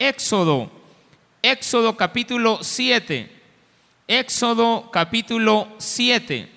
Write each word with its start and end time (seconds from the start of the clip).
Éxodo, 0.00 0.70
Éxodo 1.42 1.96
capítulo 1.96 2.62
7. 2.62 3.28
Éxodo 4.06 4.88
capítulo 4.92 5.66
7. 5.78 6.48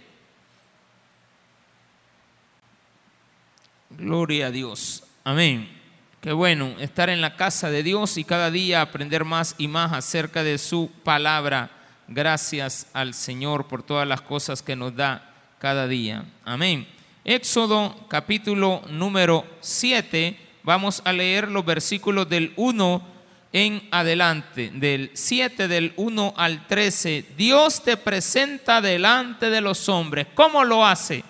Gloria 3.98 4.46
a 4.46 4.52
Dios. 4.52 5.04
Amén. 5.24 5.68
Qué 6.22 6.34
bueno 6.34 6.76
estar 6.80 7.10
en 7.10 7.20
la 7.20 7.36
casa 7.36 7.72
de 7.72 7.82
Dios 7.82 8.18
y 8.18 8.24
cada 8.24 8.52
día 8.52 8.82
aprender 8.82 9.26
más 9.26 9.56
y 9.58 9.68
más 9.68 9.92
acerca 9.92 10.44
de 10.44 10.60
su 10.60 10.92
palabra. 11.04 11.72
Gracias 12.08 12.92
al 12.94 13.16
Señor 13.16 13.68
por 13.68 13.82
todas 13.82 14.08
las 14.08 14.22
cosas 14.22 14.62
que 14.62 14.76
nos 14.76 14.96
da 14.96 15.34
cada 15.58 15.88
día. 15.88 16.26
Amén. 16.46 16.88
Éxodo 17.26 18.06
capítulo 18.08 18.84
número 18.88 19.48
7. 19.62 20.38
Vamos 20.62 21.02
a 21.06 21.12
leer 21.12 21.50
los 21.50 21.66
versículos 21.66 22.30
del 22.30 22.54
1 22.56 23.11
en 23.54 23.88
adelante, 23.92 24.72
del 24.74 25.12
7 25.14 25.68
del 25.68 25.94
1 25.98 26.34
al 26.38 26.68
13. 26.68 27.26
Dios 27.36 27.84
te 27.84 27.98
presenta 27.98 28.82
delante 28.82 29.50
de 29.50 29.62
los 29.62 29.90
hombres. 29.90 30.28
¿Cómo 30.34 30.64
lo 30.64 30.86
hace? 30.86 31.24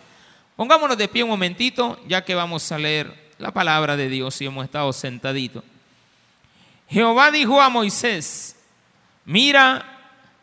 Pongámonos 0.56 0.98
de 0.98 1.08
pie 1.08 1.24
un 1.24 1.30
momentito, 1.30 2.00
ya 2.08 2.24
que 2.24 2.36
vamos 2.36 2.72
a 2.72 2.78
leer 2.78 3.32
la 3.40 3.52
palabra 3.52 3.98
de 3.98 4.08
Dios 4.08 4.40
y 4.42 4.46
hemos 4.46 4.66
estado 4.66 4.94
sentaditos. 4.94 5.64
Jehová 6.88 7.32
dijo 7.32 7.60
a 7.60 7.70
Moisés, 7.70 8.56
mira, 9.26 9.84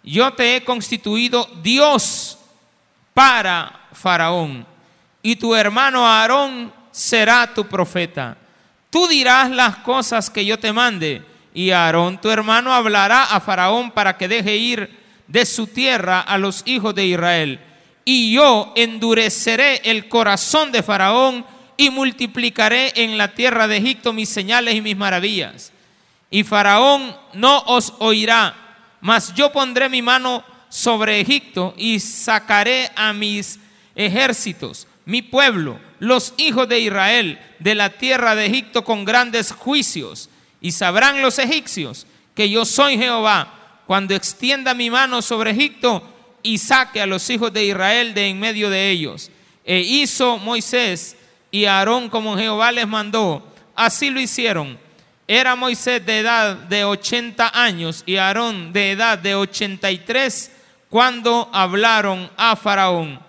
yo 0.02 0.32
te 0.32 0.56
he 0.56 0.64
constituido 0.64 1.48
Dios 1.62 2.38
para 3.14 3.86
Faraón, 3.92 4.66
y 5.22 5.36
tu 5.36 5.54
hermano 5.54 6.06
Aarón 6.06 6.72
será 6.90 7.52
tu 7.52 7.66
profeta. 7.66 8.36
Tú 8.90 9.06
dirás 9.06 9.50
las 9.50 9.76
cosas 9.76 10.30
que 10.30 10.44
yo 10.44 10.58
te 10.58 10.72
mande, 10.72 11.22
y 11.54 11.70
Aarón 11.70 12.20
tu 12.20 12.30
hermano 12.30 12.72
hablará 12.72 13.24
a 13.24 13.40
Faraón 13.40 13.90
para 13.90 14.16
que 14.16 14.28
deje 14.28 14.56
ir 14.56 14.98
de 15.26 15.44
su 15.44 15.66
tierra 15.66 16.20
a 16.20 16.38
los 16.38 16.62
hijos 16.66 16.94
de 16.94 17.06
Israel 17.06 17.60
y 18.10 18.32
yo 18.32 18.72
endureceré 18.74 19.82
el 19.84 20.08
corazón 20.08 20.72
de 20.72 20.82
Faraón 20.82 21.44
y 21.76 21.90
multiplicaré 21.90 22.90
en 22.96 23.18
la 23.18 23.34
tierra 23.34 23.68
de 23.68 23.76
Egipto 23.76 24.14
mis 24.14 24.30
señales 24.30 24.74
y 24.74 24.80
mis 24.80 24.96
maravillas. 24.96 25.72
Y 26.30 26.42
Faraón 26.42 27.14
no 27.34 27.58
os 27.66 27.92
oirá, 27.98 28.54
mas 29.02 29.34
yo 29.34 29.52
pondré 29.52 29.90
mi 29.90 30.00
mano 30.00 30.42
sobre 30.70 31.20
Egipto 31.20 31.74
y 31.76 32.00
sacaré 32.00 32.90
a 32.96 33.12
mis 33.12 33.58
ejércitos, 33.94 34.86
mi 35.04 35.20
pueblo, 35.20 35.78
los 35.98 36.32
hijos 36.38 36.66
de 36.66 36.80
Israel, 36.80 37.38
de 37.58 37.74
la 37.74 37.90
tierra 37.90 38.34
de 38.34 38.46
Egipto 38.46 38.84
con 38.84 39.04
grandes 39.04 39.52
juicios. 39.52 40.30
Y 40.60 40.72
sabrán 40.72 41.22
los 41.22 41.38
egipcios 41.38 42.06
que 42.34 42.48
yo 42.48 42.64
soy 42.64 42.96
Jehová 42.96 43.54
cuando 43.86 44.14
extienda 44.14 44.74
mi 44.74 44.90
mano 44.90 45.22
sobre 45.22 45.52
Egipto 45.52 46.02
y 46.42 46.58
saque 46.58 47.00
a 47.00 47.06
los 47.06 47.28
hijos 47.30 47.52
de 47.52 47.64
Israel 47.64 48.14
de 48.14 48.28
en 48.28 48.38
medio 48.38 48.70
de 48.70 48.90
ellos. 48.90 49.30
E 49.64 49.80
hizo 49.80 50.38
Moisés 50.38 51.16
y 51.50 51.64
Aarón 51.64 52.08
como 52.08 52.36
Jehová 52.36 52.72
les 52.72 52.86
mandó. 52.86 53.42
Así 53.74 54.10
lo 54.10 54.20
hicieron. 54.20 54.78
Era 55.26 55.56
Moisés 55.56 56.04
de 56.04 56.20
edad 56.20 56.56
de 56.56 56.84
80 56.84 57.50
años 57.54 58.02
y 58.06 58.16
Aarón 58.16 58.72
de 58.72 58.92
edad 58.92 59.18
de 59.18 59.34
83 59.34 60.52
cuando 60.88 61.50
hablaron 61.52 62.30
a 62.36 62.56
Faraón. 62.56 63.20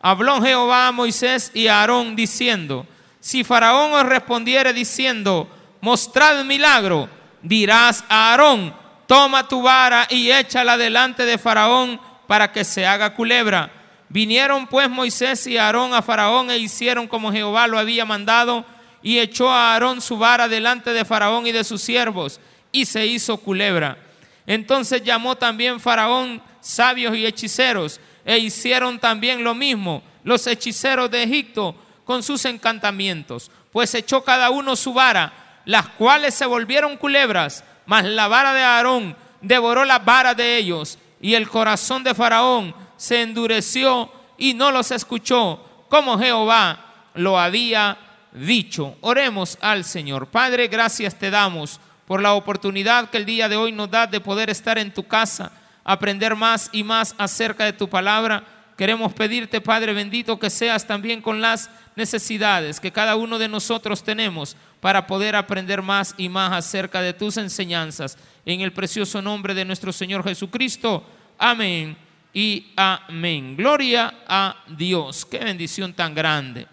Habló 0.00 0.40
Jehová 0.40 0.86
a 0.86 0.92
Moisés 0.92 1.50
y 1.54 1.66
a 1.66 1.80
Aarón 1.80 2.14
diciendo, 2.14 2.86
si 3.18 3.42
Faraón 3.42 3.92
os 3.92 4.06
respondiere 4.06 4.72
diciendo, 4.72 5.48
mostrad 5.80 6.44
milagro, 6.44 7.08
dirás 7.42 8.04
a 8.08 8.32
Aarón, 8.32 8.74
toma 9.06 9.48
tu 9.48 9.62
vara 9.62 10.06
y 10.10 10.30
échala 10.30 10.76
delante 10.76 11.24
de 11.24 11.38
Faraón 11.38 12.00
para 12.26 12.52
que 12.52 12.64
se 12.64 12.86
haga 12.86 13.14
culebra. 13.14 13.70
Vinieron 14.08 14.66
pues 14.66 14.88
Moisés 14.88 15.46
y 15.46 15.58
Aarón 15.58 15.94
a 15.94 16.02
Faraón 16.02 16.50
e 16.50 16.58
hicieron 16.58 17.06
como 17.06 17.32
Jehová 17.32 17.66
lo 17.66 17.78
había 17.78 18.04
mandado 18.04 18.64
y 19.02 19.18
echó 19.18 19.50
a 19.50 19.72
Aarón 19.72 20.00
su 20.00 20.18
vara 20.18 20.48
delante 20.48 20.92
de 20.92 21.04
Faraón 21.04 21.46
y 21.46 21.52
de 21.52 21.64
sus 21.64 21.82
siervos 21.82 22.40
y 22.72 22.84
se 22.86 23.06
hizo 23.06 23.36
culebra. 23.36 23.98
Entonces 24.46 25.02
llamó 25.02 25.36
también 25.36 25.78
Faraón 25.78 26.42
sabios 26.60 27.16
y 27.16 27.26
hechiceros 27.26 28.00
e 28.24 28.38
hicieron 28.38 28.98
también 28.98 29.44
lo 29.44 29.54
mismo 29.54 30.02
los 30.24 30.46
hechiceros 30.46 31.10
de 31.10 31.22
Egipto 31.22 31.74
con 32.04 32.22
sus 32.22 32.44
encantamientos, 32.44 33.50
pues 33.72 33.94
echó 33.94 34.22
cada 34.24 34.50
uno 34.50 34.76
su 34.76 34.92
vara, 34.92 35.47
las 35.68 35.86
cuales 35.86 36.32
se 36.32 36.46
volvieron 36.46 36.96
culebras, 36.96 37.62
mas 37.84 38.06
la 38.06 38.26
vara 38.26 38.54
de 38.54 38.62
Aarón 38.62 39.14
devoró 39.42 39.84
la 39.84 39.98
vara 39.98 40.32
de 40.32 40.56
ellos 40.56 40.98
y 41.20 41.34
el 41.34 41.46
corazón 41.46 42.02
de 42.02 42.14
Faraón 42.14 42.74
se 42.96 43.20
endureció 43.20 44.10
y 44.38 44.54
no 44.54 44.72
los 44.72 44.90
escuchó, 44.92 45.62
como 45.90 46.18
Jehová 46.18 47.10
lo 47.12 47.38
había 47.38 47.98
dicho. 48.32 48.96
Oremos 49.02 49.58
al 49.60 49.84
Señor. 49.84 50.28
Padre, 50.28 50.68
gracias 50.68 51.18
te 51.18 51.30
damos 51.30 51.80
por 52.06 52.22
la 52.22 52.32
oportunidad 52.32 53.10
que 53.10 53.18
el 53.18 53.26
día 53.26 53.46
de 53.46 53.56
hoy 53.56 53.70
nos 53.70 53.90
da 53.90 54.06
de 54.06 54.20
poder 54.20 54.48
estar 54.48 54.78
en 54.78 54.94
tu 54.94 55.06
casa, 55.06 55.52
aprender 55.84 56.34
más 56.34 56.70
y 56.72 56.82
más 56.82 57.14
acerca 57.18 57.66
de 57.66 57.74
tu 57.74 57.90
palabra. 57.90 58.42
Queremos 58.78 59.12
pedirte, 59.12 59.60
Padre 59.60 59.92
bendito, 59.92 60.38
que 60.38 60.50
seas 60.50 60.86
también 60.86 61.20
con 61.20 61.40
las 61.40 61.68
necesidades 61.96 62.78
que 62.78 62.92
cada 62.92 63.16
uno 63.16 63.36
de 63.36 63.48
nosotros 63.48 64.04
tenemos 64.04 64.56
para 64.80 65.04
poder 65.08 65.34
aprender 65.34 65.82
más 65.82 66.14
y 66.16 66.28
más 66.28 66.52
acerca 66.52 67.00
de 67.00 67.12
tus 67.12 67.38
enseñanzas. 67.38 68.16
En 68.46 68.60
el 68.60 68.72
precioso 68.72 69.20
nombre 69.20 69.52
de 69.52 69.64
nuestro 69.64 69.92
Señor 69.92 70.22
Jesucristo. 70.22 71.04
Amén 71.36 71.96
y 72.32 72.68
amén. 72.76 73.56
Gloria 73.56 74.14
a 74.28 74.62
Dios. 74.68 75.26
Qué 75.26 75.40
bendición 75.40 75.92
tan 75.92 76.14
grande. 76.14 76.68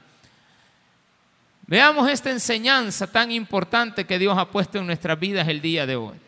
Veamos 1.66 2.08
esta 2.08 2.30
enseñanza 2.30 3.08
tan 3.08 3.32
importante 3.32 4.06
que 4.06 4.20
Dios 4.20 4.38
ha 4.38 4.46
puesto 4.46 4.78
en 4.78 4.86
nuestras 4.86 5.20
vidas 5.20 5.48
el 5.48 5.60
día 5.60 5.88
de 5.88 5.96
hoy. 5.96 6.25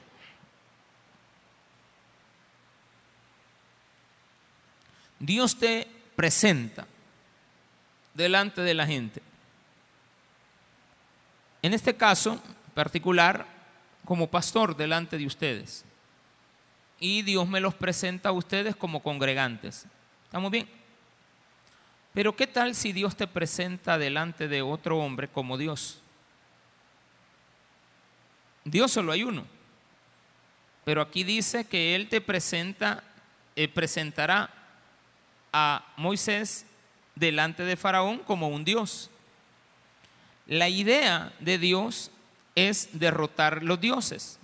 Dios 5.28 5.60
te 5.60 5.86
presenta 6.16 6.88
delante 8.14 8.62
de 8.62 8.74
la 8.74 8.88
gente. 8.88 9.22
En 11.62 11.74
este 11.74 11.98
caso 11.98 12.42
particular, 12.74 13.46
como 14.06 14.28
pastor 14.28 14.78
delante 14.78 15.18
de 15.18 15.26
ustedes. 15.26 15.84
Y 16.98 17.24
Dios 17.24 17.46
me 17.46 17.60
los 17.60 17.76
presenta 17.76 18.30
a 18.30 18.32
ustedes 18.32 18.78
como 18.78 19.04
congregantes. 19.04 19.86
¿Estamos 20.24 20.50
bien? 20.50 20.70
Pero 22.14 22.34
¿qué 22.34 22.48
tal 22.48 22.74
si 22.74 22.94
Dios 22.94 23.18
te 23.18 23.28
presenta 23.28 23.98
delante 23.98 24.48
de 24.48 24.62
otro 24.62 24.98
hombre 24.98 25.28
como 25.28 25.58
Dios? 25.58 26.00
Dios 28.64 28.94
solo 28.94 29.12
hay 29.12 29.24
uno. 29.24 29.46
Pero 30.86 31.02
aquí 31.02 31.26
dice 31.26 31.66
que 31.66 31.96
Él 31.96 32.08
te 32.08 32.22
presenta, 32.22 33.04
eh, 33.58 33.68
presentará 33.68 34.54
a 35.59 35.84
Moisés 35.97 36.68
delante 37.16 37.63
de 37.63 37.75
Faraón 37.75 38.19
como 38.19 38.47
un 38.47 38.63
Dios. 38.63 39.09
La 40.45 40.69
idea 40.69 41.34
de 41.40 41.57
Dios 41.57 42.12
es 42.53 42.90
derrotar 43.00 43.63
los 43.63 43.81
dioses. 43.81 44.38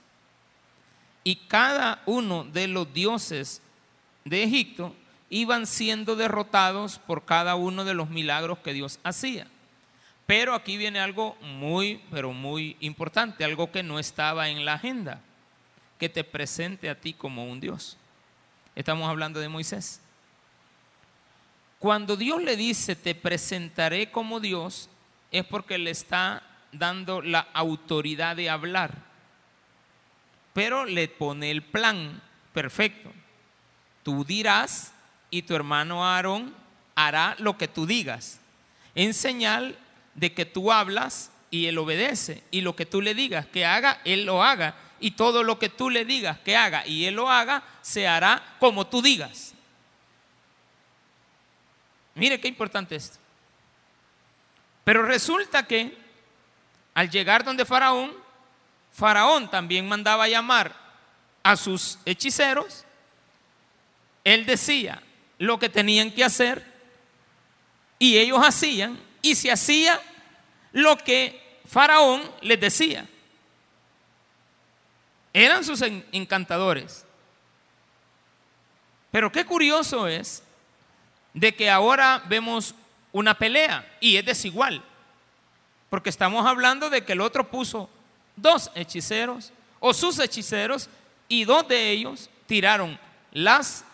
Y 1.23 1.35
cada 1.35 2.01
uno 2.07 2.45
de 2.45 2.67
los 2.67 2.91
dioses 2.91 3.61
de 4.25 4.41
Egipto 4.41 4.95
iban 5.29 5.67
siendo 5.67 6.15
derrotados 6.15 6.97
por 6.97 7.25
cada 7.25 7.53
uno 7.53 7.85
de 7.85 7.93
los 7.93 8.09
milagros 8.09 8.57
que 8.59 8.73
Dios 8.73 8.99
hacía. 9.03 9.45
Pero 10.25 10.55
aquí 10.55 10.77
viene 10.77 10.99
algo 10.99 11.37
muy, 11.41 12.01
pero 12.09 12.33
muy 12.33 12.75
importante, 12.79 13.43
algo 13.43 13.71
que 13.71 13.83
no 13.83 13.99
estaba 13.99 14.49
en 14.49 14.65
la 14.65 14.73
agenda, 14.73 15.21
que 15.99 16.09
te 16.09 16.23
presente 16.23 16.89
a 16.89 16.99
ti 16.99 17.13
como 17.13 17.45
un 17.45 17.59
Dios. 17.59 17.97
Estamos 18.75 19.07
hablando 19.07 19.39
de 19.39 19.49
Moisés. 19.49 20.02
Cuando 21.83 22.15
Dios 22.15 22.41
le 22.41 22.55
dice, 22.55 22.95
te 22.95 23.13
presentaré 23.13 24.09
como 24.09 24.39
Dios, 24.39 24.87
es 25.33 25.43
porque 25.43 25.77
le 25.77 25.91
está 25.91 26.41
dando 26.71 27.21
la 27.21 27.41
autoridad 27.53 28.37
de 28.37 28.49
hablar, 28.49 28.99
pero 30.53 30.85
le 30.85 31.09
pone 31.09 31.51
el 31.51 31.61
plan. 31.61 32.21
Perfecto. 32.53 33.11
Tú 34.01 34.23
dirás 34.23 34.93
y 35.29 35.41
tu 35.41 35.55
hermano 35.55 36.05
Aarón 36.05 36.55
hará 36.95 37.35
lo 37.39 37.57
que 37.57 37.67
tú 37.67 37.85
digas, 37.85 38.39
en 38.95 39.13
señal 39.13 39.77
de 40.15 40.33
que 40.33 40.45
tú 40.45 40.71
hablas 40.71 41.33
y 41.51 41.65
él 41.65 41.77
obedece, 41.79 42.43
y 42.49 42.61
lo 42.61 42.77
que 42.77 42.85
tú 42.85 43.01
le 43.01 43.13
digas 43.13 43.45
que 43.47 43.65
haga, 43.65 43.99
él 44.05 44.23
lo 44.23 44.41
haga, 44.41 44.77
y 45.01 45.11
todo 45.11 45.43
lo 45.43 45.59
que 45.59 45.67
tú 45.67 45.89
le 45.89 46.05
digas 46.05 46.39
que 46.45 46.55
haga 46.55 46.87
y 46.87 47.03
él 47.03 47.15
lo 47.15 47.29
haga, 47.29 47.61
se 47.81 48.07
hará 48.07 48.55
como 48.57 48.87
tú 48.87 49.01
digas. 49.01 49.53
Mire 52.15 52.39
qué 52.39 52.47
importante 52.47 52.95
esto. 52.95 53.17
Pero 54.83 55.03
resulta 55.03 55.65
que 55.65 55.97
al 56.93 57.09
llegar 57.09 57.43
donde 57.43 57.65
Faraón, 57.65 58.13
Faraón 58.91 59.49
también 59.49 59.87
mandaba 59.87 60.27
llamar 60.27 60.75
a 61.41 61.55
sus 61.55 61.99
hechiceros, 62.05 62.85
él 64.23 64.45
decía 64.45 65.01
lo 65.37 65.57
que 65.59 65.69
tenían 65.69 66.11
que 66.11 66.23
hacer 66.23 66.63
y 67.99 68.17
ellos 68.17 68.39
hacían 68.45 68.99
y 69.21 69.35
se 69.35 69.51
hacía 69.51 69.99
lo 70.71 70.97
que 70.97 71.59
Faraón 71.65 72.21
les 72.41 72.59
decía. 72.59 73.07
Eran 75.33 75.63
sus 75.63 75.81
encantadores. 75.81 77.05
Pero 79.11 79.31
qué 79.31 79.45
curioso 79.45 80.07
es 80.07 80.43
de 81.33 81.55
que 81.55 81.69
ahora 81.69 82.23
vemos 82.27 82.75
una 83.11 83.37
pelea 83.37 83.85
y 83.99 84.17
es 84.17 84.25
desigual. 84.25 84.83
Porque 85.89 86.09
estamos 86.09 86.45
hablando 86.45 86.89
de 86.89 87.03
que 87.03 87.13
el 87.13 87.21
otro 87.21 87.49
puso 87.49 87.89
dos 88.35 88.71
hechiceros 88.75 89.51
o 89.79 89.93
sus 89.93 90.19
hechiceros 90.19 90.89
y 91.27 91.45
dos 91.45 91.67
de 91.67 91.91
ellos 91.91 92.29
tiraron 92.47 92.99
las, 93.31 93.85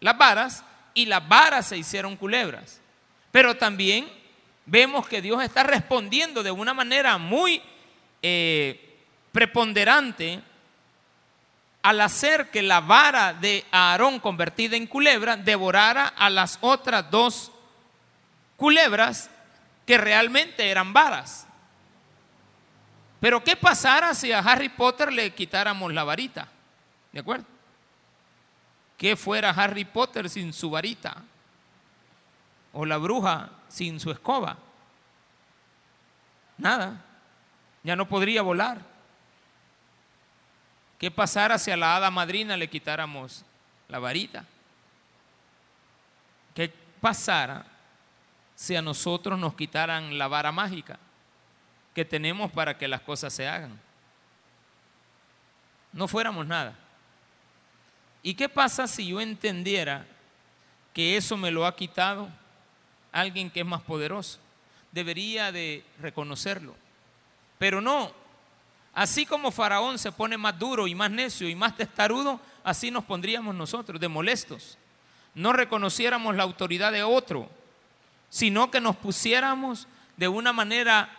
las 0.00 0.16
varas 0.16 0.64
y 0.94 1.06
las 1.06 1.26
varas 1.26 1.66
se 1.66 1.78
hicieron 1.78 2.16
culebras. 2.16 2.80
Pero 3.30 3.56
también 3.56 4.08
vemos 4.66 5.08
que 5.08 5.22
Dios 5.22 5.42
está 5.42 5.62
respondiendo 5.62 6.42
de 6.42 6.50
una 6.50 6.74
manera 6.74 7.18
muy 7.18 7.62
eh, 8.22 8.98
preponderante 9.32 10.40
al 11.88 12.02
hacer 12.02 12.50
que 12.50 12.60
la 12.60 12.82
vara 12.82 13.32
de 13.32 13.64
Aarón 13.72 14.20
convertida 14.20 14.76
en 14.76 14.86
culebra 14.86 15.38
devorara 15.38 16.08
a 16.08 16.28
las 16.28 16.58
otras 16.60 17.10
dos 17.10 17.50
culebras 18.58 19.30
que 19.86 19.96
realmente 19.96 20.68
eran 20.68 20.92
varas. 20.92 21.46
Pero 23.20 23.42
¿qué 23.42 23.56
pasara 23.56 24.12
si 24.12 24.32
a 24.32 24.40
Harry 24.40 24.68
Potter 24.68 25.10
le 25.10 25.32
quitáramos 25.32 25.90
la 25.94 26.04
varita? 26.04 26.48
¿De 27.10 27.20
acuerdo? 27.20 27.46
¿Qué 28.98 29.16
fuera 29.16 29.48
Harry 29.48 29.86
Potter 29.86 30.28
sin 30.28 30.52
su 30.52 30.68
varita? 30.68 31.16
O 32.74 32.84
la 32.84 32.98
bruja 32.98 33.48
sin 33.70 33.98
su 33.98 34.10
escoba. 34.10 34.58
Nada. 36.58 37.02
Ya 37.82 37.96
no 37.96 38.06
podría 38.06 38.42
volar. 38.42 38.87
¿Qué 40.98 41.10
pasara 41.12 41.58
si 41.58 41.70
a 41.70 41.76
la 41.76 41.96
hada 41.96 42.10
madrina 42.10 42.56
le 42.56 42.68
quitáramos 42.68 43.44
la 43.86 44.00
varita? 44.00 44.44
¿Qué 46.54 46.72
pasara 47.00 47.64
si 48.56 48.74
a 48.74 48.82
nosotros 48.82 49.38
nos 49.38 49.54
quitaran 49.54 50.18
la 50.18 50.26
vara 50.26 50.50
mágica 50.50 50.98
que 51.94 52.04
tenemos 52.04 52.50
para 52.50 52.76
que 52.76 52.88
las 52.88 53.00
cosas 53.02 53.32
se 53.32 53.46
hagan? 53.46 53.78
No 55.92 56.08
fuéramos 56.08 56.44
nada. 56.46 56.74
¿Y 58.22 58.34
qué 58.34 58.48
pasa 58.48 58.88
si 58.88 59.06
yo 59.06 59.20
entendiera 59.20 60.04
que 60.92 61.16
eso 61.16 61.36
me 61.36 61.52
lo 61.52 61.64
ha 61.64 61.76
quitado 61.76 62.28
alguien 63.12 63.50
que 63.50 63.60
es 63.60 63.66
más 63.66 63.82
poderoso? 63.82 64.40
Debería 64.90 65.52
de 65.52 65.84
reconocerlo. 66.00 66.74
Pero 67.58 67.80
no, 67.80 68.12
Así 68.98 69.26
como 69.26 69.52
Faraón 69.52 69.96
se 69.96 70.10
pone 70.10 70.36
más 70.36 70.58
duro 70.58 70.88
y 70.88 70.94
más 70.96 71.08
necio 71.08 71.48
y 71.48 71.54
más 71.54 71.76
testarudo, 71.76 72.40
así 72.64 72.90
nos 72.90 73.04
pondríamos 73.04 73.54
nosotros, 73.54 74.00
de 74.00 74.08
molestos. 74.08 74.76
No 75.36 75.52
reconociéramos 75.52 76.34
la 76.34 76.42
autoridad 76.42 76.90
de 76.90 77.04
otro, 77.04 77.48
sino 78.28 78.72
que 78.72 78.80
nos 78.80 78.96
pusiéramos 78.96 79.86
de 80.16 80.26
una 80.26 80.52
manera 80.52 81.10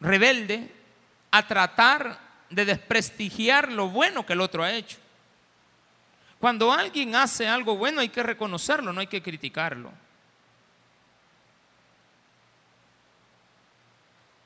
rebelde 0.00 0.74
a 1.30 1.46
tratar 1.46 2.18
de 2.50 2.64
desprestigiar 2.64 3.70
lo 3.70 3.90
bueno 3.90 4.26
que 4.26 4.32
el 4.32 4.40
otro 4.40 4.64
ha 4.64 4.72
hecho. 4.72 4.98
Cuando 6.40 6.72
alguien 6.72 7.14
hace 7.14 7.46
algo 7.46 7.76
bueno 7.76 8.00
hay 8.00 8.08
que 8.08 8.24
reconocerlo, 8.24 8.92
no 8.92 8.98
hay 8.98 9.06
que 9.06 9.22
criticarlo. 9.22 9.92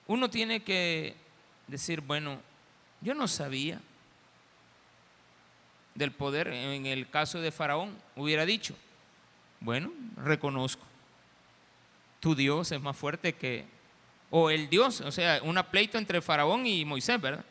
Uno 0.09 0.29
tiene 0.29 0.63
que 0.63 1.22
decir, 1.67 2.01
bueno, 2.01 2.41
yo 3.01 3.15
no 3.15 3.29
sabía 3.29 3.81
del 5.95 6.13
poder, 6.13 6.49
en 6.49 6.87
el 6.87 7.09
caso 7.09 7.41
de 7.41 7.53
Faraón, 7.53 7.97
hubiera 8.17 8.47
dicho, 8.47 8.75
bueno, 9.61 9.93
reconozco, 10.17 10.85
tu 12.21 12.35
Dios 12.35 12.73
es 12.73 12.81
más 12.81 12.97
fuerte 12.97 13.35
que, 13.35 13.65
o 14.31 14.51
el 14.51 14.69
Dios, 14.69 15.01
o 15.01 15.13
sea, 15.13 15.41
una 15.43 15.71
pleito 15.71 15.99
entre 15.99 16.23
Faraón 16.23 16.67
y 16.67 16.85
Moisés, 16.85 17.21
¿verdad? 17.21 17.45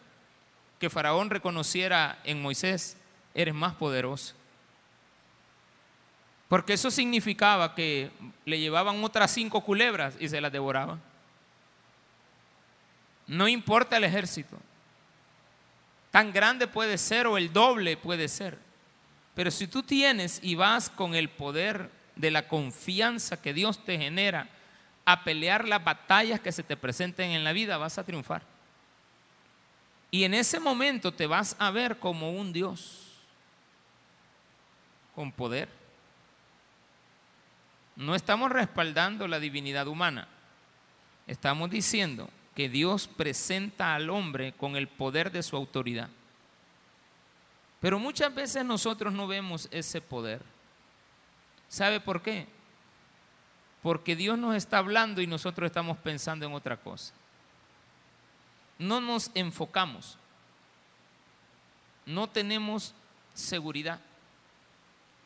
Que 0.80 0.90
Faraón 0.90 1.30
reconociera 1.30 2.20
en 2.24 2.42
Moisés, 2.42 2.98
eres 3.34 3.54
más 3.54 3.76
poderoso. 3.76 4.34
Porque 6.48 6.74
eso 6.74 6.92
significaba 6.92 7.76
que 7.76 8.12
le 8.44 8.60
llevaban 8.60 9.02
otras 9.04 9.32
cinco 9.32 9.62
culebras 9.62 10.16
y 10.20 10.28
se 10.28 10.42
las 10.42 10.52
devoraban. 10.52 11.02
No 13.32 13.48
importa 13.48 13.96
el 13.96 14.04
ejército. 14.04 14.58
Tan 16.12 16.34
grande 16.34 16.68
puede 16.68 16.98
ser 16.98 17.28
o 17.28 17.38
el 17.38 17.54
doble 17.54 17.96
puede 17.96 18.28
ser. 18.28 18.58
Pero 19.36 19.50
si 19.52 19.68
tú 19.68 19.84
tienes 19.84 20.42
y 20.44 20.56
vas 20.56 20.90
con 20.90 21.16
el 21.16 21.30
poder 21.30 21.90
de 22.18 22.30
la 22.30 22.50
confianza 22.50 23.42
que 23.42 23.54
Dios 23.54 23.86
te 23.86 23.98
genera 23.98 24.50
a 25.06 25.24
pelear 25.24 25.66
las 25.66 25.82
batallas 25.82 26.42
que 26.42 26.52
se 26.52 26.62
te 26.62 26.76
presenten 26.76 27.32
en 27.32 27.46
la 27.46 27.54
vida, 27.54 27.78
vas 27.78 27.98
a 27.98 28.04
triunfar. 28.04 28.44
Y 30.12 30.26
en 30.26 30.34
ese 30.34 30.60
momento 30.60 31.14
te 31.14 31.26
vas 31.26 31.56
a 31.58 31.72
ver 31.72 32.00
como 32.00 32.34
un 32.34 32.52
Dios 32.52 33.14
con 35.16 35.32
poder. 35.32 35.70
No 37.96 38.14
estamos 38.14 38.52
respaldando 38.52 39.26
la 39.26 39.40
divinidad 39.40 39.88
humana. 39.88 40.28
Estamos 41.28 41.70
diciendo 41.70 42.30
que 42.56 42.70
Dios 42.70 43.08
presenta 43.08 43.96
al 43.96 44.10
hombre 44.10 44.54
con 44.54 44.76
el 44.76 44.88
poder 44.88 45.32
de 45.32 45.44
su 45.44 45.56
autoridad. 45.56 46.10
Pero 47.80 47.98
muchas 47.98 48.34
veces 48.34 48.64
nosotros 48.64 49.14
no 49.14 49.28
vemos 49.28 49.68
ese 49.72 50.02
poder. 50.02 50.42
¿Sabe 51.68 52.00
por 52.00 52.22
qué? 52.22 52.48
Porque 53.82 54.16
Dios 54.16 54.38
nos 54.38 54.56
está 54.56 54.78
hablando 54.78 55.22
y 55.22 55.28
nosotros 55.28 55.66
estamos 55.66 55.98
pensando 55.98 56.46
en 56.46 56.54
otra 56.54 56.78
cosa. 56.78 57.14
No 58.78 59.02
nos 59.02 59.32
enfocamos. 59.34 60.18
No 62.06 62.30
tenemos 62.30 62.94
seguridad. 63.34 64.00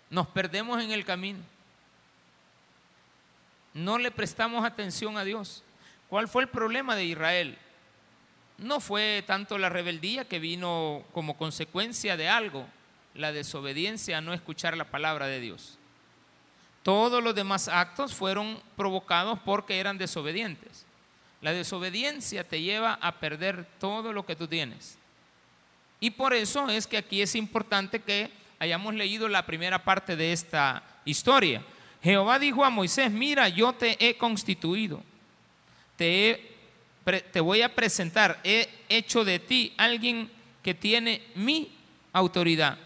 Nos 0.10 0.28
perdemos 0.28 0.82
en 0.82 0.92
el 0.92 1.04
camino. 1.04 1.40
No 3.74 3.98
le 3.98 4.12
prestamos 4.12 4.64
atención 4.64 5.18
a 5.18 5.26
Dios. 5.26 5.65
¿Cuál 6.10 6.28
fue 6.28 6.44
el 6.44 6.50
problema 6.50 6.96
de 6.96 7.06
Israel? 7.06 7.58
No 8.58 8.80
fue 8.80 9.24
tanto 9.26 9.58
la 9.58 9.70
rebeldía 9.70 10.26
que 10.26 10.40
vino 10.40 11.04
como 11.12 11.38
consecuencia 11.38 12.16
de 12.16 12.30
algo, 12.30 12.68
la 13.14 13.32
desobediencia 13.32 14.18
a 14.18 14.22
no 14.22 14.34
escuchar 14.34 14.78
la 14.78 14.86
palabra 14.86 15.28
de 15.28 15.40
Dios. 15.40 15.78
Todos 16.84 17.24
los 17.24 17.34
demás 17.34 17.68
actos 17.68 18.14
fueron 18.14 18.62
provocados 18.76 19.40
porque 19.44 19.80
eran 19.80 19.98
desobedientes. 19.98 20.86
La 21.42 21.52
desobediencia 21.52 22.48
te 22.48 22.62
lleva 22.62 22.98
a 23.02 23.20
perder 23.20 23.66
todo 23.80 24.14
lo 24.14 24.26
que 24.26 24.36
tú 24.36 24.48
tienes. 24.48 24.98
Y 26.00 26.12
por 26.12 26.34
eso 26.34 26.70
es 26.70 26.86
que 26.88 26.98
aquí 26.98 27.22
es 27.22 27.36
importante 27.36 28.02
que 28.02 28.32
hayamos 28.60 28.94
leído 28.94 29.28
la 29.28 29.46
primera 29.46 29.84
parte 29.84 30.16
de 30.16 30.32
esta 30.32 30.84
historia. 31.04 31.64
Jehová 32.04 32.38
dijo 32.38 32.64
a 32.64 32.70
Moisés, 32.70 33.12
mira, 33.12 33.50
yo 33.50 33.74
te 33.74 33.98
he 34.00 34.16
constituido 34.18 35.02
te, 35.96 37.40
voy 37.40 37.62
a 37.62 37.74
presentar, 37.74 38.40
he 38.44 38.70
hecho 38.90 39.24
de 39.24 39.40
ti 39.40 39.74
alguien 39.78 40.30
que 40.62 40.74
tiene 40.74 41.22
mi 41.36 41.72
autoridad. 42.14 42.78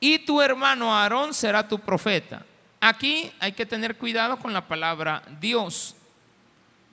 Y 0.00 0.18
tu 0.20 0.40
hermano 0.42 0.94
Aarón 0.94 1.32
será 1.32 1.66
tu 1.66 1.78
profeta. 1.78 2.44
Aquí 2.80 3.30
hay 3.40 3.52
que 3.52 3.66
tener 3.66 3.96
cuidado 3.96 4.36
con 4.36 4.52
la 4.52 4.68
palabra 4.68 5.22
Dios. 5.40 5.96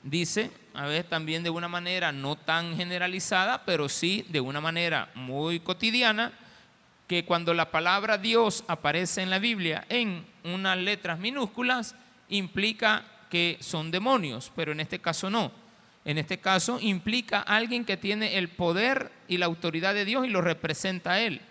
Dice, 0.04 0.52
a 0.74 0.86
ver, 0.86 1.06
también 1.06 1.44
de 1.44 1.50
una 1.50 1.68
manera 1.68 2.12
no 2.12 2.36
tan 2.36 2.76
generalizada, 2.76 3.64
pero 3.66 3.90
sí 3.90 4.26
de 4.30 4.40
una 4.40 4.62
manera 4.62 5.10
muy 5.16 5.60
cotidiana, 5.60 6.32
que 7.08 7.26
cuando 7.26 7.54
la 7.54 7.70
palabra 7.72 8.18
Dios 8.18 8.64
aparece 8.68 9.22
en 9.22 9.30
la 9.30 9.40
Biblia 9.40 9.86
en 9.90 10.26
unas 10.44 10.78
letras 10.78 11.20
minúsculas, 11.20 11.96
implica 12.30 13.04
que 13.34 13.58
son 13.62 13.90
demonios, 13.90 14.52
pero 14.56 14.74
en 14.74 14.80
este 14.80 15.00
caso 15.00 15.28
no. 15.28 15.52
En 16.06 16.20
este 16.20 16.38
caso 16.38 16.78
implica 16.80 17.40
alguien 17.40 17.84
que 17.84 17.98
tiene 17.98 18.38
el 18.38 18.48
poder 18.48 19.12
y 19.28 19.38
la 19.38 19.48
autoridad 19.48 19.96
de 19.96 20.06
Dios 20.06 20.28
y 20.28 20.30
lo 20.30 20.40
representa 20.40 21.14
a 21.14 21.20
él. 21.20 21.42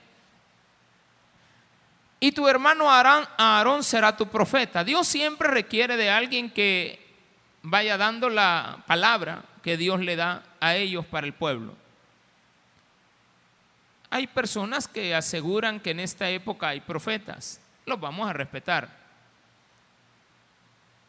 Y 2.21 2.31
tu 2.31 2.47
hermano 2.47 2.89
Aarón, 2.89 3.83
será 3.83 4.17
tu 4.17 4.29
profeta. 4.29 4.85
Dios 4.85 5.09
siempre 5.09 5.49
requiere 5.49 5.97
de 5.97 6.09
alguien 6.09 6.51
que 6.51 7.05
vaya 7.63 7.97
dando 7.97 8.31
la 8.31 8.85
palabra 8.87 9.43
que 9.65 9.77
Dios 9.77 9.99
le 9.99 10.15
da 10.15 10.45
a 10.61 10.77
ellos 10.77 11.05
para 11.05 11.27
el 11.27 11.33
pueblo. 11.33 11.75
hay 14.09 14.29
personas 14.29 14.87
que 14.87 15.17
aseguran 15.17 15.81
que 15.81 15.91
en 15.91 15.99
esta 15.99 16.31
época 16.31 16.69
hay 16.69 16.81
profetas. 16.81 17.61
Los 17.87 17.99
vamos 17.99 18.31
a 18.31 18.33
respetar. 18.33 19.02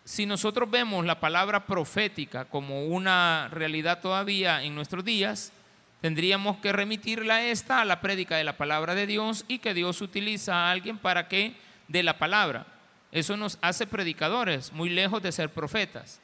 Si 0.06 0.26
nosotros 0.26 0.70
vemos 0.70 1.06
la 1.06 1.22
palabra 1.22 1.66
profética 1.66 2.46
como 2.46 2.88
una 2.88 3.48
realidad 3.52 4.02
todavía 4.02 4.62
en 4.64 4.76
nuestros 4.76 5.06
días, 5.06 5.54
tendríamos 6.02 6.58
que 6.58 6.74
remitirla 6.74 7.46
esta 7.46 7.80
a 7.80 7.86
la 7.86 8.02
prédica 8.02 8.36
de 8.36 8.44
la 8.44 8.58
palabra 8.58 8.96
de 8.96 9.08
Dios 9.08 9.46
y 9.48 9.60
que 9.60 9.74
Dios 9.74 10.02
utiliza 10.02 10.56
a 10.56 10.72
alguien 10.72 10.98
para 10.98 11.30
que 11.30 11.56
dé 11.88 12.04
la 12.04 12.18
palabra. 12.18 12.68
Eso 13.14 13.38
nos 13.38 13.58
hace 13.62 13.88
predicadores, 13.88 14.74
muy 14.74 14.90
lejos 14.90 15.24
de 15.24 15.32
ser 15.32 15.50
profetas, 15.50 16.20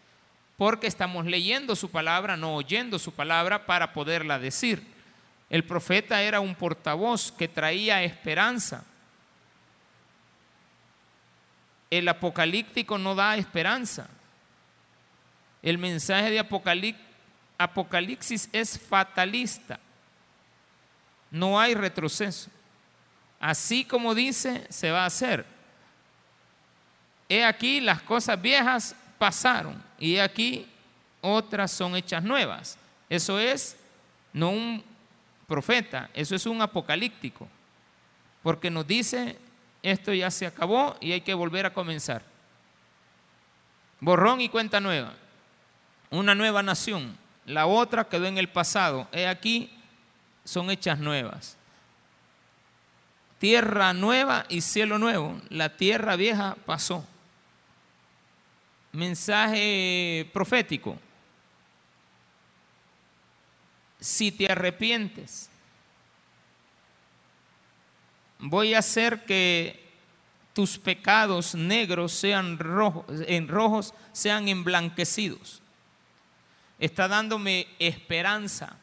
porque 0.57 0.87
estamos 0.87 1.25
leyendo 1.25 1.73
su 1.77 1.89
palabra, 1.89 2.35
no 2.35 2.55
oyendo 2.55 2.99
su 2.99 3.13
palabra 3.13 3.65
para 3.65 3.93
poderla 3.93 4.39
decir. 4.39 4.83
El 5.49 5.63
profeta 5.63 6.21
era 6.21 6.41
un 6.41 6.55
portavoz 6.55 7.31
que 7.31 7.47
traía 7.47 8.03
esperanza. 8.03 8.83
El 11.89 12.07
apocalíptico 12.07 12.97
no 12.97 13.15
da 13.15 13.37
esperanza. 13.37 14.07
El 15.61 15.77
mensaje 15.77 16.29
de 16.29 16.39
Apocalipsis 17.57 18.49
es 18.51 18.79
fatalista. 18.79 19.79
No 21.31 21.59
hay 21.59 21.73
retroceso. 21.73 22.49
Así 23.39 23.85
como 23.85 24.13
dice, 24.13 24.65
se 24.69 24.91
va 24.91 25.03
a 25.03 25.07
hacer. 25.07 25.45
He 27.27 27.43
aquí 27.43 27.79
las 27.79 28.01
cosas 28.01 28.41
viejas 28.41 28.95
pasaron 29.17 29.81
y 29.99 30.15
he 30.15 30.21
aquí 30.21 30.67
otras 31.21 31.71
son 31.71 31.95
hechas 31.95 32.23
nuevas. 32.23 32.77
Eso 33.09 33.39
es 33.39 33.77
no 34.33 34.49
un 34.49 34.83
profeta, 35.47 36.09
eso 36.13 36.35
es 36.35 36.45
un 36.45 36.61
apocalíptico, 36.61 37.47
porque 38.43 38.69
nos 38.69 38.85
dice, 38.85 39.37
esto 39.83 40.13
ya 40.13 40.29
se 40.31 40.45
acabó 40.45 40.95
y 40.99 41.11
hay 41.11 41.21
que 41.21 41.33
volver 41.33 41.65
a 41.65 41.73
comenzar. 41.73 42.21
Borrón 43.99 44.41
y 44.41 44.49
cuenta 44.49 44.79
nueva, 44.79 45.13
una 46.09 46.35
nueva 46.35 46.63
nación, 46.63 47.17
la 47.45 47.65
otra 47.65 48.07
quedó 48.07 48.25
en 48.25 48.37
el 48.37 48.49
pasado, 48.49 49.07
he 49.11 49.27
aquí, 49.27 49.71
son 50.43 50.69
hechas 50.71 50.99
nuevas. 50.99 51.57
Tierra 53.39 53.93
nueva 53.93 54.45
y 54.49 54.61
cielo 54.61 54.97
nuevo, 54.97 55.39
la 55.49 55.75
tierra 55.77 56.15
vieja 56.15 56.57
pasó. 56.65 57.05
Mensaje 58.91 60.29
profético 60.33 60.97
si 63.99 64.31
te 64.31 64.51
arrepientes, 64.51 65.49
voy 68.39 68.73
a 68.73 68.79
hacer 68.79 69.25
que 69.25 69.87
tus 70.53 70.77
pecados 70.77 71.55
negros 71.55 72.13
sean 72.13 72.57
rojos, 72.57 73.05
en 73.27 73.47
rojos 73.47 73.93
sean 74.11 74.47
emblanquecidos. 74.47 75.61
Está 76.79 77.07
dándome 77.07 77.67
esperanza. 77.77 78.77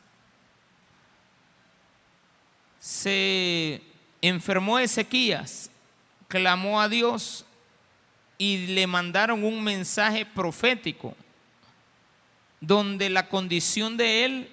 Se 2.78 3.82
enfermó 4.20 4.78
Ezequías, 4.78 5.70
clamó 6.28 6.80
a 6.80 6.88
Dios 6.88 7.44
y 8.38 8.68
le 8.68 8.86
mandaron 8.86 9.44
un 9.44 9.64
mensaje 9.64 10.26
profético 10.26 11.16
donde 12.60 13.10
la 13.10 13.28
condición 13.28 13.96
de 13.96 14.24
él 14.24 14.48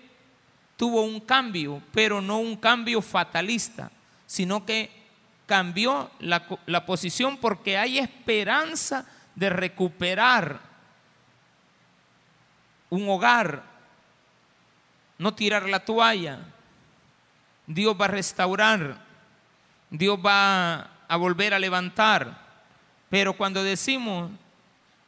tuvo 0.77 1.03
un 1.03 1.19
cambio, 1.19 1.81
pero 1.91 2.21
no 2.21 2.39
un 2.39 2.55
cambio 2.55 3.01
fatalista, 3.01 3.91
sino 4.25 4.65
que 4.65 4.89
cambió 5.45 6.09
la, 6.19 6.85
posición 6.85 7.37
porque 7.37 7.77
hay 7.77 7.99
esperanza 7.99 9.05
de 9.35 9.49
recuperar 9.49 10.59
un 12.89 13.07
hogar, 13.09 13.63
no 15.17 15.33
tirar 15.33 15.67
la 15.67 15.83
toalla. 15.83 16.39
Dios 17.65 17.95
va 17.99 18.05
a 18.05 18.09
restaurar, 18.09 18.97
Dios 19.89 20.19
va 20.23 20.89
a 21.07 21.15
volver 21.17 21.53
a 21.53 21.59
levantar. 21.59 22.37
Pero 23.09 23.33
cuando 23.33 23.63
decimos 23.63 24.31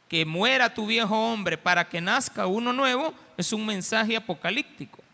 que 0.08 0.24
muera 0.24 0.72
tu 0.72 0.86
viejo 0.86 1.16
hombre 1.16 1.58
para 1.58 1.88
que 1.88 2.00
nazca 2.00 2.46
uno 2.46 2.72
nuevo, 2.72 3.12
es 3.36 3.52
un 3.52 3.66
mensaje 3.66 4.16
apocalíptico. 4.16 5.05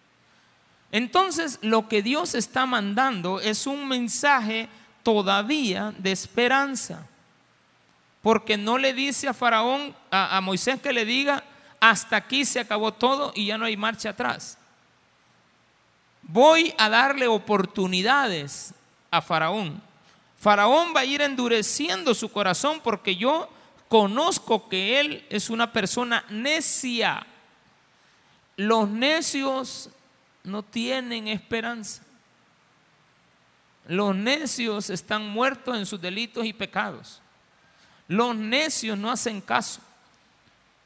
Entonces 0.92 1.58
lo 1.62 1.88
que 1.88 2.02
Dios 2.02 2.34
está 2.34 2.66
mandando 2.66 3.40
es 3.40 3.66
un 3.66 3.88
mensaje 3.88 4.68
todavía 5.02 5.92
de 5.98 6.12
esperanza. 6.12 7.06
Porque 8.20 8.56
no 8.56 8.78
le 8.78 8.92
dice 8.92 9.26
a 9.26 9.34
Faraón, 9.34 9.96
a, 10.10 10.40
Moisés 10.42 10.80
que 10.80 10.92
le 10.92 11.04
diga, 11.04 11.42
hasta 11.80 12.16
aquí 12.16 12.44
se 12.44 12.60
acabó 12.60 12.92
todo 12.92 13.32
y 13.34 13.46
ya 13.46 13.58
no 13.58 13.64
hay 13.64 13.76
marcha 13.76 14.10
atrás. 14.10 14.58
Voy 16.20 16.72
a 16.78 16.88
darle 16.88 17.26
oportunidades 17.26 18.74
a 19.10 19.20
Faraón. 19.20 19.82
Faraón 20.38 20.92
va 20.94 21.00
a 21.00 21.04
ir 21.04 21.22
endureciendo 21.22 22.14
su 22.14 22.30
corazón 22.30 22.80
porque 22.84 23.16
yo 23.16 23.48
conozco 23.88 24.68
que 24.68 25.00
él 25.00 25.26
es 25.30 25.50
una 25.50 25.72
persona 25.72 26.24
necia. 26.28 27.26
Los 28.56 28.88
necios 28.88 29.90
no 30.44 30.62
tienen 30.62 31.28
esperanza. 31.28 32.02
Los 33.86 34.14
necios 34.14 34.90
están 34.90 35.28
muertos 35.28 35.76
en 35.76 35.86
sus 35.86 36.00
delitos 36.00 36.44
y 36.44 36.52
pecados. 36.52 37.20
Los 38.08 38.36
necios 38.36 38.96
no 38.98 39.10
hacen 39.10 39.40
caso. 39.40 39.80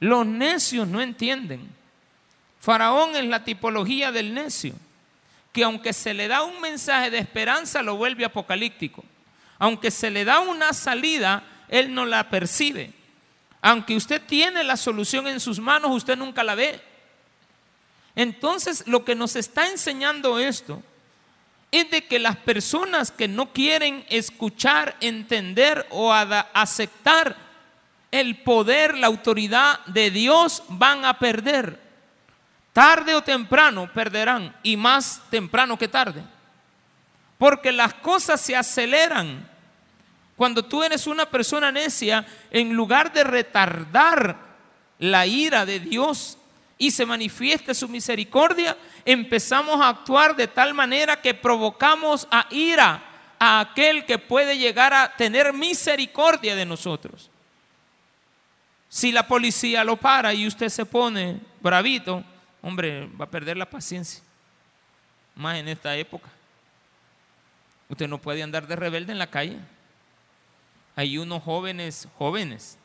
Los 0.00 0.26
necios 0.26 0.86
no 0.86 1.00
entienden. 1.00 1.68
Faraón 2.60 3.16
es 3.16 3.24
la 3.24 3.44
tipología 3.44 4.12
del 4.12 4.34
necio, 4.34 4.74
que 5.52 5.64
aunque 5.64 5.92
se 5.92 6.14
le 6.14 6.28
da 6.28 6.42
un 6.42 6.60
mensaje 6.60 7.10
de 7.10 7.18
esperanza, 7.18 7.82
lo 7.82 7.96
vuelve 7.96 8.24
apocalíptico. 8.24 9.04
Aunque 9.58 9.90
se 9.90 10.10
le 10.10 10.24
da 10.24 10.40
una 10.40 10.72
salida, 10.72 11.42
él 11.68 11.94
no 11.94 12.04
la 12.04 12.28
percibe. 12.28 12.92
Aunque 13.62 13.96
usted 13.96 14.22
tiene 14.22 14.62
la 14.64 14.76
solución 14.76 15.26
en 15.26 15.40
sus 15.40 15.58
manos, 15.58 15.90
usted 15.90 16.16
nunca 16.16 16.44
la 16.44 16.54
ve. 16.54 16.80
Entonces, 18.16 18.84
lo 18.86 19.04
que 19.04 19.14
nos 19.14 19.36
está 19.36 19.68
enseñando 19.68 20.38
esto 20.38 20.82
es 21.70 21.90
de 21.90 22.06
que 22.06 22.18
las 22.18 22.36
personas 22.36 23.10
que 23.10 23.28
no 23.28 23.52
quieren 23.52 24.06
escuchar, 24.08 24.96
entender 25.00 25.86
o 25.90 26.12
aceptar 26.12 27.36
el 28.10 28.42
poder, 28.42 28.96
la 28.96 29.08
autoridad 29.08 29.84
de 29.86 30.10
Dios 30.10 30.62
van 30.68 31.04
a 31.04 31.18
perder. 31.18 31.78
Tarde 32.72 33.14
o 33.14 33.22
temprano 33.22 33.90
perderán 33.92 34.56
y 34.62 34.76
más 34.76 35.22
temprano 35.30 35.78
que 35.78 35.88
tarde. 35.88 36.22
Porque 37.36 37.72
las 37.72 37.92
cosas 37.94 38.40
se 38.40 38.56
aceleran. 38.56 39.46
Cuando 40.36 40.64
tú 40.64 40.82
eres 40.82 41.06
una 41.06 41.26
persona 41.26 41.70
necia, 41.70 42.26
en 42.50 42.74
lugar 42.74 43.12
de 43.12 43.24
retardar 43.24 44.36
la 44.98 45.26
ira 45.26 45.66
de 45.66 45.80
Dios 45.80 46.38
y 46.78 46.90
se 46.90 47.06
manifieste 47.06 47.74
su 47.74 47.88
misericordia, 47.88 48.76
empezamos 49.04 49.80
a 49.80 49.88
actuar 49.88 50.36
de 50.36 50.46
tal 50.46 50.74
manera 50.74 51.20
que 51.20 51.34
provocamos 51.34 52.28
a 52.30 52.46
ira 52.50 53.02
a 53.38 53.60
aquel 53.60 54.04
que 54.04 54.18
puede 54.18 54.58
llegar 54.58 54.92
a 54.92 55.14
tener 55.16 55.52
misericordia 55.52 56.54
de 56.54 56.66
nosotros. 56.66 57.30
Si 58.88 59.12
la 59.12 59.26
policía 59.26 59.84
lo 59.84 59.96
para 59.96 60.32
y 60.32 60.46
usted 60.46 60.68
se 60.68 60.86
pone 60.86 61.40
bravito, 61.60 62.22
hombre, 62.62 63.06
va 63.08 63.24
a 63.24 63.30
perder 63.30 63.56
la 63.56 63.68
paciencia. 63.68 64.22
Más 65.34 65.58
en 65.58 65.68
esta 65.68 65.94
época. 65.96 66.28
Usted 67.88 68.08
no 68.08 68.18
puede 68.18 68.42
andar 68.42 68.66
de 68.66 68.76
rebelde 68.76 69.12
en 69.12 69.18
la 69.18 69.26
calle. 69.26 69.58
Hay 70.94 71.18
unos 71.18 71.42
jóvenes, 71.42 72.08
jóvenes, 72.16 72.78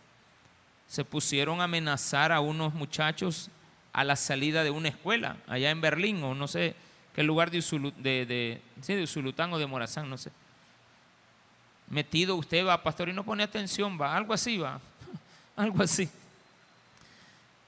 se 0.87 1.05
pusieron 1.05 1.61
a 1.61 1.63
amenazar 1.63 2.31
a 2.33 2.41
unos 2.41 2.73
muchachos 2.73 3.49
a 3.93 4.03
la 4.03 4.15
salida 4.15 4.63
de 4.63 4.71
una 4.71 4.89
escuela 4.89 5.37
allá 5.47 5.69
en 5.69 5.81
Berlín 5.81 6.23
o 6.23 6.33
no 6.33 6.47
sé 6.47 6.75
qué 7.13 7.23
lugar 7.23 7.51
de, 7.51 7.61
de, 7.97 8.25
de, 8.25 8.95
de 8.95 9.03
Usulután 9.03 9.51
o 9.53 9.59
de 9.59 9.67
Morazán, 9.67 10.09
no 10.09 10.17
sé. 10.17 10.31
Metido 11.89 12.35
usted 12.35 12.65
va, 12.65 12.81
pastor, 12.81 13.09
y 13.09 13.13
no 13.13 13.23
pone 13.23 13.43
atención, 13.43 13.99
va, 13.99 14.15
algo 14.15 14.33
así 14.33 14.57
va, 14.57 14.79
algo 15.57 15.83
así. 15.83 16.09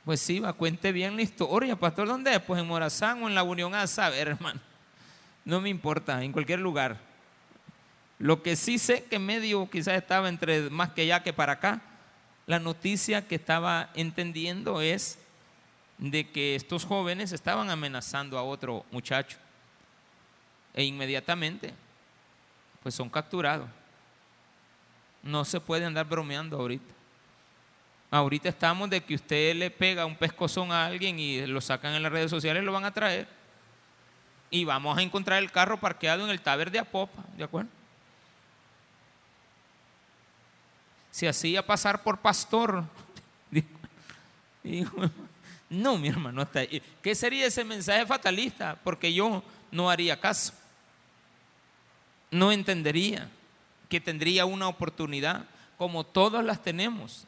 Pues 0.05 0.21
sí, 0.21 0.39
va, 0.39 0.53
cuente 0.53 0.91
bien 0.91 1.15
la 1.15 1.21
historia, 1.21 1.75
pastor, 1.75 2.07
¿dónde 2.07 2.33
es? 2.33 2.39
Pues 2.41 2.61
en 2.61 2.67
Morazán 2.67 3.21
o 3.23 3.27
en 3.27 3.35
la 3.35 3.43
Unión 3.43 3.75
A, 3.75 3.85
saber, 3.87 4.27
hermano. 4.29 4.59
No 5.45 5.59
me 5.59 5.69
importa, 5.69 6.23
en 6.23 6.31
cualquier 6.31 6.59
lugar. 6.59 6.97
Lo 8.17 8.41
que 8.41 8.55
sí 8.55 8.77
sé 8.79 9.03
que 9.03 9.19
medio 9.19 9.69
quizás 9.69 9.95
estaba 9.95 10.29
entre 10.29 10.69
más 10.69 10.91
que 10.91 11.01
allá 11.01 11.23
que 11.23 11.33
para 11.33 11.53
acá, 11.53 11.81
la 12.45 12.59
noticia 12.59 13.27
que 13.27 13.35
estaba 13.35 13.89
entendiendo 13.93 14.81
es 14.81 15.19
de 16.03 16.29
que 16.29 16.55
estos 16.55 16.83
jóvenes 16.83 17.31
estaban 17.31 17.69
amenazando 17.69 18.38
a 18.38 18.43
otro 18.43 18.86
muchacho. 18.91 19.38
E 20.74 20.83
inmediatamente 20.83 21.74
pues 22.81 22.93
son 22.93 23.10
capturados. 23.10 23.69
No 25.22 25.45
se 25.45 25.62
puede 25.62 25.86
andar 25.86 26.05
bromeando 26.05 26.57
ahorita. 26.57 26.93
Ahorita 28.12 28.50
estamos 28.50 28.89
de 28.89 29.01
que 29.01 29.15
usted 29.15 29.55
le 29.55 29.72
pega 29.72 30.05
un 30.05 30.17
pescozón 30.17 30.74
a 30.74 30.86
alguien 30.86 31.17
y 31.19 31.45
lo 31.45 31.62
sacan 31.62 31.93
en 31.93 32.03
las 32.03 32.12
redes 32.12 32.29
sociales 32.29 32.65
lo 32.65 32.74
van 32.74 32.83
a 32.83 32.93
traer. 32.93 33.25
Y 34.50 34.65
vamos 34.65 34.98
a 34.98 35.01
encontrar 35.01 35.41
el 35.41 35.53
carro 35.53 35.79
parqueado 35.79 36.25
en 36.25 36.31
el 36.31 36.41
taber 36.41 36.69
de 36.69 36.79
Apopa, 36.79 37.24
¿de 37.38 37.45
acuerdo? 37.45 37.69
Se 41.12 41.29
hacía 41.29 41.65
pasar 41.65 42.03
por 42.03 42.19
pastor. 42.19 42.83
no, 45.73 45.97
mi 45.97 46.07
hermano, 46.07 46.41
está 46.41 46.59
ahí. 46.59 46.81
¿qué 47.01 47.15
sería 47.15 47.47
ese 47.47 47.63
mensaje 47.63 48.05
fatalista? 48.05 48.77
Porque 48.83 49.13
yo 49.13 49.43
no 49.71 49.89
haría 49.89 50.19
caso. 50.19 50.53
No 52.31 52.51
entendería 52.51 53.29
que 53.89 53.99
tendría 53.99 54.45
una 54.45 54.67
oportunidad, 54.67 55.45
como 55.77 56.03
todas 56.03 56.43
las 56.43 56.61
tenemos. 56.61 57.25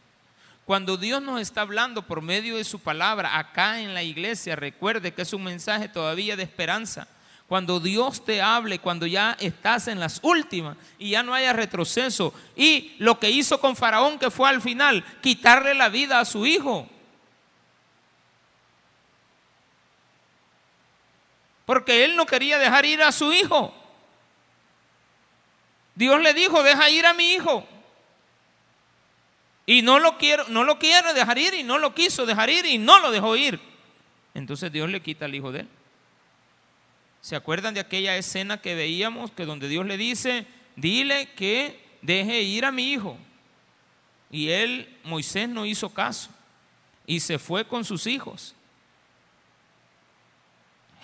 Cuando 0.66 0.98
Dios 0.98 1.22
nos 1.22 1.42
está 1.42 1.62
hablando 1.62 2.04
por 2.04 2.22
medio 2.22 2.58
de 2.58 2.64
su 2.64 2.80
palabra 2.80 3.38
acá 3.38 3.82
en 3.82 3.94
la 3.94 4.02
iglesia, 4.02 4.56
recuerde 4.56 5.14
que 5.14 5.22
es 5.22 5.34
un 5.34 5.44
mensaje 5.44 5.90
todavía 5.90 6.36
de 6.36 6.44
esperanza. 6.44 7.08
Cuando 7.48 7.80
Dios 7.80 8.26
te 8.26 8.42
hable, 8.42 8.80
cuando 8.80 9.06
ya 9.06 9.38
estás 9.40 9.88
en 9.88 10.00
las 10.00 10.20
últimas 10.24 10.78
y 10.98 11.12
ya 11.12 11.22
no 11.22 11.36
haya 11.36 11.54
retroceso. 11.54 12.34
Y 12.56 12.96
lo 12.98 13.20
que 13.20 13.30
hizo 13.30 13.60
con 13.60 13.76
Faraón, 13.76 14.18
que 14.18 14.32
fue 14.32 14.50
al 14.50 14.62
final 14.62 15.04
quitarle 15.22 15.76
la 15.76 15.90
vida 15.90 16.20
a 16.20 16.26
su 16.26 16.48
hijo. 16.48 16.90
Porque 21.66 22.06
él 22.06 22.16
no 22.16 22.26
quería 22.26 22.58
dejar 22.58 22.86
ir 22.86 23.02
a 23.02 23.12
su 23.12 23.34
hijo. 23.34 23.74
Dios 25.96 26.22
le 26.22 26.34
dijo, 26.34 26.62
deja 26.62 26.90
ir 26.90 27.06
a 27.06 27.14
mi 27.14 27.34
hijo. 27.34 27.68
Y 29.66 29.82
no 29.82 30.00
lo 30.00 30.18
quiero, 30.18 30.48
no 30.50 30.64
lo 30.64 30.78
quiere 30.78 31.14
dejar 31.14 31.38
ir 31.38 31.54
y 31.56 31.64
no 31.64 31.80
lo 31.80 31.96
quiso 31.96 32.26
dejar 32.26 32.50
ir 32.50 32.66
y 32.66 32.78
no 32.78 33.00
lo 33.00 33.12
dejó 33.12 33.36
ir. 33.36 33.60
Entonces 34.34 34.72
Dios 34.72 34.90
le 34.90 35.02
quita 35.02 35.26
al 35.26 35.34
hijo 35.34 35.52
de 35.52 35.62
él. 35.62 35.68
¿Se 37.22 37.36
acuerdan 37.36 37.74
de 37.74 37.80
aquella 37.80 38.16
escena 38.18 38.62
que 38.62 38.76
veíamos 38.76 39.32
que 39.32 39.46
donde 39.46 39.68
Dios 39.68 39.86
le 39.86 39.98
dice, 39.98 40.46
dile 40.76 41.32
que 41.34 41.80
deje 42.04 42.44
ir 42.44 42.66
a 42.66 42.72
mi 42.72 42.92
hijo? 42.92 43.18
Y 44.30 44.50
él, 44.50 44.96
Moisés, 45.04 45.50
no 45.50 45.66
hizo 45.66 45.90
caso 45.90 46.30
y 47.08 47.20
se 47.20 47.40
fue 47.40 47.66
con 47.66 47.86
sus 47.86 48.06
hijos. 48.08 48.54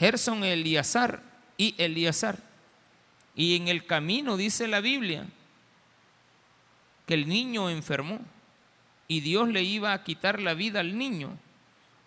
Gerson 0.01 0.43
Eliazar 0.43 1.21
y 1.57 1.75
Eliazar. 1.77 2.39
Y 3.35 3.55
en 3.55 3.67
el 3.67 3.85
camino 3.85 4.35
dice 4.35 4.67
la 4.67 4.81
Biblia 4.81 5.27
que 7.05 7.13
el 7.13 7.29
niño 7.29 7.69
enfermó 7.69 8.19
y 9.07 9.19
Dios 9.19 9.47
le 9.49 9.61
iba 9.61 9.93
a 9.93 10.03
quitar 10.03 10.41
la 10.41 10.55
vida 10.55 10.79
al 10.79 10.97
niño 10.97 11.37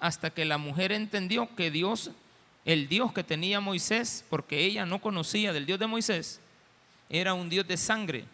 hasta 0.00 0.30
que 0.30 0.44
la 0.44 0.58
mujer 0.58 0.90
entendió 0.90 1.54
que 1.54 1.70
Dios, 1.70 2.10
el 2.64 2.88
Dios 2.88 3.12
que 3.12 3.22
tenía 3.22 3.60
Moisés, 3.60 4.24
porque 4.28 4.64
ella 4.64 4.84
no 4.86 5.00
conocía 5.00 5.52
del 5.52 5.64
Dios 5.64 5.78
de 5.78 5.86
Moisés, 5.86 6.40
era 7.08 7.32
un 7.32 7.48
Dios 7.48 7.68
de 7.68 7.76
sangre. 7.76 8.24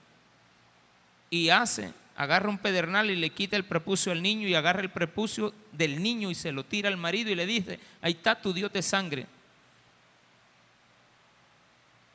Y 1.28 1.50
hace, 1.50 1.92
agarra 2.16 2.48
un 2.48 2.56
pedernal 2.56 3.10
y 3.10 3.16
le 3.16 3.28
quita 3.28 3.58
el 3.58 3.66
prepucio 3.66 4.10
al 4.10 4.22
niño 4.22 4.48
y 4.48 4.54
agarra 4.54 4.80
el 4.80 4.90
prepucio 4.90 5.52
del 5.70 6.02
niño 6.02 6.30
y 6.30 6.34
se 6.34 6.50
lo 6.50 6.64
tira 6.64 6.88
al 6.88 6.96
marido 6.96 7.30
y 7.30 7.34
le 7.34 7.44
dice, 7.44 7.78
ahí 8.00 8.12
está 8.12 8.40
tu 8.40 8.54
Dios 8.54 8.72
de 8.72 8.80
sangre. 8.80 9.26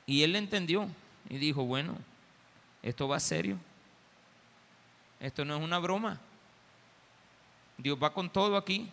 Y 0.05 0.23
él 0.23 0.35
entendió 0.35 0.87
y 1.29 1.37
dijo, 1.37 1.65
bueno, 1.65 1.97
esto 2.83 3.07
va 3.07 3.19
serio. 3.19 3.57
Esto 5.19 5.43
no 5.43 5.55
es 5.55 5.63
una 5.63 5.79
broma. 5.79 6.19
Dios 7.77 7.97
va 8.01 8.13
con 8.13 8.29
todo 8.29 8.57
aquí. 8.57 8.89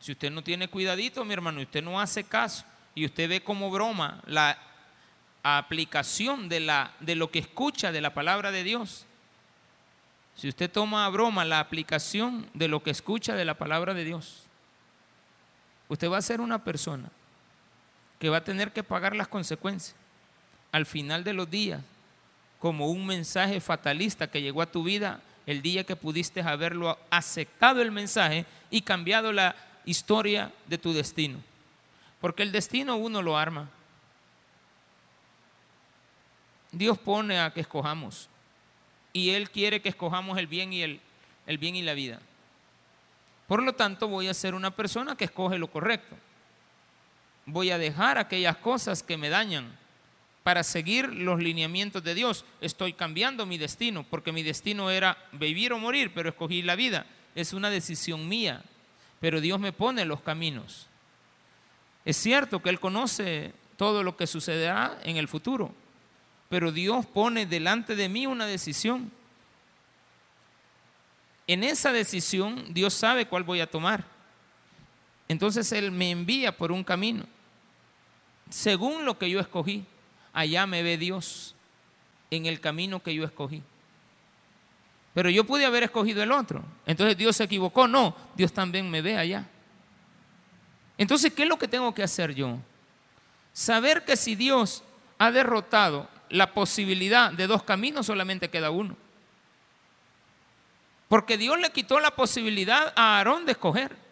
Si 0.00 0.12
usted 0.12 0.30
no 0.30 0.42
tiene 0.42 0.68
cuidadito, 0.68 1.24
mi 1.24 1.34
hermano, 1.34 1.60
y 1.60 1.64
usted 1.64 1.82
no 1.82 2.00
hace 2.00 2.24
caso 2.24 2.64
y 2.94 3.04
usted 3.04 3.28
ve 3.28 3.42
como 3.42 3.70
broma 3.70 4.20
la 4.26 4.58
aplicación 5.42 6.48
de, 6.48 6.60
la, 6.60 6.92
de 7.00 7.14
lo 7.14 7.30
que 7.30 7.38
escucha 7.38 7.92
de 7.92 8.00
la 8.00 8.14
palabra 8.14 8.50
de 8.50 8.64
Dios. 8.64 9.06
Si 10.34 10.48
usted 10.48 10.70
toma 10.70 11.04
a 11.04 11.10
broma 11.10 11.44
la 11.44 11.60
aplicación 11.60 12.48
de 12.54 12.68
lo 12.68 12.82
que 12.82 12.90
escucha 12.90 13.34
de 13.34 13.44
la 13.44 13.54
palabra 13.54 13.92
de 13.92 14.04
Dios, 14.04 14.44
usted 15.88 16.10
va 16.10 16.18
a 16.18 16.22
ser 16.22 16.40
una 16.40 16.64
persona 16.64 17.10
que 18.20 18.28
va 18.28 18.36
a 18.36 18.44
tener 18.44 18.70
que 18.70 18.84
pagar 18.84 19.16
las 19.16 19.26
consecuencias 19.26 19.96
al 20.70 20.86
final 20.86 21.24
de 21.24 21.32
los 21.32 21.50
días, 21.50 21.80
como 22.60 22.88
un 22.88 23.06
mensaje 23.06 23.60
fatalista 23.60 24.30
que 24.30 24.42
llegó 24.42 24.62
a 24.62 24.70
tu 24.70 24.84
vida 24.84 25.20
el 25.46 25.62
día 25.62 25.84
que 25.84 25.96
pudiste 25.96 26.42
haberlo 26.42 26.96
aceptado 27.10 27.82
el 27.82 27.90
mensaje 27.90 28.44
y 28.70 28.82
cambiado 28.82 29.32
la 29.32 29.56
historia 29.84 30.52
de 30.66 30.78
tu 30.78 30.92
destino. 30.92 31.38
Porque 32.20 32.42
el 32.42 32.52
destino 32.52 32.96
uno 32.96 33.22
lo 33.22 33.36
arma. 33.36 33.68
Dios 36.70 36.98
pone 36.98 37.40
a 37.40 37.50
que 37.52 37.62
escojamos. 37.62 38.28
Y 39.12 39.30
Él 39.30 39.50
quiere 39.50 39.80
que 39.80 39.88
escojamos 39.88 40.38
el 40.38 40.46
bien 40.46 40.72
y 40.72 40.82
el, 40.82 41.00
el 41.46 41.58
bien 41.58 41.74
y 41.74 41.82
la 41.82 41.94
vida. 41.94 42.20
Por 43.48 43.62
lo 43.62 43.72
tanto, 43.72 44.06
voy 44.06 44.28
a 44.28 44.34
ser 44.34 44.54
una 44.54 44.70
persona 44.70 45.16
que 45.16 45.24
escoge 45.24 45.58
lo 45.58 45.68
correcto. 45.68 46.14
Voy 47.46 47.70
a 47.70 47.78
dejar 47.78 48.18
aquellas 48.18 48.56
cosas 48.56 49.02
que 49.02 49.16
me 49.16 49.28
dañan 49.28 49.78
para 50.42 50.62
seguir 50.62 51.12
los 51.12 51.40
lineamientos 51.40 52.02
de 52.02 52.14
Dios. 52.14 52.44
Estoy 52.60 52.92
cambiando 52.92 53.46
mi 53.46 53.58
destino, 53.58 54.04
porque 54.08 54.32
mi 54.32 54.42
destino 54.42 54.90
era 54.90 55.18
vivir 55.32 55.72
o 55.72 55.78
morir, 55.78 56.12
pero 56.14 56.30
escogí 56.30 56.62
la 56.62 56.76
vida. 56.76 57.06
Es 57.34 57.52
una 57.52 57.70
decisión 57.70 58.28
mía, 58.28 58.62
pero 59.20 59.40
Dios 59.40 59.60
me 59.60 59.72
pone 59.72 60.04
los 60.04 60.20
caminos. 60.22 60.86
Es 62.04 62.16
cierto 62.16 62.62
que 62.62 62.70
Él 62.70 62.80
conoce 62.80 63.52
todo 63.76 64.02
lo 64.02 64.16
que 64.16 64.26
sucederá 64.26 64.98
en 65.04 65.16
el 65.16 65.28
futuro, 65.28 65.74
pero 66.48 66.72
Dios 66.72 67.06
pone 67.06 67.46
delante 67.46 67.94
de 67.94 68.08
mí 68.08 68.26
una 68.26 68.46
decisión. 68.46 69.10
En 71.46 71.64
esa 71.64 71.92
decisión 71.92 72.72
Dios 72.72 72.94
sabe 72.94 73.26
cuál 73.26 73.44
voy 73.44 73.60
a 73.60 73.70
tomar. 73.70 74.04
Entonces 75.30 75.70
Él 75.70 75.92
me 75.92 76.10
envía 76.10 76.56
por 76.56 76.72
un 76.72 76.82
camino, 76.82 77.22
según 78.48 79.04
lo 79.04 79.16
que 79.16 79.30
yo 79.30 79.38
escogí 79.38 79.86
allá 80.32 80.66
me 80.66 80.82
ve 80.82 80.98
Dios 80.98 81.54
en 82.32 82.46
el 82.46 82.60
camino 82.60 83.00
que 83.00 83.14
yo 83.14 83.22
escogí. 83.22 83.62
Pero 85.14 85.30
yo 85.30 85.44
pude 85.44 85.64
haber 85.64 85.84
escogido 85.84 86.20
el 86.20 86.32
otro. 86.32 86.64
Entonces 86.84 87.16
Dios 87.16 87.36
se 87.36 87.44
equivocó. 87.44 87.86
No, 87.86 88.16
Dios 88.34 88.52
también 88.52 88.90
me 88.90 89.02
ve 89.02 89.16
allá. 89.16 89.46
Entonces, 90.98 91.32
¿qué 91.32 91.44
es 91.44 91.48
lo 91.48 91.60
que 91.60 91.68
tengo 91.68 91.94
que 91.94 92.02
hacer 92.02 92.34
yo? 92.34 92.58
Saber 93.52 94.04
que 94.04 94.16
si 94.16 94.34
Dios 94.34 94.82
ha 95.16 95.30
derrotado 95.30 96.08
la 96.28 96.54
posibilidad 96.54 97.30
de 97.30 97.46
dos 97.46 97.62
caminos, 97.62 98.06
solamente 98.06 98.50
queda 98.50 98.70
uno. 98.70 98.96
Porque 101.08 101.38
Dios 101.38 101.56
le 101.60 101.70
quitó 101.70 102.00
la 102.00 102.10
posibilidad 102.16 102.92
a 102.96 103.18
Aarón 103.18 103.46
de 103.46 103.52
escoger. 103.52 104.09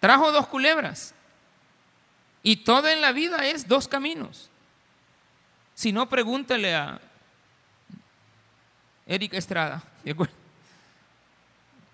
Trajo 0.00 0.32
dos 0.32 0.46
culebras. 0.46 1.14
Y 2.42 2.56
todo 2.56 2.88
en 2.88 3.00
la 3.02 3.12
vida 3.12 3.46
es 3.46 3.68
dos 3.68 3.86
caminos. 3.86 4.50
Si 5.74 5.92
no, 5.92 6.08
pregúntele 6.08 6.74
a 6.74 7.00
Erika 9.06 9.36
Estrada. 9.36 9.82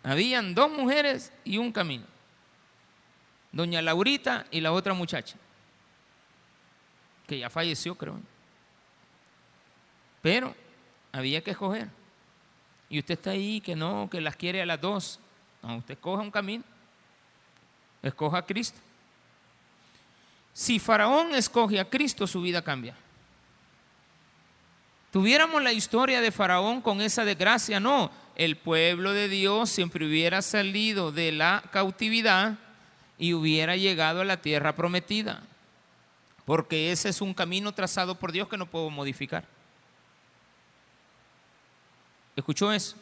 Habían 0.04 0.54
dos 0.54 0.70
mujeres 0.70 1.32
y 1.44 1.58
un 1.58 1.72
camino. 1.72 2.04
Doña 3.50 3.82
Laurita 3.82 4.46
y 4.50 4.60
la 4.60 4.70
otra 4.72 4.92
muchacha, 4.92 5.36
que 7.26 7.38
ya 7.38 7.48
falleció, 7.48 7.94
creo. 7.94 8.20
Pero 10.22 10.54
había 11.10 11.42
que 11.42 11.52
escoger. 11.52 11.88
Y 12.88 12.98
usted 12.98 13.14
está 13.14 13.30
ahí 13.30 13.60
que 13.60 13.74
no, 13.74 14.08
que 14.10 14.20
las 14.20 14.36
quiere 14.36 14.62
a 14.62 14.66
las 14.66 14.80
dos. 14.80 15.18
No, 15.62 15.78
usted 15.78 15.94
escoja 15.94 16.22
un 16.22 16.30
camino. 16.30 16.62
Escoja 18.08 18.38
a 18.38 18.46
Cristo. 18.46 18.78
Si 20.52 20.78
Faraón 20.78 21.34
escoge 21.34 21.78
a 21.78 21.88
Cristo, 21.88 22.26
su 22.26 22.40
vida 22.40 22.62
cambia. 22.62 22.94
Tuviéramos 25.12 25.62
la 25.62 25.72
historia 25.72 26.20
de 26.20 26.32
Faraón 26.32 26.80
con 26.80 27.00
esa 27.00 27.24
desgracia, 27.24 27.80
no. 27.80 28.10
El 28.36 28.56
pueblo 28.56 29.12
de 29.12 29.28
Dios 29.28 29.70
siempre 29.70 30.06
hubiera 30.06 30.42
salido 30.42 31.12
de 31.12 31.32
la 31.32 31.62
cautividad 31.72 32.58
y 33.18 33.32
hubiera 33.32 33.76
llegado 33.76 34.20
a 34.20 34.24
la 34.24 34.42
tierra 34.42 34.74
prometida. 34.74 35.42
Porque 36.44 36.92
ese 36.92 37.08
es 37.08 37.20
un 37.20 37.34
camino 37.34 37.72
trazado 37.72 38.14
por 38.14 38.32
Dios 38.32 38.48
que 38.48 38.56
no 38.56 38.66
puedo 38.66 38.90
modificar. 38.90 39.44
¿Escuchó 42.36 42.72
eso? 42.72 42.96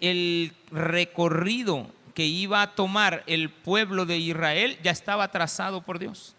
El 0.00 0.54
recorrido 0.70 1.90
que 2.18 2.26
iba 2.26 2.62
a 2.62 2.74
tomar 2.74 3.22
el 3.28 3.48
pueblo 3.48 4.04
de 4.04 4.18
Israel 4.18 4.76
ya 4.82 4.90
estaba 4.90 5.30
trazado 5.30 5.82
por 5.82 6.00
Dios. 6.00 6.34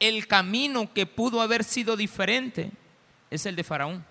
el 0.00 0.26
camino 0.26 0.92
que 0.92 1.06
pudo 1.06 1.40
haber 1.40 1.62
sido 1.62 1.96
diferente 1.96 2.72
es 3.30 3.46
el 3.46 3.54
de 3.54 3.62
Faraón. 3.62 4.04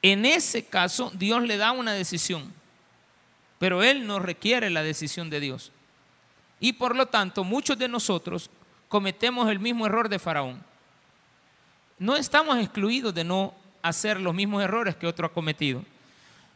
En 0.00 0.24
ese 0.24 0.64
caso, 0.64 1.12
Dios 1.14 1.42
le 1.42 1.58
da 1.58 1.72
una 1.72 1.92
decisión, 1.92 2.54
pero 3.58 3.82
Él 3.82 4.06
no 4.06 4.18
requiere 4.18 4.70
la 4.70 4.82
decisión 4.82 5.28
de 5.28 5.40
Dios. 5.40 5.72
Y 6.58 6.72
por 6.72 6.96
lo 6.96 7.04
tanto, 7.04 7.44
muchos 7.44 7.76
de 7.76 7.86
nosotros 7.86 8.48
cometemos 8.88 9.50
el 9.50 9.58
mismo 9.58 9.84
error 9.84 10.08
de 10.08 10.18
Faraón. 10.18 10.64
No 11.98 12.16
estamos 12.16 12.56
excluidos 12.56 13.12
de 13.12 13.24
no 13.24 13.52
hacer 13.82 14.18
los 14.18 14.34
mismos 14.34 14.62
errores 14.62 14.96
que 14.96 15.06
otro 15.06 15.26
ha 15.26 15.34
cometido. 15.34 15.84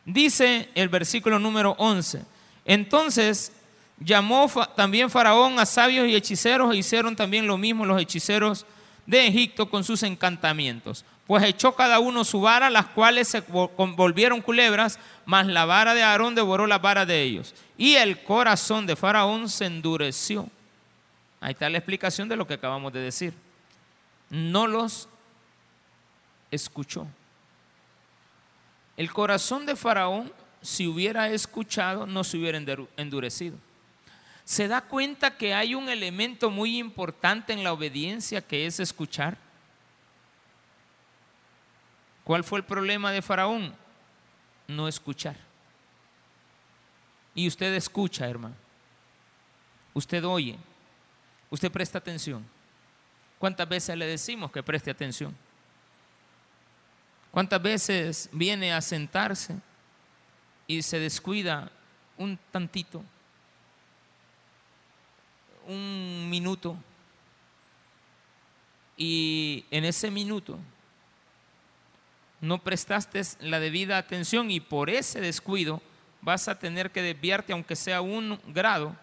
Dice 0.05 0.69
el 0.75 0.89
versículo 0.89 1.39
número 1.39 1.75
11, 1.79 2.23
entonces 2.65 3.53
llamó 3.99 4.51
también 4.77 5.11
Faraón 5.11 5.59
a 5.59 5.67
sabios 5.67 6.07
y 6.07 6.15
hechiceros 6.15 6.75
e 6.75 6.79
hicieron 6.79 7.17
también 7.17 7.47
lo 7.47 7.57
mismo 7.57 7.87
los 7.87 8.01
hechiceros 8.01 8.67
de 9.07 9.27
Egipto 9.27 9.69
con 9.69 9.85
sus 9.85 10.03
encantamientos. 10.03 11.05
Pues 11.27 11.43
echó 11.45 11.75
cada 11.75 12.01
uno 12.01 12.23
su 12.25 12.43
vara, 12.43 12.69
las 12.69 12.87
cuales 12.87 13.29
se 13.29 13.41
volvieron 13.41 14.43
culebras, 14.43 14.99
mas 15.25 15.47
la 15.47 15.65
vara 15.65 15.95
de 15.95 16.03
Aarón 16.03 16.35
devoró 16.35 16.67
la 16.67 16.79
vara 16.79 17.07
de 17.07 17.23
ellos. 17.23 17.55
Y 17.79 17.95
el 17.95 18.23
corazón 18.23 18.87
de 18.87 18.95
Faraón 18.95 19.49
se 19.49 19.65
endureció. 19.65 20.49
Ahí 21.41 21.53
está 21.53 21.71
la 21.71 21.79
explicación 21.79 22.29
de 22.29 22.37
lo 22.37 22.47
que 22.47 22.55
acabamos 22.55 22.93
de 22.93 23.01
decir. 23.01 23.35
No 24.29 24.67
los 24.67 25.09
escuchó. 26.51 27.07
El 28.97 29.13
corazón 29.13 29.67
de 29.67 29.77
Faraón, 29.77 30.33
si 30.63 30.87
hubiera 30.87 31.29
escuchado, 31.29 32.07
no 32.07 32.25
se 32.25 32.39
hubiera 32.39 32.59
endurecido. 32.97 33.57
¿Se 34.45 34.69
da 34.69 34.83
cuenta 34.83 35.37
que 35.37 35.55
hay 35.55 35.75
un 35.75 35.89
elemento 35.89 36.51
muy 36.51 36.79
importante 36.79 37.53
en 37.53 37.65
la 37.65 37.73
obediencia 37.73 38.41
que 38.41 38.67
es 38.67 38.79
escuchar? 38.79 39.37
¿Cuál 42.25 42.45
fue 42.45 42.59
el 42.59 42.65
problema 42.65 43.11
de 43.11 43.23
Faraón? 43.23 43.75
No 44.69 44.87
escuchar. 44.89 45.37
Y 47.35 47.49
usted 47.49 47.75
escucha, 47.75 48.29
hermano. 48.29 48.55
Usted 49.93 50.25
oye. 50.25 50.57
Usted 51.51 51.71
presta 51.71 51.99
atención. 51.99 52.45
¿Cuántas 53.39 53.69
veces 53.69 53.97
le 53.97 54.07
decimos 54.07 54.51
que 54.51 54.63
preste 54.63 54.91
atención? 54.91 55.37
¿Cuántas 57.35 57.61
veces 57.61 58.29
viene 58.31 58.73
a 58.73 58.81
sentarse 58.81 59.57
y 60.69 60.83
se 60.83 61.01
descuida 61.01 61.69
un 62.17 62.39
tantito, 62.53 63.03
un 65.67 66.31
minuto, 66.31 66.77
y 68.97 69.65
en 69.73 69.85
ese 69.85 70.13
minuto 70.13 70.61
no 72.41 72.63
prestaste 72.63 73.21
la 73.41 73.59
debida 73.59 73.99
atención 73.99 74.49
y 74.53 74.61
por 74.61 74.89
ese 74.89 75.21
descuido 75.21 75.83
vas 76.21 76.47
a 76.47 76.57
tener 76.61 76.93
que 76.93 77.03
desviarte, 77.03 77.53
aunque 77.53 77.75
sea 77.75 78.01
un 78.01 78.41
grado, 78.47 78.95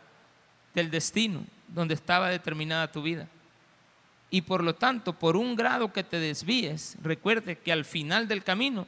del 0.74 0.90
destino 0.90 1.44
donde 1.68 1.96
estaba 1.96 2.30
determinada 2.30 2.90
tu 2.90 3.02
vida? 3.02 3.28
Y 4.34 4.42
por 4.42 4.64
lo 4.64 4.74
tanto, 4.74 5.12
por 5.14 5.36
un 5.36 5.58
grado 5.58 5.92
que 5.92 6.06
te 6.06 6.18
desvíes, 6.18 6.96
recuerde 7.04 7.58
que 7.58 7.74
al 7.74 7.84
final 7.84 8.30
del 8.30 8.46
camino 8.46 8.88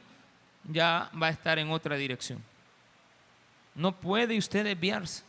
ya 0.64 1.10
va 1.22 1.26
a 1.26 1.30
estar 1.30 1.58
en 1.58 1.70
otra 1.70 1.96
dirección. 1.96 2.42
No 3.74 3.92
puede 3.92 4.38
usted 4.38 4.64
desviarse. 4.64 5.22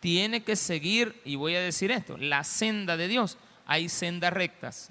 Tiene 0.00 0.42
que 0.42 0.56
seguir, 0.56 1.20
y 1.26 1.36
voy 1.36 1.54
a 1.54 1.60
decir 1.60 1.90
esto, 1.90 2.16
la 2.16 2.44
senda 2.44 2.96
de 2.96 3.08
Dios. 3.08 3.36
Hay 3.66 3.90
sendas 3.90 4.32
rectas. 4.32 4.88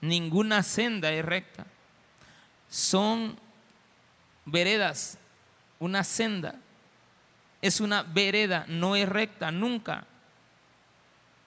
Ninguna 0.00 0.64
senda 0.64 1.12
es 1.12 1.24
recta. 1.24 1.64
Son 2.68 3.38
veredas. 4.44 5.16
Una 5.78 6.02
senda 6.02 6.56
es 7.62 7.80
una 7.80 8.02
vereda, 8.02 8.64
no 8.66 8.96
es 8.96 9.08
recta 9.08 9.52
nunca 9.52 10.06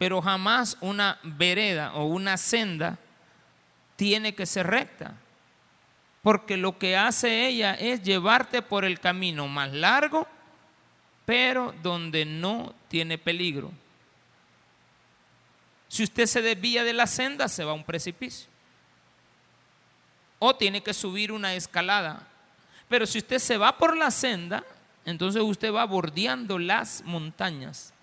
pero 0.02 0.20
jamás 0.20 0.78
una 0.82 1.20
vereda 1.22 1.94
o 1.94 2.06
una 2.06 2.36
senda 2.36 2.98
tiene 3.96 4.34
que 4.34 4.48
ser 4.48 4.66
recta. 4.66 5.14
Porque 6.24 6.58
lo 6.58 6.80
que 6.80 6.98
hace 6.98 7.46
ella 7.46 7.76
es 7.76 8.02
llevarte 8.02 8.64
por 8.64 8.84
el 8.84 9.00
camino 9.00 9.48
más 9.48 9.72
largo, 9.72 10.28
pero 11.24 11.76
donde 11.84 12.26
no 12.26 12.74
tiene 12.88 13.20
peligro. 13.20 13.72
Si 15.88 16.02
usted 16.02 16.26
se 16.26 16.42
desvía 16.42 16.84
de 16.84 16.94
la 16.94 17.06
senda, 17.06 17.48
se 17.48 17.64
va 17.64 17.70
a 17.70 17.76
un 17.76 17.84
precipicio. 17.84 18.50
O 20.40 20.56
tiene 20.56 20.82
que 20.82 20.96
subir 20.96 21.32
una 21.32 21.54
escalada. 21.54 22.28
Pero 22.90 23.06
si 23.06 23.20
usted 23.20 23.38
se 23.38 23.56
va 23.56 23.78
por 23.78 23.96
la 23.96 24.10
senda, 24.10 24.64
entonces 25.06 25.44
usted 25.44 25.72
va 25.72 25.86
bordeando 25.86 26.58
las 26.58 27.04
montañas. 27.06 27.94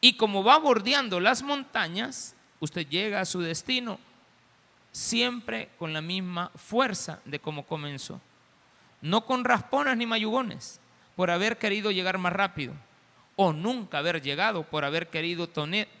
Y 0.00 0.14
como 0.14 0.42
va 0.42 0.58
bordeando 0.58 1.20
las 1.20 1.42
montañas, 1.42 2.34
usted 2.58 2.86
llega 2.88 3.20
a 3.20 3.26
su 3.26 3.40
destino 3.40 3.98
siempre 4.92 5.70
con 5.78 5.92
la 5.92 6.00
misma 6.00 6.50
fuerza 6.54 7.20
de 7.24 7.38
como 7.38 7.66
comenzó. 7.66 8.20
No 9.02 9.24
con 9.24 9.44
raspones 9.44 9.96
ni 9.96 10.06
mayugones, 10.06 10.80
por 11.16 11.30
haber 11.30 11.58
querido 11.58 11.90
llegar 11.90 12.18
más 12.18 12.32
rápido. 12.32 12.74
O 13.36 13.52
nunca 13.52 13.98
haber 13.98 14.20
llegado 14.20 14.64
por 14.64 14.84
haber 14.84 15.08
querido 15.08 15.48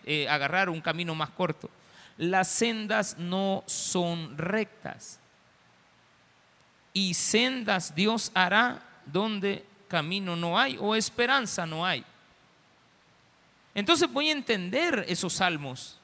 eh, 0.04 0.28
agarrar 0.28 0.68
un 0.68 0.80
camino 0.80 1.14
más 1.14 1.30
corto. 1.30 1.70
Las 2.18 2.48
sendas 2.48 3.16
no 3.18 3.64
son 3.66 4.36
rectas. 4.36 5.18
Y 6.92 7.14
sendas 7.14 7.94
Dios 7.94 8.30
hará 8.34 8.82
donde 9.06 9.64
camino 9.88 10.36
no 10.36 10.58
hay 10.58 10.76
o 10.78 10.94
esperanza 10.94 11.64
no 11.64 11.86
hay. 11.86 12.04
Entonces 13.74 14.12
voy 14.12 14.28
a 14.28 14.32
entender 14.32 15.04
esos 15.08 15.34
salmos. 15.34 15.98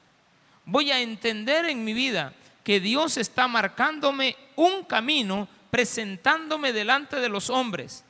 Voy 0.65 0.91
a 0.91 0.99
entender 0.99 1.65
en 1.65 1.83
mi 1.83 1.93
vida 1.93 2.33
que 2.63 2.79
Dios 2.79 3.17
está 3.17 3.47
marcándome 3.47 4.35
un 4.55 4.83
camino, 4.83 5.47
presentándome 5.69 6.73
delante 6.73 7.17
de 7.17 7.29
los 7.29 7.49
hombres. 7.49 8.03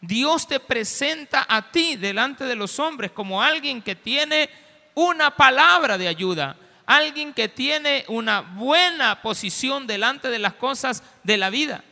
Dios 0.00 0.46
te 0.46 0.60
presenta 0.60 1.46
a 1.48 1.70
ti 1.70 1.96
delante 1.96 2.44
de 2.44 2.54
los 2.54 2.78
hombres 2.78 3.10
como 3.10 3.42
alguien 3.42 3.82
que 3.82 3.94
tiene 3.94 4.48
una 4.94 5.30
palabra 5.34 5.98
de 5.98 6.08
ayuda, 6.08 6.56
alguien 6.86 7.34
que 7.34 7.48
tiene 7.48 8.04
una 8.08 8.40
buena 8.40 9.20
posición 9.20 9.86
delante 9.86 10.30
de 10.30 10.38
las 10.38 10.54
cosas 10.54 11.02
de 11.22 11.36
la 11.36 11.50
vida, 11.50 11.82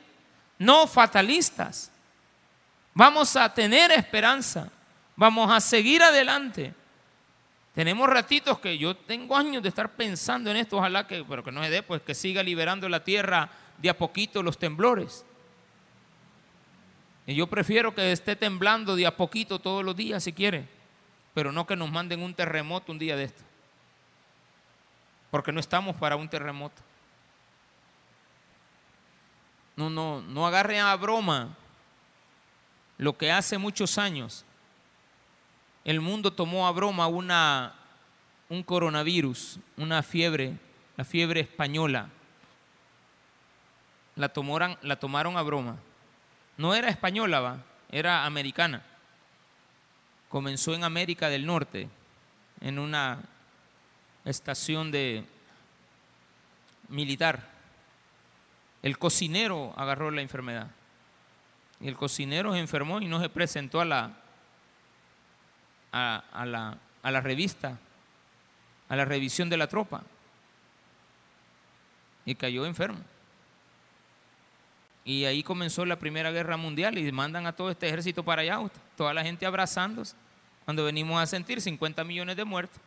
no 0.59 0.87
fatalistas. 0.87 1.91
Vamos 2.95 3.35
a 3.37 3.53
tener 3.53 3.91
esperanza. 3.91 4.71
Vamos 5.17 5.51
a 5.53 5.61
seguir 5.61 6.03
adelante. 6.03 6.75
Tenemos 7.75 8.09
ratitos 8.09 8.59
que 8.61 8.79
yo 8.79 8.97
tengo 8.97 9.37
años 9.37 9.63
de 9.63 9.69
estar 9.69 9.93
pensando 9.93 10.51
en 10.51 10.57
esto, 10.57 10.77
ojalá 10.77 11.07
que, 11.07 11.25
pero 11.25 11.43
que 11.43 11.51
no 11.51 11.63
se 11.63 11.71
dé, 11.71 11.83
pues 11.83 12.03
que 12.03 12.15
siga 12.15 12.43
liberando 12.43 12.89
la 12.89 13.03
tierra 13.03 13.51
de 13.79 13.91
a 13.91 13.99
poquito 13.99 14.43
los 14.43 14.59
temblores. 14.59 15.25
Y 17.27 17.35
yo 17.35 17.49
prefiero 17.49 17.95
que 17.95 18.13
esté 18.13 18.37
temblando 18.37 18.95
de 18.95 19.07
a 19.07 19.17
poquito 19.17 19.59
todos 19.59 19.85
los 19.85 19.97
días 19.97 20.23
si 20.23 20.33
quiere, 20.33 20.69
pero 21.33 21.51
no 21.51 21.67
que 21.67 21.75
nos 21.75 21.91
manden 21.91 22.23
un 22.23 22.35
terremoto 22.35 22.93
un 22.93 22.99
día 22.99 23.17
de 23.17 23.25
esto. 23.25 23.43
Porque 25.31 25.51
no 25.51 25.59
estamos 25.59 25.97
para 25.97 26.15
un 26.15 26.29
terremoto. 26.29 26.81
No, 29.75 29.91
no, 29.91 30.23
no 30.23 30.47
agarren 30.47 30.81
a 30.81 30.95
broma 30.95 31.57
lo 32.99 33.19
que 33.19 33.33
hace 33.33 33.59
muchos 33.59 33.99
años 33.99 34.45
el 35.85 36.01
mundo 36.01 36.33
tomó 36.33 36.67
a 36.67 36.73
broma 36.73 37.07
una, 37.07 37.75
un 38.49 38.63
coronavirus, 38.63 39.59
una 39.77 40.03
fiebre, 40.03 40.57
la 40.97 41.05
fiebre 41.05 41.41
española. 41.41 42.09
La 44.17 44.29
tomaron, 44.31 45.37
a 45.37 45.43
broma. 45.43 45.77
No 46.57 46.75
era 46.75 46.89
española, 46.89 47.41
va, 47.41 47.59
era 47.91 48.25
americana. 48.25 48.83
Comenzó 50.31 50.75
en 50.75 50.85
América 50.85 51.29
del 51.29 51.45
Norte, 51.45 51.89
en 52.61 52.79
una 52.79 53.19
estación 54.25 54.91
de 54.91 55.25
militar. 56.89 57.51
El 58.83 58.99
cocinero 58.99 59.75
agarró 59.77 60.11
la 60.11 60.23
enfermedad. 60.23 60.71
Y 61.81 61.89
el 61.89 61.97
cocinero 61.97 62.53
se 62.55 62.61
enfermó 62.61 63.01
y 63.01 63.07
no 63.07 63.21
se 63.21 63.29
presentó 63.29 63.81
a 63.81 63.85
la, 63.85 64.24
a, 65.95 66.45
la, 66.45 66.77
a 67.03 67.11
la 67.11 67.21
revista, 67.21 67.79
a 68.89 68.97
la 68.97 69.05
revisión 69.05 69.49
de 69.49 69.57
la 69.57 69.69
tropa. 69.69 70.03
Y 72.27 72.35
cayó 72.35 72.67
enfermo. 72.67 73.01
Y 75.05 75.25
ahí 75.27 75.43
comenzó 75.43 75.85
la 75.85 75.99
Primera 75.99 76.31
Guerra 76.33 76.57
Mundial 76.57 76.99
y 76.99 77.13
mandan 77.13 77.47
a 77.47 77.55
todo 77.55 77.71
este 77.71 77.87
ejército 77.87 78.25
para 78.25 78.43
allá, 78.43 78.59
toda 78.97 79.15
la 79.15 79.23
gente 79.23 79.47
abrazándose. 79.47 80.17
cuando 80.65 80.85
venimos 80.85 81.23
a 81.23 81.27
sentir 81.27 81.61
50 81.61 82.03
millones 82.05 82.37
de 82.37 82.45
muertos. 82.45 82.81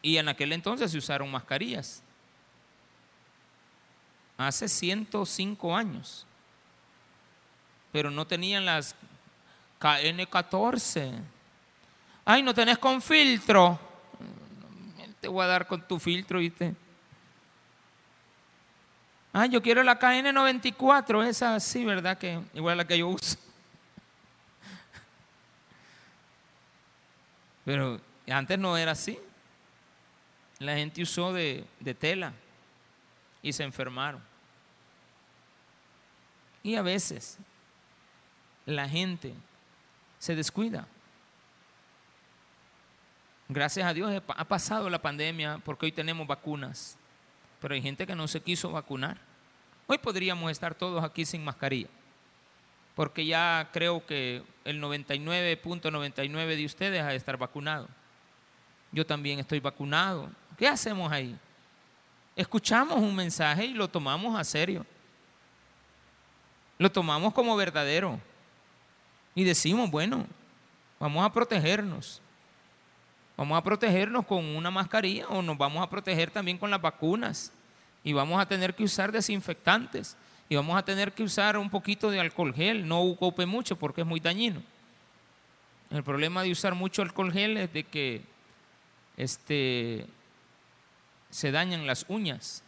Y 0.00 0.16
en 0.16 0.28
aquel 0.28 0.52
entonces 0.52 0.90
se 0.90 0.98
usaron 0.98 1.30
mascarillas. 1.30 2.02
Hace 4.38 4.68
105 4.68 5.76
años. 5.76 6.26
Pero 7.92 8.10
no 8.10 8.26
tenían 8.26 8.64
las 8.64 8.94
KN14. 9.80 11.12
Ay, 12.24 12.42
no 12.42 12.54
tenés 12.54 12.78
con 12.78 13.00
filtro. 13.00 13.78
Te 15.20 15.28
voy 15.28 15.44
a 15.44 15.48
dar 15.48 15.66
con 15.66 15.86
tu 15.86 15.98
filtro, 15.98 16.38
¿viste? 16.38 16.74
Ah, 19.32 19.46
yo 19.46 19.62
quiero 19.62 19.82
la 19.82 19.98
KN94, 19.98 21.24
esa 21.26 21.60
sí, 21.60 21.84
¿verdad? 21.84 22.18
Que 22.18 22.40
igual 22.54 22.74
a 22.74 22.76
la 22.76 22.86
que 22.86 22.98
yo 22.98 23.08
uso. 23.08 23.36
Pero 27.64 28.00
antes 28.30 28.58
no 28.58 28.76
era 28.76 28.92
así. 28.92 29.18
La 30.58 30.74
gente 30.74 31.02
usó 31.02 31.32
de, 31.32 31.64
de 31.78 31.94
tela 31.94 32.32
y 33.42 33.52
se 33.52 33.62
enfermaron. 33.62 34.22
Y 36.62 36.74
a 36.76 36.82
veces 36.82 37.38
la 38.66 38.88
gente 38.88 39.34
se 40.18 40.34
descuida. 40.34 40.86
Gracias 43.48 43.86
a 43.86 43.94
Dios 43.94 44.22
ha 44.26 44.44
pasado 44.44 44.90
la 44.90 45.00
pandemia 45.00 45.58
porque 45.64 45.86
hoy 45.86 45.92
tenemos 45.92 46.26
vacunas, 46.26 46.98
pero 47.60 47.74
hay 47.74 47.80
gente 47.80 48.06
que 48.06 48.14
no 48.14 48.28
se 48.28 48.42
quiso 48.42 48.70
vacunar. 48.70 49.16
Hoy 49.86 49.96
podríamos 49.96 50.50
estar 50.50 50.74
todos 50.74 51.02
aquí 51.02 51.24
sin 51.24 51.42
mascarilla, 51.42 51.88
porque 52.94 53.24
ya 53.24 53.70
creo 53.72 54.04
que 54.04 54.42
el 54.64 54.82
99.99 54.82 56.56
de 56.56 56.66
ustedes 56.66 57.02
ha 57.02 57.08
de 57.08 57.16
estar 57.16 57.38
vacunado. 57.38 57.88
Yo 58.92 59.06
también 59.06 59.38
estoy 59.38 59.60
vacunado. 59.60 60.30
¿Qué 60.58 60.68
hacemos 60.68 61.10
ahí? 61.10 61.34
Escuchamos 62.36 62.98
un 62.98 63.14
mensaje 63.14 63.64
y 63.64 63.72
lo 63.72 63.88
tomamos 63.88 64.38
a 64.38 64.44
serio. 64.44 64.84
Lo 66.78 66.92
tomamos 66.92 67.32
como 67.32 67.56
verdadero. 67.56 68.20
Y 69.38 69.44
decimos, 69.44 69.88
bueno, 69.88 70.26
vamos 70.98 71.24
a 71.24 71.32
protegernos. 71.32 72.20
Vamos 73.36 73.56
a 73.56 73.62
protegernos 73.62 74.26
con 74.26 74.44
una 74.44 74.68
mascarilla 74.68 75.28
o 75.28 75.40
nos 75.42 75.56
vamos 75.56 75.80
a 75.80 75.88
proteger 75.88 76.28
también 76.28 76.58
con 76.58 76.72
las 76.72 76.82
vacunas. 76.82 77.52
Y 78.02 78.12
vamos 78.12 78.40
a 78.40 78.46
tener 78.46 78.74
que 78.74 78.82
usar 78.82 79.12
desinfectantes. 79.12 80.16
Y 80.48 80.56
vamos 80.56 80.76
a 80.76 80.84
tener 80.84 81.12
que 81.12 81.22
usar 81.22 81.56
un 81.56 81.70
poquito 81.70 82.10
de 82.10 82.18
alcohol 82.18 82.52
gel. 82.52 82.88
No 82.88 83.00
ocupe 83.00 83.46
mucho 83.46 83.76
porque 83.76 84.00
es 84.00 84.06
muy 84.08 84.18
dañino. 84.18 84.60
El 85.90 86.02
problema 86.02 86.42
de 86.42 86.50
usar 86.50 86.74
mucho 86.74 87.02
alcohol 87.02 87.32
gel 87.32 87.58
es 87.58 87.72
de 87.72 87.84
que 87.84 88.22
este, 89.16 90.04
se 91.30 91.52
dañan 91.52 91.86
las 91.86 92.06
uñas. 92.08 92.64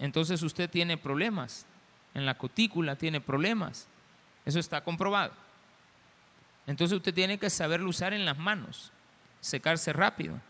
Entonces 0.00 0.42
usted 0.42 0.68
tiene 0.68 0.96
problemas. 0.96 1.66
En 2.14 2.26
la 2.26 2.36
cutícula 2.36 2.96
tiene 2.96 3.20
problemas. 3.20 3.86
Eso 4.46 4.58
está 4.58 4.82
comprobado. 4.82 5.32
Entonces 6.66 6.96
usted 6.96 7.12
tiene 7.12 7.38
que 7.38 7.50
saberlo 7.50 7.90
usar 7.90 8.14
en 8.14 8.24
las 8.24 8.38
manos, 8.38 8.90
secarse 9.40 9.92
rápido, 9.92 10.40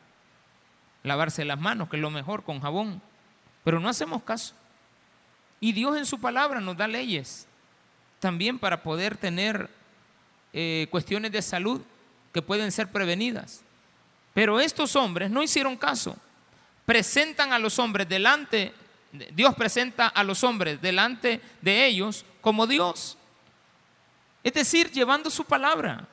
lavarse 1.02 1.44
las 1.44 1.58
manos, 1.58 1.88
que 1.88 1.96
es 1.96 2.02
lo 2.02 2.10
mejor, 2.10 2.44
con 2.44 2.60
jabón. 2.60 3.02
Pero 3.64 3.80
no 3.80 3.88
hacemos 3.88 4.22
caso. 4.22 4.54
Y 5.58 5.72
Dios 5.72 5.96
en 5.96 6.06
su 6.06 6.20
palabra 6.20 6.60
nos 6.60 6.76
da 6.76 6.86
leyes 6.86 7.48
también 8.20 8.58
para 8.58 8.82
poder 8.82 9.16
tener 9.16 9.70
eh, 10.52 10.86
cuestiones 10.90 11.32
de 11.32 11.42
salud 11.42 11.80
que 12.32 12.42
pueden 12.42 12.70
ser 12.72 12.90
prevenidas. 12.90 13.62
Pero 14.34 14.60
estos 14.60 14.94
hombres 14.96 15.30
no 15.30 15.42
hicieron 15.42 15.76
caso. 15.76 16.16
Presentan 16.84 17.52
a 17.52 17.58
los 17.58 17.78
hombres 17.78 18.08
delante, 18.08 18.74
Dios 19.32 19.54
presenta 19.54 20.08
a 20.08 20.22
los 20.22 20.44
hombres 20.44 20.80
delante 20.80 21.40
de 21.62 21.86
ellos 21.86 22.24
como 22.40 22.66
Dios. 22.66 23.16
Es 24.46 24.54
decir, 24.54 24.92
llevando 24.92 25.28
su 25.28 25.44
palabra. 25.44 26.06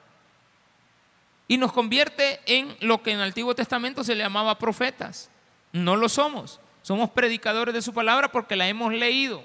Y 1.47 1.55
nos 1.57 1.71
convierte 1.71 2.39
en 2.47 2.75
lo 2.79 3.03
que 3.03 3.11
en 3.11 3.17
el 3.19 3.25
Antiguo 3.25 3.53
Testamento 3.53 4.03
se 4.03 4.15
le 4.15 4.23
llamaba 4.23 4.57
profetas. 4.57 5.29
No 5.71 5.95
lo 5.95 6.09
somos. 6.09 6.59
Somos 6.81 7.11
predicadores 7.11 7.75
de 7.75 7.83
su 7.83 7.93
palabra 7.93 8.31
porque 8.31 8.55
la 8.55 8.67
hemos 8.67 8.91
leído. 8.91 9.43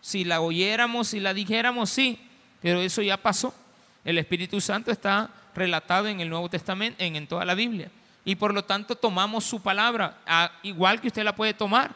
Si 0.00 0.24
la 0.24 0.40
oyéramos, 0.40 1.08
si 1.08 1.20
la 1.20 1.34
dijéramos, 1.34 1.90
sí. 1.90 2.18
Pero 2.62 2.80
eso 2.80 3.02
ya 3.02 3.18
pasó. 3.18 3.54
El 4.02 4.16
Espíritu 4.16 4.62
Santo 4.62 4.90
está 4.90 5.28
relatado 5.54 6.08
en 6.08 6.20
el 6.20 6.30
Nuevo 6.30 6.48
Testamento, 6.48 7.04
en, 7.04 7.26
toda 7.26 7.44
la 7.44 7.54
Biblia. 7.54 7.90
Y 8.24 8.36
por 8.36 8.54
lo 8.54 8.64
tanto 8.64 8.96
tomamos 8.96 9.44
su 9.44 9.60
palabra, 9.60 10.16
igual 10.62 11.02
que 11.02 11.08
usted 11.08 11.22
la 11.22 11.36
puede 11.36 11.52
tomar. 11.52 11.94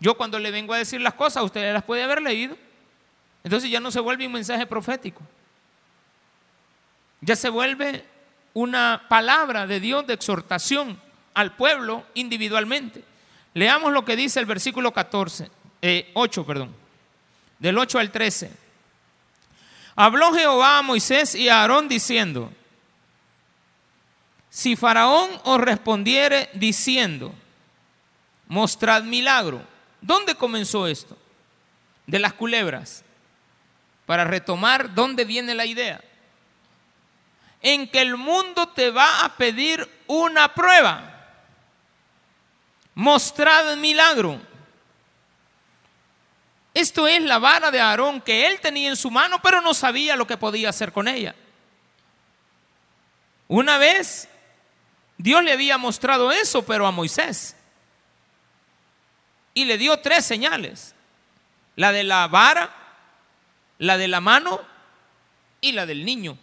Yo 0.00 0.16
cuando 0.16 0.38
le 0.38 0.50
vengo 0.50 0.72
a 0.72 0.78
decir 0.78 1.02
las 1.02 1.12
cosas, 1.12 1.44
usted 1.44 1.74
las 1.74 1.84
puede 1.84 2.04
haber 2.04 2.22
leído. 2.22 2.56
Entonces 3.46 3.70
ya 3.70 3.78
no 3.78 3.92
se 3.92 4.00
vuelve 4.00 4.26
un 4.26 4.32
mensaje 4.32 4.66
profético. 4.66 5.22
Ya 7.20 7.36
se 7.36 7.48
vuelve 7.48 8.04
una 8.54 9.04
palabra 9.08 9.68
de 9.68 9.78
Dios 9.78 10.04
de 10.04 10.14
exhortación 10.14 11.00
al 11.32 11.54
pueblo 11.54 12.04
individualmente. 12.14 13.04
Leamos 13.54 13.92
lo 13.92 14.04
que 14.04 14.16
dice 14.16 14.40
el 14.40 14.46
versículo 14.46 14.92
14, 14.92 15.48
8, 16.14 16.40
eh, 16.40 16.44
perdón, 16.44 16.74
del 17.60 17.78
8 17.78 18.00
al 18.00 18.10
13. 18.10 18.50
Habló 19.94 20.32
Jehová 20.32 20.78
a 20.78 20.82
Moisés 20.82 21.36
y 21.36 21.48
a 21.48 21.60
Aarón 21.60 21.86
diciendo, 21.86 22.52
si 24.50 24.74
Faraón 24.74 25.30
os 25.44 25.60
respondiere 25.60 26.50
diciendo, 26.52 27.32
mostrad 28.48 29.04
milagro, 29.04 29.62
¿dónde 30.00 30.34
comenzó 30.34 30.88
esto? 30.88 31.16
De 32.08 32.18
las 32.18 32.32
culebras 32.32 33.04
para 34.06 34.24
retomar 34.24 34.94
dónde 34.94 35.24
viene 35.24 35.54
la 35.54 35.66
idea. 35.66 36.00
En 37.60 37.88
que 37.90 38.00
el 38.00 38.16
mundo 38.16 38.68
te 38.68 38.90
va 38.90 39.24
a 39.24 39.36
pedir 39.36 39.88
una 40.06 40.54
prueba. 40.54 41.12
Mostrad 42.94 43.72
el 43.72 43.80
milagro. 43.80 44.40
Esto 46.72 47.08
es 47.08 47.20
la 47.22 47.38
vara 47.38 47.70
de 47.70 47.80
Aarón 47.80 48.20
que 48.20 48.46
él 48.46 48.60
tenía 48.60 48.88
en 48.88 48.96
su 48.96 49.10
mano, 49.10 49.40
pero 49.42 49.60
no 49.60 49.74
sabía 49.74 50.14
lo 50.14 50.26
que 50.26 50.36
podía 50.36 50.68
hacer 50.68 50.92
con 50.92 51.08
ella. 51.08 51.34
Una 53.48 53.78
vez 53.78 54.28
Dios 55.18 55.42
le 55.42 55.52
había 55.52 55.78
mostrado 55.78 56.30
eso, 56.30 56.64
pero 56.64 56.86
a 56.86 56.90
Moisés. 56.90 57.56
Y 59.54 59.64
le 59.64 59.78
dio 59.78 59.98
tres 60.00 60.24
señales. 60.24 60.94
La 61.74 61.92
de 61.92 62.04
la 62.04 62.26
vara, 62.28 62.85
la 63.78 63.98
de 63.98 64.08
la 64.08 64.20
mano 64.20 64.60
y 65.60 65.72
la 65.72 65.86
del 65.86 66.04
niño, 66.04 66.38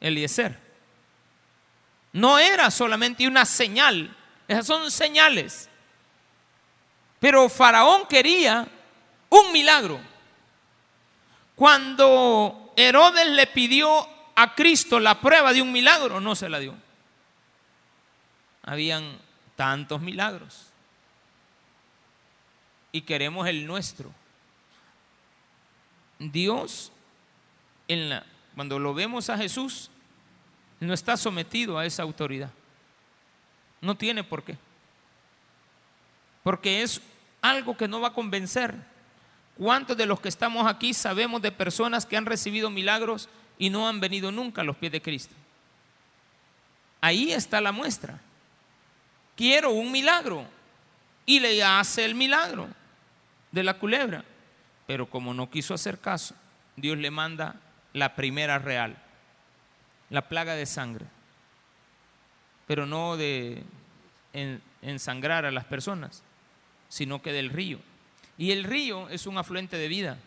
Eliezer. 0.00 0.58
No 2.12 2.38
era 2.38 2.70
solamente 2.70 3.26
una 3.26 3.44
señal, 3.44 4.14
esas 4.48 4.66
son 4.66 4.90
señales. 4.90 5.68
Pero 7.20 7.48
Faraón 7.48 8.06
quería 8.06 8.66
un 9.28 9.52
milagro. 9.52 10.00
Cuando 11.54 12.72
Herodes 12.76 13.28
le 13.28 13.46
pidió 13.46 14.08
a 14.34 14.54
Cristo 14.54 14.98
la 14.98 15.20
prueba 15.20 15.52
de 15.52 15.62
un 15.62 15.72
milagro, 15.72 16.20
no 16.20 16.34
se 16.34 16.48
la 16.48 16.58
dio. 16.58 16.74
Habían 18.62 19.18
tantos 19.56 20.00
milagros. 20.00 20.66
Y 22.90 23.02
queremos 23.02 23.46
el 23.48 23.66
nuestro. 23.66 24.12
Dios, 26.30 26.92
en 27.88 28.10
la, 28.10 28.26
cuando 28.54 28.78
lo 28.78 28.94
vemos 28.94 29.30
a 29.30 29.38
Jesús, 29.38 29.90
no 30.78 30.94
está 30.94 31.16
sometido 31.16 31.78
a 31.78 31.86
esa 31.86 32.02
autoridad. 32.02 32.50
No 33.80 33.96
tiene 33.96 34.22
por 34.22 34.44
qué. 34.44 34.56
Porque 36.42 36.82
es 36.82 37.00
algo 37.40 37.76
que 37.76 37.88
no 37.88 38.00
va 38.00 38.08
a 38.08 38.14
convencer. 38.14 38.74
¿Cuántos 39.56 39.96
de 39.96 40.06
los 40.06 40.20
que 40.20 40.28
estamos 40.28 40.66
aquí 40.66 40.94
sabemos 40.94 41.42
de 41.42 41.52
personas 41.52 42.06
que 42.06 42.16
han 42.16 42.26
recibido 42.26 42.70
milagros 42.70 43.28
y 43.58 43.70
no 43.70 43.88
han 43.88 44.00
venido 44.00 44.32
nunca 44.32 44.62
a 44.62 44.64
los 44.64 44.76
pies 44.76 44.92
de 44.92 45.02
Cristo? 45.02 45.34
Ahí 47.00 47.32
está 47.32 47.60
la 47.60 47.72
muestra. 47.72 48.20
Quiero 49.36 49.70
un 49.70 49.90
milagro. 49.90 50.46
Y 51.24 51.38
le 51.38 51.62
hace 51.62 52.04
el 52.04 52.16
milagro 52.16 52.68
de 53.52 53.62
la 53.62 53.78
culebra. 53.78 54.24
Pero 54.86 55.08
como 55.08 55.34
no 55.34 55.50
quiso 55.50 55.74
hacer 55.74 55.98
caso, 55.98 56.34
Dios 56.76 56.98
le 56.98 57.10
manda 57.10 57.56
la 57.92 58.14
primera 58.14 58.58
real, 58.58 58.96
la 60.10 60.28
plaga 60.28 60.54
de 60.54 60.66
sangre, 60.66 61.06
pero 62.66 62.86
no 62.86 63.16
de 63.16 63.62
ensangrar 64.82 65.44
a 65.44 65.50
las 65.50 65.64
personas, 65.64 66.22
sino 66.88 67.22
que 67.22 67.32
del 67.32 67.50
río. 67.50 67.78
Y 68.38 68.50
el 68.50 68.64
río 68.64 69.08
es 69.08 69.26
un 69.26 69.38
afluente 69.38 69.76
de 69.76 69.88
vida. 69.88 70.18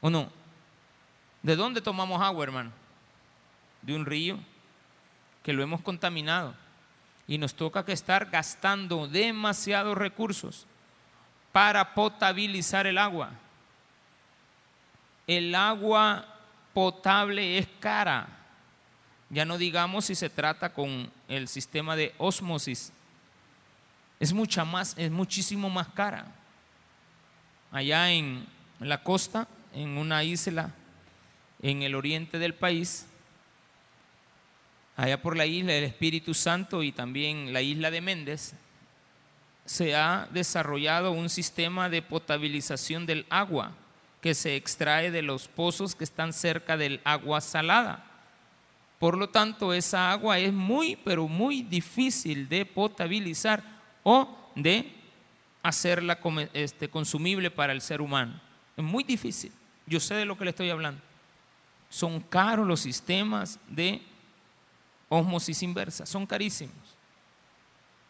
¿O 0.00 0.10
no? 0.10 0.30
¿De 1.42 1.56
dónde 1.56 1.80
tomamos 1.80 2.20
agua, 2.20 2.44
hermano? 2.44 2.72
De 3.82 3.94
un 3.94 4.06
río 4.06 4.38
que 5.42 5.52
lo 5.52 5.62
hemos 5.62 5.80
contaminado 5.80 6.54
y 7.26 7.38
nos 7.38 7.54
toca 7.54 7.84
que 7.84 7.92
estar 7.92 8.30
gastando 8.30 9.06
demasiados 9.06 9.96
recursos 9.96 10.66
para 11.58 11.92
potabilizar 11.92 12.86
el 12.86 12.96
agua. 12.96 13.32
El 15.26 15.52
agua 15.56 16.24
potable 16.72 17.58
es 17.58 17.66
cara. 17.80 18.28
Ya 19.28 19.44
no 19.44 19.58
digamos 19.58 20.04
si 20.04 20.14
se 20.14 20.30
trata 20.30 20.72
con 20.72 21.10
el 21.26 21.48
sistema 21.48 21.96
de 21.96 22.14
osmosis. 22.16 22.92
Es 24.20 24.32
mucha 24.32 24.64
más, 24.64 24.94
es 24.96 25.10
muchísimo 25.10 25.68
más 25.68 25.88
cara. 25.88 26.26
Allá 27.72 28.12
en 28.12 28.46
la 28.78 29.02
costa, 29.02 29.48
en 29.74 29.98
una 29.98 30.22
isla 30.22 30.72
en 31.60 31.82
el 31.82 31.96
oriente 31.96 32.38
del 32.38 32.54
país, 32.54 33.04
allá 34.94 35.20
por 35.20 35.36
la 35.36 35.46
isla 35.46 35.72
del 35.72 35.82
Espíritu 35.82 36.34
Santo 36.34 36.84
y 36.84 36.92
también 36.92 37.52
la 37.52 37.62
isla 37.62 37.90
de 37.90 38.00
Méndez, 38.00 38.54
se 39.68 39.94
ha 39.94 40.26
desarrollado 40.32 41.12
un 41.12 41.28
sistema 41.28 41.90
de 41.90 42.00
potabilización 42.00 43.04
del 43.04 43.26
agua 43.28 43.72
que 44.22 44.34
se 44.34 44.56
extrae 44.56 45.10
de 45.10 45.20
los 45.20 45.46
pozos 45.46 45.94
que 45.94 46.04
están 46.04 46.32
cerca 46.32 46.78
del 46.78 47.02
agua 47.04 47.42
salada. 47.42 48.02
Por 48.98 49.18
lo 49.18 49.28
tanto, 49.28 49.74
esa 49.74 50.10
agua 50.10 50.38
es 50.38 50.54
muy, 50.54 50.96
pero 50.96 51.28
muy 51.28 51.60
difícil 51.62 52.48
de 52.48 52.64
potabilizar 52.64 53.62
o 54.04 54.34
de 54.54 54.90
hacerla 55.62 56.18
este, 56.54 56.88
consumible 56.88 57.50
para 57.50 57.74
el 57.74 57.82
ser 57.82 58.00
humano. 58.00 58.40
Es 58.74 58.82
muy 58.82 59.04
difícil. 59.04 59.52
Yo 59.86 60.00
sé 60.00 60.14
de 60.14 60.24
lo 60.24 60.38
que 60.38 60.44
le 60.44 60.50
estoy 60.50 60.70
hablando. 60.70 61.02
Son 61.90 62.20
caros 62.20 62.66
los 62.66 62.80
sistemas 62.80 63.60
de 63.68 64.00
osmosis 65.10 65.62
inversa, 65.62 66.06
son 66.06 66.26
carísimos. 66.26 66.87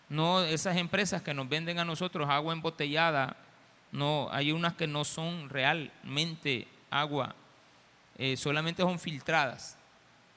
No 0.08 0.42
esas 0.42 0.76
empresas 0.76 1.22
que 1.22 1.34
nos 1.34 1.48
venden 1.48 1.78
a 1.78 1.84
nosotros 1.84 2.28
agua 2.28 2.52
embotellada, 2.52 3.36
no, 3.92 4.28
hay 4.32 4.52
unas 4.52 4.74
que 4.74 4.86
no 4.86 5.04
son 5.04 5.48
realmente 5.48 6.66
agua, 6.90 7.34
eh, 8.16 8.36
solamente 8.36 8.82
son 8.82 8.98
filtradas, 8.98 9.76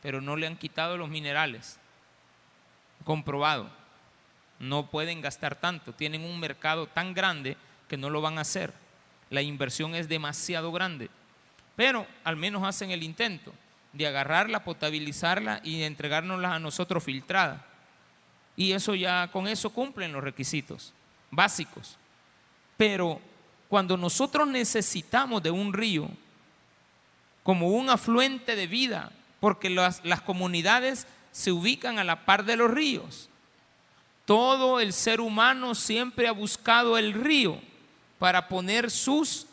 pero 0.02 0.22
no 0.22 0.36
le 0.36 0.48
han 0.48 0.58
quitado 0.58 0.98
los 0.98 1.10
minerales. 1.10 1.80
Comprobado. 3.04 3.70
No 4.60 4.88
pueden 4.88 5.22
gastar 5.22 5.56
tanto, 5.56 5.94
tienen 5.94 6.24
un 6.24 6.40
mercado 6.40 6.86
tan 6.88 7.14
grande 7.14 7.58
que 7.88 7.98
no 7.98 8.10
lo 8.10 8.22
van 8.22 8.38
a 8.38 8.42
hacer. 8.42 8.74
La 9.30 9.42
inversión 9.42 9.96
es 9.96 10.08
demasiado 10.08 10.72
grande 10.72 11.10
pero 11.76 12.06
al 12.24 12.36
menos 12.36 12.64
hacen 12.64 12.92
el 12.92 13.04
intento 13.04 13.54
de 13.94 14.08
agarrarla, 14.08 14.64
potabilizarla 14.64 15.62
y 15.64 15.84
entregárnosla 15.84 16.54
a 16.54 16.60
nosotros 16.60 17.04
filtrada. 17.04 17.66
Y 18.62 18.74
eso 18.74 18.94
ya, 18.94 19.28
con 19.32 19.48
eso 19.48 19.72
cumplen 19.72 20.14
los 20.14 20.24
requisitos 20.24 20.94
básicos. 21.32 21.98
Pero 22.78 23.20
cuando 23.68 23.98
nosotros 23.98 24.48
necesitamos 24.48 25.42
de 25.42 25.50
un 25.50 25.74
río 25.74 26.08
como 27.42 27.70
un 27.70 27.90
afluente 27.90 28.56
de 28.56 28.68
vida, 28.68 29.12
porque 29.40 29.72
las, 29.72 30.06
las 30.06 30.22
comunidades 30.22 31.08
se 31.32 31.52
ubican 31.52 31.98
a 31.98 32.04
la 32.04 32.24
par 32.24 32.46
de 32.46 32.56
los 32.56 32.70
ríos, 32.70 33.30
todo 34.26 34.80
el 34.80 34.94
ser 34.94 35.22
humano 35.22 35.74
siempre 35.74 36.28
ha 36.28 36.32
buscado 36.32 37.00
el 37.00 37.14
río 37.14 37.60
para 38.20 38.48
poner 38.48 38.92
sus 38.92 39.48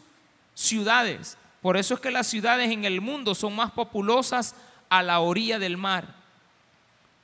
ciudades, 0.53 1.38
por 1.62 1.79
eso 1.79 1.94
es 1.94 2.01
que 2.01 2.11
las 2.11 2.27
ciudades 2.27 2.71
en 2.71 2.85
el 2.85 3.01
mundo 3.01 3.35
son 3.35 3.57
más 3.57 3.71
populosas 3.71 4.55
a 4.90 5.03
la 5.03 5.21
orilla 5.21 5.59
del 5.59 5.79
mar. 5.79 6.17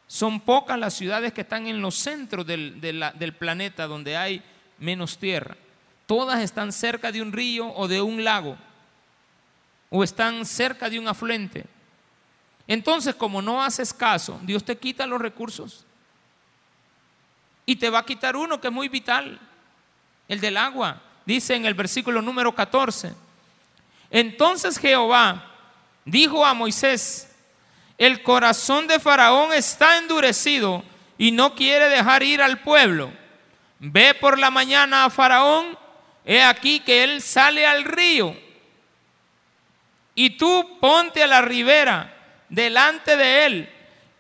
Son 0.06 0.40
pocas 0.40 0.78
las 0.78 0.94
ciudades 0.94 1.32
que 1.32 1.40
están 1.40 1.66
en 1.66 1.80
los 1.80 1.96
centros 1.96 2.46
del, 2.46 2.80
del 2.80 3.34
planeta 3.34 3.86
donde 3.86 4.16
hay 4.16 4.42
menos 4.78 5.18
tierra. 5.18 5.56
Todas 6.06 6.40
están 6.40 6.72
cerca 6.72 7.10
de 7.10 7.22
un 7.22 7.32
río 7.32 7.68
o 7.74 7.88
de 7.88 8.02
un 8.02 8.22
lago 8.22 8.56
o 9.90 10.04
están 10.04 10.44
cerca 10.44 10.90
de 10.90 10.98
un 10.98 11.08
afluente. 11.08 11.66
Entonces, 12.66 13.14
como 13.14 13.42
no 13.42 13.62
haces 13.62 13.92
caso, 13.92 14.40
Dios 14.42 14.64
te 14.64 14.76
quita 14.76 15.06
los 15.06 15.20
recursos 15.20 15.84
y 17.66 17.76
te 17.76 17.90
va 17.90 18.00
a 18.00 18.06
quitar 18.06 18.36
uno 18.36 18.60
que 18.60 18.68
es 18.68 18.72
muy 18.72 18.88
vital, 18.88 19.38
el 20.28 20.40
del 20.40 20.56
agua. 20.56 21.00
Dice 21.26 21.54
en 21.54 21.64
el 21.64 21.74
versículo 21.74 22.20
número 22.20 22.54
14, 22.54 23.14
entonces 24.10 24.78
Jehová 24.78 25.50
dijo 26.04 26.44
a 26.44 26.54
Moisés, 26.54 27.33
el 27.98 28.22
corazón 28.22 28.86
de 28.86 28.98
Faraón 28.98 29.52
está 29.52 29.98
endurecido 29.98 30.82
y 31.16 31.30
no 31.30 31.54
quiere 31.54 31.88
dejar 31.88 32.22
ir 32.22 32.42
al 32.42 32.60
pueblo. 32.60 33.12
Ve 33.78 34.14
por 34.14 34.38
la 34.38 34.50
mañana 34.50 35.04
a 35.04 35.10
Faraón, 35.10 35.78
he 36.24 36.42
aquí 36.42 36.80
que 36.80 37.04
él 37.04 37.22
sale 37.22 37.66
al 37.66 37.84
río. 37.84 38.36
Y 40.14 40.30
tú 40.30 40.78
ponte 40.80 41.22
a 41.22 41.26
la 41.26 41.42
ribera 41.42 42.14
delante 42.48 43.16
de 43.16 43.46
él 43.46 43.70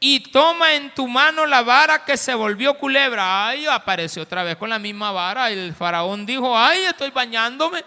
y 0.00 0.20
toma 0.20 0.74
en 0.74 0.92
tu 0.92 1.08
mano 1.08 1.46
la 1.46 1.62
vara 1.62 2.04
que 2.04 2.16
se 2.16 2.34
volvió 2.34 2.74
culebra. 2.74 3.48
Ay, 3.48 3.66
apareció 3.66 4.22
otra 4.22 4.42
vez 4.42 4.56
con 4.56 4.68
la 4.68 4.78
misma 4.78 5.12
vara. 5.12 5.50
El 5.50 5.74
faraón 5.74 6.26
dijo, 6.26 6.58
ay, 6.58 6.80
estoy 6.80 7.10
bañándome. 7.10 7.82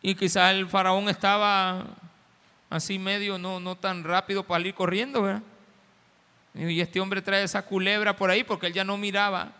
Y 0.00 0.14
quizás 0.14 0.52
el 0.52 0.68
faraón 0.68 1.08
estaba 1.08 1.84
así 2.74 2.98
medio, 2.98 3.38
no, 3.38 3.60
no 3.60 3.76
tan 3.76 4.02
rápido 4.02 4.42
para 4.44 4.66
ir 4.66 4.74
corriendo, 4.74 5.22
¿verdad? 5.22 5.42
Y 6.54 6.80
este 6.80 7.00
hombre 7.00 7.22
trae 7.22 7.42
esa 7.42 7.62
culebra 7.62 8.16
por 8.16 8.30
ahí 8.30 8.44
porque 8.44 8.66
él 8.66 8.72
ya 8.72 8.84
no 8.84 8.96
miraba 8.96 9.52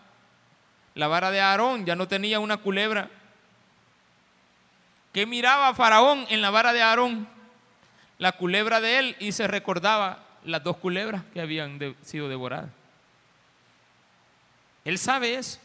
la 0.93 1.07
vara 1.07 1.31
de 1.31 1.41
Aarón, 1.41 1.85
ya 1.85 1.95
no 1.95 2.07
tenía 2.07 2.39
una 2.39 2.57
culebra. 2.57 3.09
¿Qué 5.13 5.25
miraba 5.25 5.73
Faraón 5.73 6.25
en 6.29 6.41
la 6.41 6.49
vara 6.49 6.73
de 6.73 6.81
Aarón? 6.81 7.27
La 8.17 8.33
culebra 8.33 8.81
de 8.81 8.99
él 8.99 9.15
y 9.19 9.31
se 9.31 9.47
recordaba 9.47 10.23
las 10.43 10.63
dos 10.63 10.77
culebras 10.77 11.23
que 11.33 11.41
habían 11.41 11.95
sido 12.01 12.29
devoradas. 12.29 12.69
Él 14.83 14.97
sabe 14.97 15.35
eso. 15.35 15.59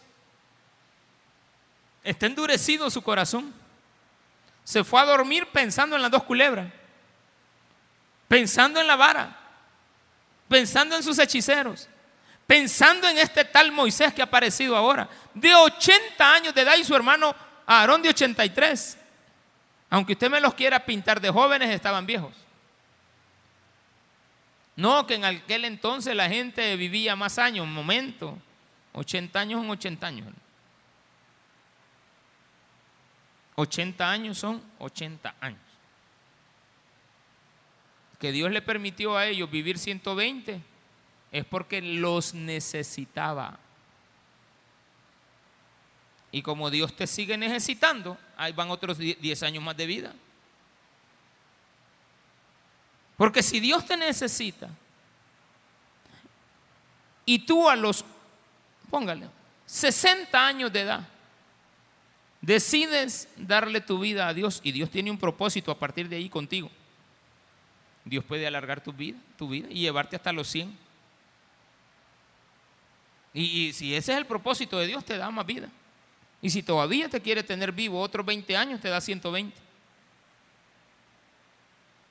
Está 2.02 2.26
endurecido 2.26 2.90
su 2.90 3.02
corazón 3.02 3.54
se 4.70 4.84
fue 4.84 5.00
a 5.00 5.04
dormir 5.04 5.48
pensando 5.52 5.96
en 5.96 6.02
las 6.02 6.12
dos 6.12 6.22
culebras, 6.22 6.72
pensando 8.30 8.80
en 8.80 8.86
la 8.86 8.94
vara, 8.94 9.36
pensando 10.48 10.94
en 10.94 11.02
sus 11.02 11.18
hechiceros, 11.18 11.88
pensando 12.46 13.08
en 13.08 13.18
este 13.18 13.44
tal 13.44 13.72
Moisés 13.72 14.14
que 14.14 14.22
ha 14.22 14.26
aparecido 14.26 14.76
ahora, 14.76 15.08
de 15.34 15.52
80 15.52 16.34
años 16.34 16.54
de 16.54 16.60
edad 16.60 16.76
y 16.76 16.84
su 16.84 16.94
hermano 16.94 17.34
Aarón 17.66 18.00
de 18.00 18.10
83. 18.10 18.98
Aunque 19.90 20.12
usted 20.12 20.30
me 20.30 20.40
los 20.40 20.54
quiera 20.54 20.78
pintar 20.78 21.20
de 21.20 21.28
jóvenes, 21.28 21.70
estaban 21.70 22.06
viejos. 22.06 22.32
No, 24.76 25.08
que 25.08 25.16
en 25.16 25.24
aquel 25.24 25.64
entonces 25.64 26.14
la 26.14 26.28
gente 26.28 26.76
vivía 26.76 27.16
más 27.16 27.36
años, 27.36 27.64
un 27.64 27.74
momento. 27.74 28.38
80 28.92 29.40
años 29.40 29.64
en 29.64 29.70
80 29.70 30.06
años. 30.06 30.28
80 33.56 34.08
años 34.08 34.38
son 34.38 34.62
80 34.78 35.34
años. 35.40 35.69
Que 38.20 38.32
Dios 38.32 38.50
le 38.50 38.62
permitió 38.62 39.16
a 39.16 39.26
ellos 39.26 39.50
vivir 39.50 39.78
120 39.78 40.60
es 41.32 41.44
porque 41.46 41.80
los 41.80 42.34
necesitaba. 42.34 43.58
Y 46.32 46.42
como 46.42 46.70
Dios 46.70 46.94
te 46.94 47.06
sigue 47.06 47.36
necesitando, 47.36 48.16
ahí 48.36 48.52
van 48.52 48.70
otros 48.70 48.98
10 48.98 49.42
años 49.42 49.64
más 49.64 49.76
de 49.76 49.86
vida. 49.86 50.14
Porque 53.16 53.42
si 53.42 53.60
Dios 53.60 53.84
te 53.84 53.96
necesita 53.96 54.70
y 57.26 57.40
tú 57.40 57.68
a 57.68 57.76
los, 57.76 58.04
póngale, 58.88 59.28
60 59.66 60.46
años 60.46 60.72
de 60.72 60.80
edad, 60.80 61.06
decides 62.40 63.28
darle 63.36 63.80
tu 63.80 63.98
vida 63.98 64.26
a 64.26 64.34
Dios 64.34 64.60
y 64.64 64.72
Dios 64.72 64.90
tiene 64.90 65.10
un 65.10 65.18
propósito 65.18 65.70
a 65.70 65.78
partir 65.78 66.08
de 66.08 66.16
ahí 66.16 66.28
contigo, 66.28 66.70
Dios 68.10 68.24
puede 68.24 68.44
alargar 68.44 68.82
tu 68.82 68.92
vida, 68.92 69.16
tu 69.38 69.48
vida 69.48 69.68
y 69.70 69.82
llevarte 69.82 70.16
hasta 70.16 70.32
los 70.32 70.48
100. 70.48 70.76
Y, 73.32 73.72
si 73.72 73.94
ese 73.94 74.10
es 74.10 74.18
el 74.18 74.26
propósito 74.26 74.80
de 74.80 74.88
Dios, 74.88 75.04
te 75.04 75.16
da 75.16 75.30
más 75.30 75.46
vida. 75.46 75.68
Y 76.42 76.50
si 76.50 76.64
todavía 76.64 77.08
te 77.08 77.20
quiere 77.20 77.44
tener 77.44 77.70
vivo 77.70 78.00
otros 78.00 78.26
20 78.26 78.56
años, 78.56 78.80
te 78.80 78.88
da 78.88 79.00
120. 79.00 79.56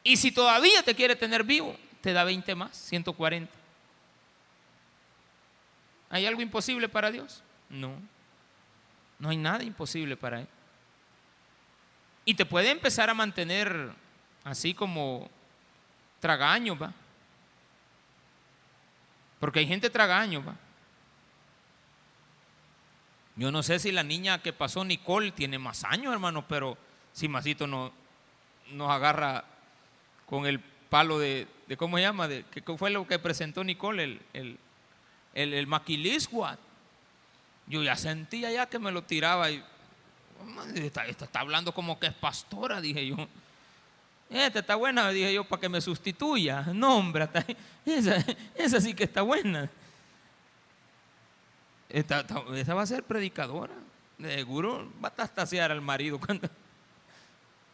Y 0.05 0.15
si 0.15 0.31
todavía 0.31 0.81
te 0.83 0.95
quiere 0.95 1.17
tener 1.17 1.43
vivo, 1.43 1.75
te 1.99 2.13
da 2.13 2.23
20 2.23 2.55
más, 2.55 2.77
140. 2.77 3.51
¿Hay 6.09 6.25
algo 6.25 6.41
imposible 6.41 6.87
para 6.87 7.11
Dios? 7.11 7.43
No. 7.67 7.91
No 9.19 9.31
hay 9.31 9.37
nada 9.37 9.65
imposible 9.65 10.15
para 10.15 10.39
Él. 10.39 10.47
Y 12.23 12.35
te 12.35 12.45
puede 12.45 12.71
empezar 12.71 13.09
a 13.09 13.13
mantener 13.13 13.91
así 14.45 14.73
como 14.73 15.29
tragaño, 16.19 16.77
va. 16.77 16.93
Porque 19.39 19.59
hay 19.59 19.67
gente 19.67 19.89
tragaño, 19.89 20.43
va. 20.43 20.55
Yo 23.35 23.51
no 23.51 23.63
sé 23.63 23.79
si 23.79 23.91
la 23.91 24.03
niña 24.03 24.41
que 24.41 24.51
pasó, 24.51 24.83
Nicole, 24.83 25.31
tiene 25.31 25.57
más 25.59 25.85
años, 25.85 26.11
hermano, 26.11 26.45
pero 26.47 26.77
si 27.13 27.29
Masito 27.29 27.67
no, 27.67 27.93
nos 28.71 28.91
agarra 28.91 29.45
con 30.25 30.45
el 30.45 30.59
palo 30.59 31.19
de, 31.19 31.47
¿cómo 31.77 31.97
se 31.97 32.03
llama? 32.03 32.27
De, 32.27 32.43
¿Qué 32.51 32.61
fue 32.77 32.89
lo 32.89 33.07
que 33.07 33.17
presentó 33.17 33.63
Nicole? 33.63 34.03
El, 34.03 34.21
el, 35.33 35.53
el, 35.53 35.67
Yo 37.67 37.83
ya 37.83 37.95
sentía 37.95 38.51
ya 38.51 38.67
que 38.67 38.79
me 38.79 38.91
lo 38.91 39.03
tiraba 39.03 39.49
y, 39.51 39.63
esta, 40.75 41.05
está 41.05 41.39
hablando 41.39 41.73
como 41.73 41.99
que 41.99 42.07
es 42.07 42.13
pastora, 42.13 42.81
dije 42.81 43.07
yo. 43.07 43.15
Esta 44.29 44.59
está 44.59 44.75
buena, 44.75 45.09
dije 45.09 45.33
yo, 45.33 45.43
para 45.43 45.59
que 45.59 45.69
me 45.69 45.81
sustituya. 45.81 46.61
No, 46.73 47.11
esa, 47.85 48.25
esa 48.55 48.79
sí 48.79 48.93
que 48.93 49.05
está 49.05 49.23
buena. 49.23 49.69
Esta, 51.89 52.21
va 52.21 52.81
a 52.83 52.85
ser 52.85 53.03
predicadora. 53.03 53.73
Seguro 54.21 54.91
va 55.03 55.07
a 55.07 55.15
tastasear 55.15 55.71
al 55.71 55.81
marido. 55.81 56.19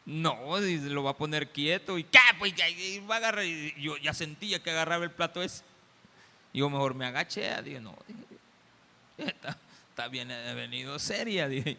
No, 0.07 0.59
lo 0.59 1.03
va 1.03 1.11
a 1.11 1.17
poner 1.17 1.49
quieto 1.49 1.97
y 1.97 2.03
¿qué? 2.03 2.19
Pues 2.37 2.53
va 3.09 3.15
a 3.15 3.17
agarrar. 3.17 3.43
yo 3.43 3.97
ya 3.97 4.13
sentía 4.13 4.61
que 4.61 4.69
agarraba 4.69 5.03
el 5.03 5.09
plato 5.09 5.41
ese. 5.41 5.63
Yo 6.53 6.69
mejor 6.69 6.93
me 6.93 7.07
agaché. 7.07 7.59
Dije, 7.63 7.81
no, 7.81 7.97
está, 9.17 9.57
está, 9.89 10.07
bien 10.07 10.27
venido 10.27 10.99
seria. 10.99 11.47
Dije. 11.47 11.77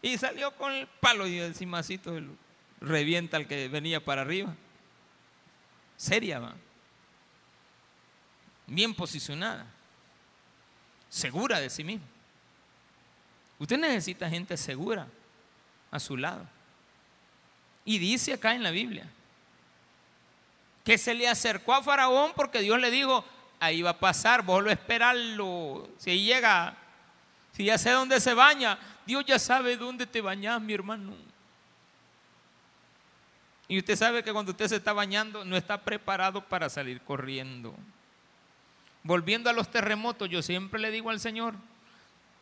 Y 0.00 0.16
salió 0.16 0.56
con 0.56 0.72
el 0.72 0.86
palo 0.86 1.26
y 1.26 1.38
el 1.38 1.54
cimacito 1.54 2.18
revienta 2.80 3.36
al 3.36 3.46
que 3.46 3.68
venía 3.68 4.04
para 4.04 4.22
arriba. 4.22 4.54
Seria, 5.96 6.38
va. 6.38 6.54
Bien 8.66 8.94
posicionada 8.94 9.66
segura 11.10 11.60
de 11.60 11.68
sí 11.68 11.84
mismo. 11.84 12.06
Usted 13.58 13.76
necesita 13.76 14.30
gente 14.30 14.56
segura 14.56 15.06
a 15.90 16.00
su 16.00 16.16
lado. 16.16 16.46
Y 17.84 17.98
dice 17.98 18.32
acá 18.32 18.54
en 18.54 18.62
la 18.62 18.70
Biblia 18.70 19.06
que 20.84 20.96
se 20.96 21.12
le 21.12 21.28
acercó 21.28 21.74
a 21.74 21.82
Faraón 21.82 22.32
porque 22.34 22.60
Dios 22.60 22.80
le 22.80 22.90
dijo, 22.90 23.24
ahí 23.58 23.82
va 23.82 23.90
a 23.90 23.98
pasar, 23.98 24.42
vos 24.42 24.62
lo 24.62 24.70
esperarlo. 24.70 25.90
Si 25.98 26.24
llega, 26.24 26.74
si 27.52 27.64
ya 27.64 27.76
sé 27.76 27.90
dónde 27.90 28.18
se 28.20 28.32
baña, 28.32 28.78
Dios 29.04 29.24
ya 29.26 29.38
sabe 29.38 29.76
dónde 29.76 30.06
te 30.06 30.20
bañas, 30.22 30.60
mi 30.60 30.72
hermano. 30.72 31.12
Y 33.70 33.78
usted 33.78 33.94
sabe 33.94 34.24
que 34.24 34.32
cuando 34.32 34.50
usted 34.50 34.66
se 34.66 34.74
está 34.74 34.92
bañando 34.92 35.44
no 35.44 35.56
está 35.56 35.80
preparado 35.80 36.44
para 36.44 36.68
salir 36.68 37.00
corriendo. 37.02 37.72
Volviendo 39.04 39.48
a 39.48 39.52
los 39.52 39.70
terremotos, 39.70 40.28
yo 40.28 40.42
siempre 40.42 40.80
le 40.80 40.90
digo 40.90 41.08
al 41.08 41.20
Señor 41.20 41.54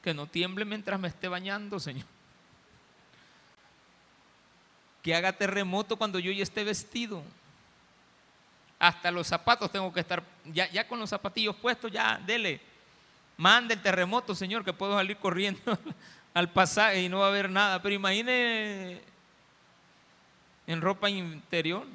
que 0.03 0.14
no 0.14 0.26
tiemble 0.26 0.64
mientras 0.64 0.99
me 0.99 1.09
esté 1.09 1.29
bañando, 1.29 1.79
Señor. 1.79 2.07
Que 5.03 5.14
haga 5.14 5.35
terremoto 5.35 5.99
cuando 5.99 6.18
yo 6.18 6.33
ya 6.33 6.43
esté 6.43 6.64
vestido. 6.64 7.22
Hasta 8.79 9.11
los 9.11 9.26
zapatos 9.26 9.70
tengo 9.70 9.93
que 9.93 10.01
estar, 10.01 10.22
ya, 10.47 10.70
ya 10.70 10.89
con 10.89 10.99
los 10.99 11.11
zapatillos 11.11 11.57
puestos, 11.57 11.93
ya, 11.93 12.16
dele. 12.24 12.59
Mande 13.37 13.74
el 13.74 13.83
terremoto, 13.83 14.35
Señor, 14.35 14.64
que 14.64 14.72
puedo 14.72 14.97
salir 14.97 15.18
corriendo 15.18 15.79
al 16.33 16.51
pasaje 16.51 17.03
y 17.03 17.11
no 17.11 17.18
va 17.18 17.26
a 17.26 17.29
haber 17.29 17.51
nada. 17.51 17.83
Pero 17.83 17.95
imagine 17.95 19.17
en 20.68 20.82
ropa 20.82 21.08
interior 21.10 21.86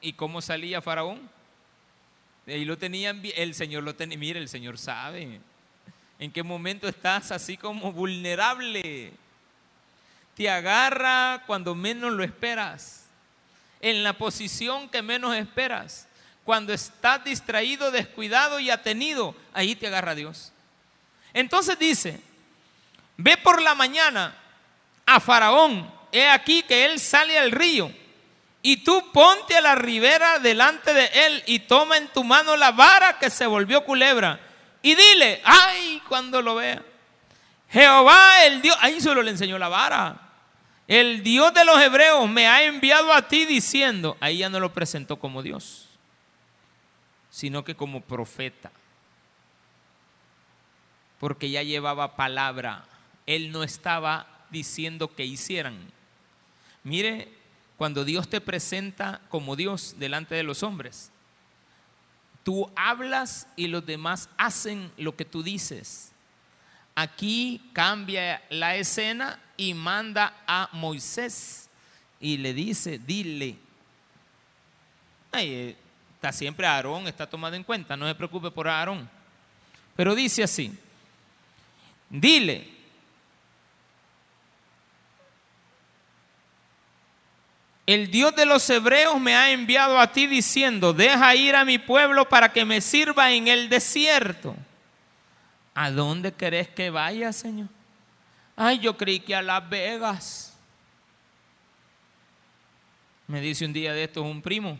y 0.00 0.12
cómo 0.12 0.40
salía 0.40 0.80
Faraón. 0.80 1.28
Y 2.46 2.64
lo 2.64 2.78
tenían, 2.78 3.20
el 3.34 3.54
Señor 3.54 3.82
lo 3.82 3.94
tenía, 3.96 4.16
mire, 4.16 4.38
el 4.38 4.48
Señor 4.48 4.78
sabe 4.78 5.40
en 6.18 6.30
qué 6.30 6.42
momento 6.42 6.86
estás 6.88 7.32
así 7.32 7.56
como 7.56 7.90
vulnerable. 7.92 9.12
Te 10.36 10.48
agarra 10.48 11.42
cuando 11.46 11.74
menos 11.74 12.12
lo 12.12 12.22
esperas, 12.22 13.06
en 13.80 14.04
la 14.04 14.12
posición 14.12 14.88
que 14.88 15.02
menos 15.02 15.34
esperas. 15.34 16.06
Cuando 16.44 16.72
estás 16.72 17.24
distraído, 17.24 17.90
descuidado 17.90 18.60
y 18.60 18.70
atenido, 18.70 19.34
ahí 19.52 19.74
te 19.74 19.86
agarra 19.86 20.14
Dios. 20.14 20.52
Entonces 21.32 21.78
dice, 21.78 22.20
ve 23.16 23.38
por 23.38 23.62
la 23.62 23.74
mañana 23.74 24.36
a 25.06 25.18
Faraón, 25.18 25.90
he 26.12 26.28
aquí 26.28 26.62
que 26.62 26.84
él 26.84 27.00
sale 27.00 27.38
al 27.38 27.52
río 27.52 27.90
y 28.68 28.76
tú 28.76 29.02
ponte 29.14 29.56
a 29.56 29.62
la 29.62 29.76
ribera 29.76 30.40
delante 30.40 30.92
de 30.92 31.06
él 31.06 31.42
y 31.46 31.60
toma 31.60 31.96
en 31.96 32.06
tu 32.08 32.22
mano 32.22 32.54
la 32.54 32.70
vara 32.70 33.18
que 33.18 33.30
se 33.30 33.46
volvió 33.46 33.82
culebra. 33.82 34.38
Y 34.82 34.94
dile, 34.94 35.40
ay, 35.42 36.02
cuando 36.06 36.42
lo 36.42 36.56
vea. 36.56 36.84
Jehová, 37.70 38.44
el 38.44 38.60
Dios, 38.60 38.76
ahí 38.82 39.00
solo 39.00 39.22
le 39.22 39.30
enseñó 39.30 39.56
la 39.58 39.68
vara. 39.68 40.20
El 40.86 41.22
Dios 41.22 41.54
de 41.54 41.64
los 41.64 41.80
hebreos 41.80 42.28
me 42.28 42.46
ha 42.46 42.62
enviado 42.62 43.10
a 43.10 43.26
ti 43.26 43.46
diciendo, 43.46 44.18
ahí 44.20 44.36
ya 44.36 44.50
no 44.50 44.60
lo 44.60 44.74
presentó 44.74 45.18
como 45.18 45.42
Dios, 45.42 45.88
sino 47.30 47.64
que 47.64 47.74
como 47.74 48.02
profeta. 48.02 48.70
Porque 51.18 51.48
ya 51.48 51.62
llevaba 51.62 52.16
palabra. 52.16 52.84
Él 53.24 53.50
no 53.50 53.62
estaba 53.62 54.26
diciendo 54.50 55.14
que 55.14 55.24
hicieran. 55.24 55.90
Mire, 56.82 57.37
cuando 57.78 58.04
Dios 58.04 58.28
te 58.28 58.40
presenta 58.40 59.22
como 59.30 59.54
Dios 59.54 59.94
delante 59.98 60.34
de 60.34 60.42
los 60.42 60.64
hombres. 60.64 61.12
Tú 62.42 62.68
hablas 62.74 63.46
y 63.54 63.68
los 63.68 63.86
demás 63.86 64.28
hacen 64.36 64.90
lo 64.96 65.14
que 65.14 65.24
tú 65.24 65.44
dices. 65.44 66.10
Aquí 66.96 67.70
cambia 67.72 68.42
la 68.50 68.74
escena 68.74 69.40
y 69.56 69.74
manda 69.74 70.34
a 70.46 70.68
Moisés 70.72 71.70
y 72.18 72.38
le 72.38 72.52
dice, 72.52 72.98
dile. 72.98 73.56
Eh, 75.34 75.76
está 76.14 76.32
siempre 76.32 76.66
Aarón, 76.66 77.06
está 77.06 77.30
tomado 77.30 77.54
en 77.54 77.62
cuenta, 77.62 77.96
no 77.96 78.08
se 78.08 78.14
preocupe 78.16 78.50
por 78.50 78.66
Aarón. 78.66 79.08
Pero 79.94 80.16
dice 80.16 80.42
así, 80.42 80.76
dile, 82.10 82.77
el 87.88 88.10
Dios 88.10 88.36
de 88.36 88.44
los 88.44 88.68
hebreos 88.68 89.18
me 89.18 89.34
ha 89.34 89.50
enviado 89.50 89.98
a 89.98 90.12
ti 90.12 90.26
diciendo, 90.26 90.92
deja 90.92 91.34
ir 91.34 91.56
a 91.56 91.64
mi 91.64 91.78
pueblo 91.78 92.28
para 92.28 92.52
que 92.52 92.66
me 92.66 92.82
sirva 92.82 93.32
en 93.32 93.48
el 93.48 93.70
desierto. 93.70 94.54
¿A 95.74 95.90
dónde 95.90 96.34
querés 96.34 96.68
que 96.68 96.90
vaya, 96.90 97.32
Señor? 97.32 97.68
Ay, 98.54 98.80
yo 98.80 98.94
creí 98.94 99.20
que 99.20 99.34
a 99.34 99.40
Las 99.40 99.66
Vegas. 99.70 100.54
Me 103.26 103.40
dice 103.40 103.64
un 103.64 103.72
día 103.72 103.94
de 103.94 104.04
estos 104.04 104.22
un 104.22 104.42
primo. 104.42 104.78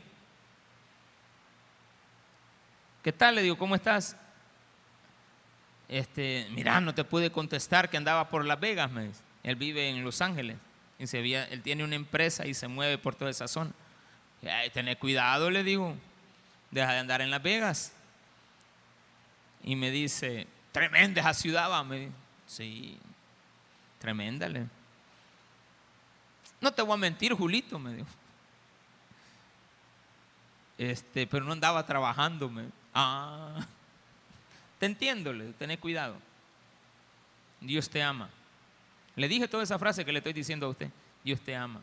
¿Qué 3.02 3.14
tal? 3.14 3.36
Le 3.36 3.42
digo, 3.42 3.56
¿cómo 3.56 3.74
estás? 3.74 4.18
Este, 5.88 6.46
mira, 6.50 6.78
no 6.82 6.94
te 6.94 7.04
pude 7.04 7.32
contestar 7.32 7.88
que 7.88 7.96
andaba 7.96 8.28
por 8.28 8.44
Las 8.44 8.60
Vegas. 8.60 8.90
Él 9.42 9.56
vive 9.56 9.88
en 9.88 10.04
Los 10.04 10.20
Ángeles. 10.20 10.58
Y 10.98 11.06
se 11.06 11.20
él 11.20 11.62
tiene 11.62 11.84
una 11.84 11.94
empresa 11.94 12.46
y 12.46 12.54
se 12.54 12.66
mueve 12.66 12.98
por 12.98 13.14
toda 13.14 13.30
esa 13.30 13.46
zona. 13.46 13.70
Y, 14.42 14.70
tener 14.70 14.98
cuidado, 14.98 15.50
le 15.50 15.62
digo. 15.62 15.96
Deja 16.70 16.92
de 16.92 16.98
andar 16.98 17.20
en 17.20 17.30
Las 17.30 17.42
Vegas. 17.42 17.92
Y 19.62 19.76
me 19.76 19.90
dice, 19.90 20.46
tremenda 20.72 21.20
esa 21.20 21.34
ciudad, 21.34 21.70
va. 21.70 21.84
Me 21.84 22.10
sí, 22.46 22.98
tremenda. 23.98 24.48
Le. 24.48 24.66
No 26.60 26.72
te 26.72 26.82
voy 26.82 26.94
a 26.94 26.98
mentir, 26.98 27.32
Julito, 27.32 27.78
me 27.78 27.94
dijo. 27.94 28.08
Este, 30.76 31.26
pero 31.26 31.44
no 31.44 31.52
andaba 31.52 31.86
trabajando. 31.86 32.48
Me. 32.48 32.66
Ah, 32.92 33.64
te 34.78 34.86
entiendo, 34.86 35.32
le, 35.32 35.52
tener 35.52 35.78
cuidado. 35.78 36.16
Dios 37.60 37.88
te 37.88 38.02
ama. 38.02 38.30
Le 39.18 39.26
dije 39.26 39.48
toda 39.48 39.64
esa 39.64 39.80
frase 39.80 40.04
que 40.04 40.12
le 40.12 40.18
estoy 40.18 40.32
diciendo 40.32 40.66
a 40.66 40.68
usted. 40.68 40.90
Dios 41.24 41.40
te 41.40 41.54
ama. 41.56 41.80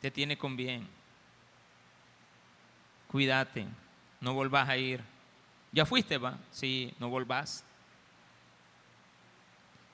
Te 0.00 0.08
tiene 0.08 0.38
con 0.38 0.56
bien. 0.56 0.86
Cuídate. 3.08 3.66
No 4.20 4.34
volvás 4.34 4.68
a 4.68 4.76
ir. 4.76 5.02
¿Ya 5.72 5.84
fuiste, 5.84 6.16
va? 6.16 6.38
Sí, 6.52 6.94
no 7.00 7.08
volvás. 7.08 7.64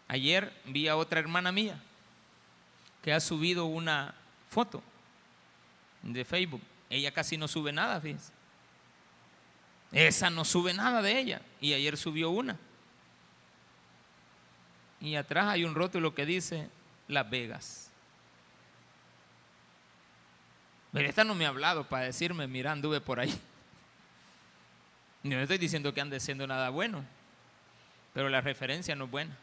Ayer 0.07 0.53
vi 0.67 0.87
a 0.87 0.97
otra 0.97 1.19
hermana 1.19 1.51
mía 1.51 1.81
que 3.03 3.15
ha 3.15 3.21
subido 3.21 3.65
una 3.65 4.15
foto 4.51 4.83
de 6.03 6.27
Facebook. 6.27 6.61
Ella 6.91 7.11
casi 7.11 7.39
no 7.39 7.49
sube 7.49 7.73
nada, 7.73 8.03
fíjense. 8.03 8.33
Esa 9.93 10.29
no 10.29 10.45
sube 10.45 10.75
nada 10.75 11.01
de 11.01 11.19
ella. 11.19 11.41
Y 11.59 11.73
ayer 11.73 11.97
subió 11.97 12.29
una 12.29 12.59
y 15.05 15.17
atrás 15.17 15.49
hay 15.49 15.65
un 15.65 15.75
rótulo 15.75 16.15
que 16.15 16.25
dice 16.25 16.71
Las 17.09 17.29
Vegas. 17.29 17.91
Pero 20.93 21.07
esta 21.07 21.25
no 21.25 21.35
me 21.35 21.45
ha 21.45 21.51
hablado 21.51 21.85
para 21.85 22.07
decirme, 22.07 22.47
mira, 22.47 22.73
anduve 22.73 23.01
por 23.01 23.21
ahí. 23.21 23.39
No 25.23 25.41
estoy 25.41 25.57
diciendo 25.57 25.95
que 25.95 26.03
ande 26.03 26.21
siendo 26.21 26.47
nada 26.47 26.69
bueno, 26.69 27.03
pero 28.13 28.29
la 28.29 28.43
referencia 28.43 28.95
no 28.95 29.07
es 29.07 29.11
buena. 29.11 29.35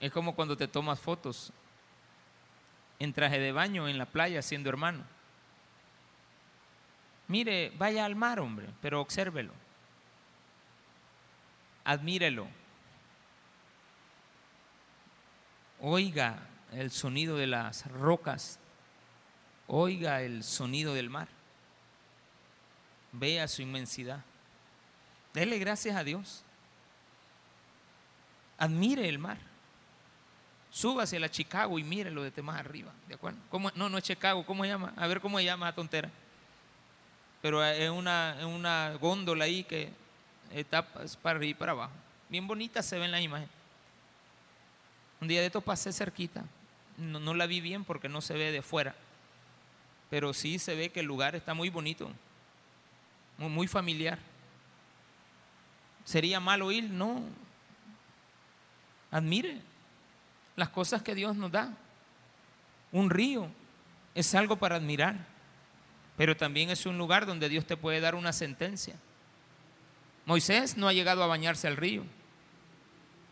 Es 0.00 0.10
como 0.10 0.34
cuando 0.34 0.56
te 0.56 0.66
tomas 0.66 0.98
fotos 0.98 1.52
en 2.98 3.12
traje 3.12 3.38
de 3.38 3.52
baño 3.52 3.86
en 3.86 3.96
la 3.96 4.06
playa 4.06 4.42
siendo 4.42 4.70
hermano. 4.70 5.04
Mire, 7.28 7.72
vaya 7.78 8.04
al 8.04 8.16
mar, 8.16 8.40
hombre, 8.40 8.66
pero 8.82 9.00
obsérvelo. 9.00 9.52
Admírelo. 11.84 12.48
Oiga 15.80 16.38
el 16.72 16.90
sonido 16.90 17.36
de 17.36 17.46
las 17.46 17.86
rocas. 17.90 18.58
Oiga 19.66 20.22
el 20.22 20.42
sonido 20.44 20.94
del 20.94 21.10
mar. 21.10 21.28
Vea 23.12 23.48
su 23.48 23.62
inmensidad. 23.62 24.22
Dele 25.32 25.58
gracias 25.58 25.96
a 25.96 26.04
Dios. 26.04 26.42
Admire 28.58 29.08
el 29.08 29.18
mar. 29.18 29.38
Súbase 30.70 31.16
a 31.16 31.20
la 31.20 31.30
Chicago 31.30 31.78
y 31.78 31.84
mírelo 31.84 32.22
desde 32.22 32.42
más 32.42 32.58
arriba. 32.58 32.92
¿De 33.08 33.14
acuerdo? 33.14 33.38
¿Cómo? 33.50 33.70
No, 33.74 33.88
no 33.88 33.98
es 33.98 34.04
Chicago. 34.04 34.44
¿Cómo 34.44 34.64
se 34.64 34.70
llama? 34.70 34.92
A 34.96 35.06
ver 35.06 35.20
cómo 35.20 35.38
se 35.38 35.44
llama 35.44 35.66
la 35.66 35.74
tontera. 35.74 36.10
Pero 37.40 37.64
es 37.64 37.90
una, 37.90 38.36
una 38.46 38.94
góndola 39.00 39.44
ahí 39.44 39.64
que 39.64 39.90
está 40.52 40.86
para 41.22 41.36
arriba 41.36 41.50
y 41.50 41.54
para 41.54 41.72
abajo. 41.72 41.92
Bien 42.28 42.46
bonita 42.46 42.82
se 42.82 42.98
ve 42.98 43.04
en 43.04 43.10
la 43.10 43.20
imagen. 43.20 43.48
Un 45.20 45.28
día 45.28 45.40
de 45.40 45.46
esto 45.46 45.60
pasé 45.60 45.92
cerquita. 45.92 46.44
No, 46.96 47.34
la 47.34 47.46
vi 47.46 47.60
bien 47.60 47.84
porque 47.84 48.08
no 48.08 48.20
se 48.20 48.34
ve 48.34 48.52
de 48.52 48.62
fuera. 48.62 48.94
Pero 50.10 50.32
sí 50.32 50.58
se 50.58 50.74
ve 50.74 50.90
que 50.90 51.00
el 51.00 51.06
lugar 51.06 51.34
está 51.34 51.54
muy 51.54 51.68
bonito. 51.68 52.10
Muy, 53.38 53.50
muy 53.50 53.66
familiar. 53.66 54.18
¿Sería 56.04 56.40
malo 56.40 56.70
ir? 56.70 56.84
No. 56.84 57.22
Admire 59.10 59.60
las 60.54 60.70
cosas 60.70 61.02
que 61.02 61.14
Dios 61.14 61.36
nos 61.36 61.52
da. 61.52 61.72
Un 62.92 63.10
río 63.10 63.48
es 64.14 64.34
algo 64.34 64.56
para 64.56 64.76
admirar, 64.76 65.16
pero 66.16 66.36
también 66.36 66.70
es 66.70 66.86
un 66.86 66.96
lugar 66.96 67.26
donde 67.26 67.48
Dios 67.48 67.66
te 67.66 67.76
puede 67.76 68.00
dar 68.00 68.14
una 68.14 68.32
sentencia. 68.32 68.94
Moisés 70.24 70.76
no 70.76 70.88
ha 70.88 70.92
llegado 70.92 71.22
a 71.22 71.26
bañarse 71.26 71.68
al 71.68 71.76
río. 71.76 72.04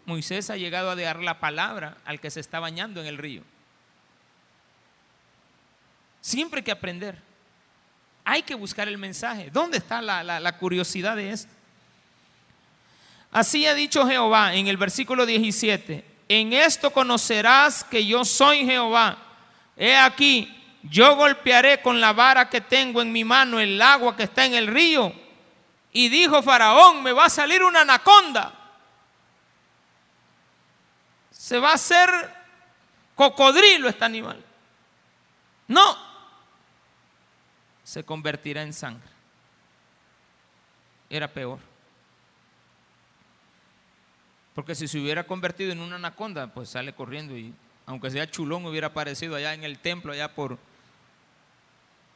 Moisés 0.07 0.51
ha 0.51 0.57
llegado 0.57 0.91
a 0.91 0.97
dar 0.97 1.21
la 1.21 1.41
palabra 1.41 1.97
al 2.05 2.21
que 2.21 2.31
se 2.31 2.41
está 2.41 2.61
bañando 2.61 3.01
en 3.01 3.07
el 3.07 3.19
río. 3.19 3.43
Siempre 6.21 6.59
hay 6.59 6.65
que 6.65 6.73
aprender. 6.73 7.19
Hay 8.25 8.43
que 8.43 8.55
buscar 8.55 8.89
el 8.89 8.99
mensaje. 8.99 9.51
¿Dónde 9.53 9.79
está 9.79 10.01
la, 10.01 10.23
la 10.23 10.59
curiosidad 10.59 11.17
de 11.17 11.31
esto? 11.31 11.53
Así 13.31 13.67
ha 13.67 13.75
dicho 13.75 14.07
Jehová 14.07 14.55
en 14.55 14.69
el 14.69 14.77
versículo 14.77 15.27
17. 15.27 16.05
En 16.29 16.53
esto 16.53 16.91
conocerás 16.91 17.85
que 17.85 18.07
yo 18.07 18.25
soy 18.25 18.65
Jehová. 18.65 19.19
He 19.77 19.97
aquí, 19.97 20.51
yo 20.85 21.17
golpearé 21.17 21.83
con 21.83 22.01
la 22.01 22.13
vara 22.13 22.49
que 22.49 22.61
tengo 22.61 23.03
en 23.03 23.13
mi 23.13 23.25
mano 23.25 23.61
el 23.61 23.81
agua 23.83 24.17
que 24.17 24.23
está 24.23 24.47
en 24.47 24.55
el 24.55 24.67
río. 24.69 25.13
Y 25.93 26.09
dijo 26.09 26.43
Faraón, 26.43 27.03
me 27.03 27.13
va 27.13 27.27
a 27.27 27.31
salir 27.31 27.63
una 27.63 27.83
anaconda. 27.83 28.64
Se 31.45 31.59
va 31.59 31.73
a 31.73 31.75
hacer 31.75 32.09
cocodrilo 33.15 33.87
este 33.91 34.03
animal. 34.03 34.43
No, 35.69 35.95
se 37.83 38.03
convertirá 38.03 38.63
en 38.63 38.73
sangre. 38.73 39.11
Era 41.11 41.29
peor. 41.29 41.59
Porque 44.55 44.75
si 44.75 44.89
se 44.89 44.99
hubiera 44.99 45.27
convertido 45.27 45.71
en 45.71 45.81
una 45.81 45.97
anaconda, 45.97 46.47
pues 46.47 46.71
sale 46.71 46.95
corriendo 46.95 47.37
y 47.37 47.53
aunque 47.85 48.11
sea 48.11 48.31
chulón 48.31 48.65
hubiera 48.65 48.87
aparecido 48.87 49.37
allá 49.37 49.53
en 49.53 49.65
el 49.65 49.79
templo, 49.79 50.15
allá 50.15 50.35
por, 50.35 50.57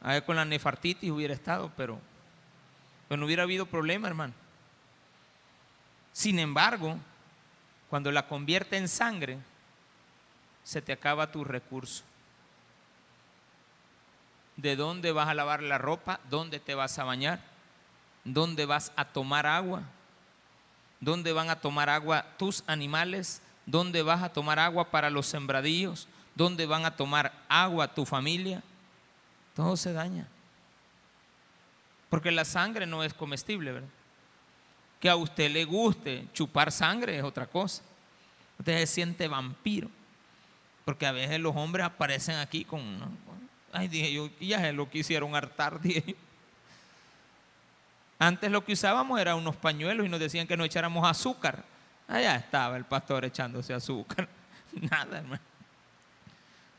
allá 0.01 0.25
con 0.25 0.37
la 0.37 0.45
nefartitis 0.45 1.11
hubiera 1.11 1.35
estado, 1.35 1.71
pero, 1.77 1.99
pero 3.07 3.19
no 3.19 3.27
hubiera 3.27 3.43
habido 3.43 3.67
problema, 3.67 4.07
hermano. 4.07 4.33
Sin 6.13 6.39
embargo, 6.39 6.97
cuando 7.89 8.11
la 8.11 8.27
convierte 8.27 8.77
en 8.77 8.87
sangre, 8.87 9.37
se 10.63 10.81
te 10.81 10.93
acaba 10.93 11.31
tu 11.31 11.43
recurso. 11.43 12.03
¿De 14.57 14.75
dónde 14.75 15.11
vas 15.11 15.29
a 15.29 15.33
lavar 15.33 15.63
la 15.63 15.77
ropa? 15.77 16.19
¿Dónde 16.29 16.59
te 16.59 16.75
vas 16.75 16.99
a 16.99 17.03
bañar? 17.03 17.39
¿Dónde 18.23 18.65
vas 18.65 18.91
a 18.95 19.05
tomar 19.05 19.45
agua? 19.47 19.83
¿Dónde 20.99 21.31
van 21.31 21.49
a 21.49 21.59
tomar 21.59 21.89
agua 21.89 22.25
tus 22.37 22.63
animales? 22.67 23.41
¿Dónde 23.65 24.03
vas 24.03 24.21
a 24.21 24.29
tomar 24.29 24.59
agua 24.59 24.91
para 24.91 25.09
los 25.09 25.27
sembradíos? 25.27 26.07
¿Dónde 26.35 26.65
van 26.65 26.85
a 26.85 26.95
tomar 26.95 27.33
agua 27.47 27.93
tu 27.93 28.05
familia? 28.05 28.61
Todo 29.55 29.77
se 29.77 29.93
daña. 29.93 30.27
Porque 32.09 32.31
la 32.31 32.45
sangre 32.45 32.85
no 32.85 33.03
es 33.03 33.13
comestible, 33.13 33.71
¿verdad? 33.71 33.89
Que 34.99 35.09
a 35.09 35.15
usted 35.15 35.49
le 35.51 35.65
guste 35.65 36.25
chupar 36.33 36.71
sangre 36.71 37.17
es 37.17 37.23
otra 37.23 37.47
cosa. 37.47 37.81
Usted 38.57 38.77
se 38.79 38.87
siente 38.87 39.27
vampiro. 39.27 39.89
Porque 40.85 41.05
a 41.05 41.11
veces 41.11 41.39
los 41.39 41.55
hombres 41.55 41.85
aparecen 41.85 42.35
aquí 42.35 42.65
con... 42.65 43.17
Ay, 43.71 43.87
dije 43.87 44.11
yo, 44.11 44.29
ya 44.39 44.59
se 44.59 44.73
lo 44.73 44.89
quisieron 44.89 45.35
hartar, 45.35 45.79
dije 45.81 46.15
antes 48.19 48.51
lo 48.51 48.65
que 48.65 48.73
usábamos 48.73 49.19
era 49.19 49.35
unos 49.35 49.55
pañuelos 49.55 50.05
y 50.05 50.09
nos 50.09 50.19
decían 50.19 50.45
que 50.45 50.57
no 50.57 50.65
echáramos 50.65 51.09
azúcar. 51.09 51.63
Allá 52.05 52.35
estaba 52.35 52.75
el 52.75 52.83
pastor 52.83 53.23
echándose 53.23 53.73
azúcar. 53.73 54.27
Nada, 54.73 55.19
hermano. 55.19 55.41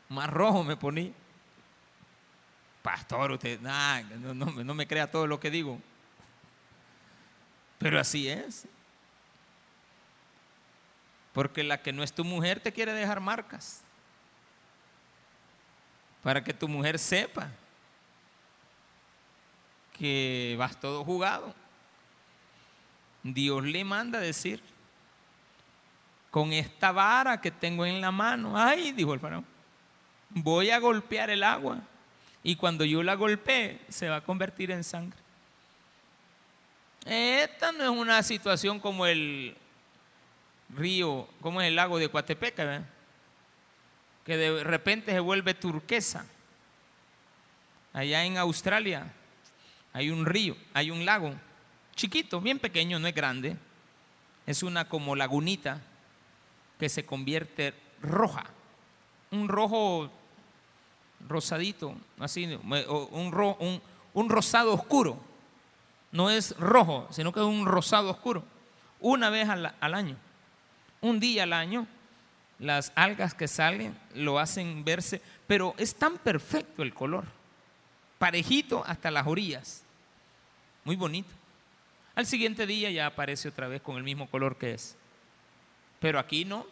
Más 0.09 0.29
rojo 0.29 0.63
me 0.63 0.77
ponía. 0.77 1.11
Pastor, 2.83 3.31
usted, 3.31 3.61
nada, 3.61 4.01
no, 4.01 4.33
no 4.33 4.73
me 4.73 4.87
crea 4.87 5.09
todo 5.09 5.27
lo 5.27 5.39
que 5.39 5.51
digo. 5.51 5.79
Pero 7.81 7.99
así 7.99 8.29
es. 8.29 8.67
Porque 11.33 11.63
la 11.63 11.81
que 11.81 11.91
no 11.91 12.03
es 12.03 12.13
tu 12.13 12.23
mujer 12.23 12.59
te 12.59 12.71
quiere 12.71 12.93
dejar 12.93 13.19
marcas. 13.19 13.81
Para 16.21 16.43
que 16.43 16.53
tu 16.53 16.67
mujer 16.67 16.99
sepa 16.99 17.49
que 19.97 20.55
vas 20.59 20.79
todo 20.79 21.03
jugado. 21.03 21.55
Dios 23.23 23.63
le 23.63 23.83
manda 23.83 24.19
decir, 24.19 24.61
con 26.29 26.53
esta 26.53 26.91
vara 26.91 27.41
que 27.41 27.49
tengo 27.49 27.85
en 27.85 27.99
la 28.01 28.11
mano, 28.11 28.57
ay, 28.57 28.91
dijo 28.91 29.13
el 29.13 29.19
faraón, 29.19 29.45
voy 30.29 30.69
a 30.69 30.79
golpear 30.79 31.29
el 31.31 31.43
agua. 31.43 31.79
Y 32.43 32.55
cuando 32.55 32.85
yo 32.85 33.01
la 33.01 33.15
golpee, 33.15 33.81
se 33.89 34.09
va 34.09 34.17
a 34.17 34.23
convertir 34.23 34.71
en 34.71 34.83
sangre. 34.83 35.20
Esta 37.05 37.71
no 37.71 37.83
es 37.83 37.89
una 37.89 38.21
situación 38.23 38.79
como 38.79 39.05
el 39.05 39.55
río, 40.69 41.27
como 41.41 41.61
es 41.61 41.67
el 41.67 41.75
lago 41.75 41.97
de 41.97 42.09
Coatepeca, 42.09 42.85
que 44.25 44.37
de 44.37 44.63
repente 44.63 45.11
se 45.11 45.19
vuelve 45.19 45.53
turquesa. 45.53 46.25
Allá 47.93 48.23
en 48.23 48.37
Australia, 48.37 49.11
hay 49.93 50.09
un 50.09 50.25
río, 50.25 50.55
hay 50.73 50.91
un 50.91 51.05
lago, 51.05 51.33
chiquito, 51.95 52.39
bien 52.39 52.59
pequeño, 52.59 52.99
no 52.99 53.07
es 53.07 53.15
grande. 53.15 53.57
Es 54.45 54.63
una 54.63 54.87
como 54.87 55.15
lagunita 55.15 55.81
que 56.79 56.89
se 56.89 57.05
convierte 57.05 57.73
roja. 58.01 58.45
Un 59.29 59.47
rojo 59.47 60.11
rosadito, 61.27 61.95
así, 62.19 62.45
un, 62.45 63.81
un, 64.13 64.29
rosado 64.29 64.73
oscuro. 64.73 65.19
No 66.11 66.29
es 66.29 66.55
rojo, 66.57 67.07
sino 67.11 67.31
que 67.31 67.39
es 67.39 67.45
un 67.45 67.65
rosado 67.65 68.09
oscuro. 68.09 68.43
Una 68.99 69.29
vez 69.29 69.49
al, 69.49 69.73
al 69.79 69.93
año, 69.93 70.15
un 70.99 71.19
día 71.19 71.43
al 71.43 71.53
año, 71.53 71.87
las 72.59 72.91
algas 72.95 73.33
que 73.33 73.47
salen 73.47 73.97
lo 74.13 74.39
hacen 74.39 74.83
verse, 74.83 75.21
pero 75.47 75.73
es 75.77 75.95
tan 75.95 76.17
perfecto 76.17 76.83
el 76.83 76.93
color 76.93 77.25
parejito 78.21 78.83
hasta 78.85 79.09
las 79.09 79.25
orillas. 79.25 79.83
Muy 80.83 80.95
bonito. 80.95 81.31
Al 82.13 82.27
siguiente 82.27 82.67
día 82.67 82.91
ya 82.91 83.07
aparece 83.07 83.49
otra 83.49 83.67
vez 83.67 83.81
con 83.81 83.97
el 83.97 84.03
mismo 84.03 84.29
color 84.29 84.57
que 84.59 84.75
es. 84.75 84.95
Pero 85.99 86.19
aquí 86.19 86.45
no. 86.45 86.67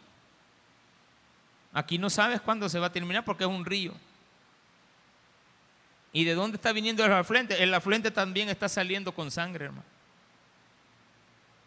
Aquí 1.74 1.98
no 1.98 2.12
sabes 2.12 2.40
cuándo 2.40 2.70
se 2.70 2.78
va 2.78 2.86
a 2.86 2.92
terminar 2.92 3.26
porque 3.26 3.46
es 3.46 3.50
un 3.50 3.66
río. 3.66 3.96
¿Y 6.12 6.24
de 6.24 6.34
dónde 6.34 6.58
está 6.58 6.72
viniendo 6.72 7.06
el 7.06 7.12
afluente? 7.12 7.62
El 7.62 7.74
afluente 7.74 8.12
también 8.12 8.50
está 8.50 8.68
saliendo 8.68 9.12
con 9.12 9.30
sangre, 9.30 9.66
hermano. 9.66 9.86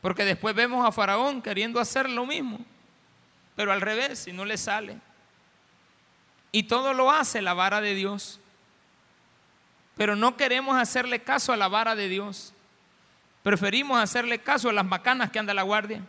Porque 0.00 0.24
después 0.24 0.54
vemos 0.54 0.86
a 0.86 0.90
Faraón 0.90 1.40
queriendo 1.40 1.78
hacer 1.78 2.10
lo 2.10 2.26
mismo, 2.26 2.58
pero 3.54 3.72
al 3.72 3.80
revés, 3.80 4.18
si 4.18 4.32
no 4.32 4.44
le 4.44 4.58
sale. 4.58 4.98
Y 6.50 6.64
todo 6.64 6.92
lo 6.92 7.10
hace 7.10 7.40
la 7.40 7.54
vara 7.54 7.80
de 7.80 7.94
Dios. 7.94 8.40
Pero 9.96 10.16
no 10.16 10.36
queremos 10.36 10.76
hacerle 10.76 11.22
caso 11.22 11.52
a 11.52 11.56
la 11.56 11.68
vara 11.68 11.94
de 11.94 12.08
Dios. 12.08 12.52
Preferimos 13.42 13.98
hacerle 13.98 14.40
caso 14.40 14.68
a 14.68 14.72
las 14.72 14.84
macanas 14.84 15.30
que 15.30 15.38
anda 15.38 15.54
la 15.54 15.62
guardia. 15.62 16.02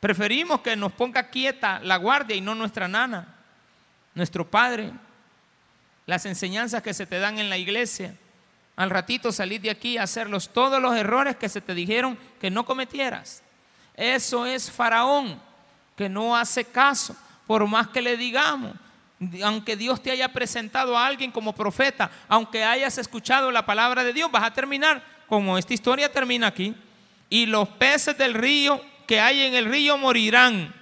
Preferimos 0.00 0.60
que 0.60 0.76
nos 0.76 0.92
ponga 0.92 1.28
quieta 1.30 1.80
la 1.80 1.96
guardia 1.96 2.36
y 2.36 2.40
no 2.40 2.54
nuestra 2.54 2.88
nana, 2.88 3.26
nuestro 4.14 4.48
padre. 4.48 4.92
Las 6.06 6.26
enseñanzas 6.26 6.82
que 6.82 6.94
se 6.94 7.06
te 7.06 7.18
dan 7.18 7.38
en 7.38 7.48
la 7.48 7.58
iglesia. 7.58 8.14
Al 8.76 8.90
ratito 8.90 9.32
salir 9.32 9.60
de 9.60 9.70
aquí 9.70 9.98
a 9.98 10.02
hacerlos 10.02 10.50
todos 10.52 10.80
los 10.82 10.96
errores 10.96 11.36
que 11.36 11.48
se 11.48 11.60
te 11.60 11.74
dijeron 11.74 12.18
que 12.40 12.50
no 12.50 12.64
cometieras. 12.64 13.42
Eso 13.96 14.46
es 14.46 14.70
faraón, 14.70 15.40
que 15.96 16.08
no 16.08 16.36
hace 16.36 16.64
caso, 16.64 17.16
por 17.46 17.66
más 17.66 17.88
que 17.88 18.02
le 18.02 18.16
digamos. 18.16 18.72
Aunque 19.42 19.76
Dios 19.76 20.02
te 20.02 20.10
haya 20.10 20.32
presentado 20.32 20.98
a 20.98 21.06
alguien 21.06 21.30
como 21.30 21.54
profeta, 21.54 22.10
aunque 22.28 22.64
hayas 22.64 22.98
escuchado 22.98 23.50
la 23.52 23.64
palabra 23.64 24.02
de 24.02 24.12
Dios, 24.12 24.30
vas 24.30 24.42
a 24.42 24.52
terminar 24.52 25.02
como 25.28 25.56
esta 25.56 25.72
historia 25.72 26.12
termina 26.12 26.48
aquí. 26.48 26.74
Y 27.30 27.46
los 27.46 27.68
peces 27.68 28.18
del 28.18 28.34
río 28.34 28.80
que 29.06 29.20
hay 29.20 29.42
en 29.42 29.54
el 29.54 29.66
río 29.66 29.96
morirán, 29.96 30.74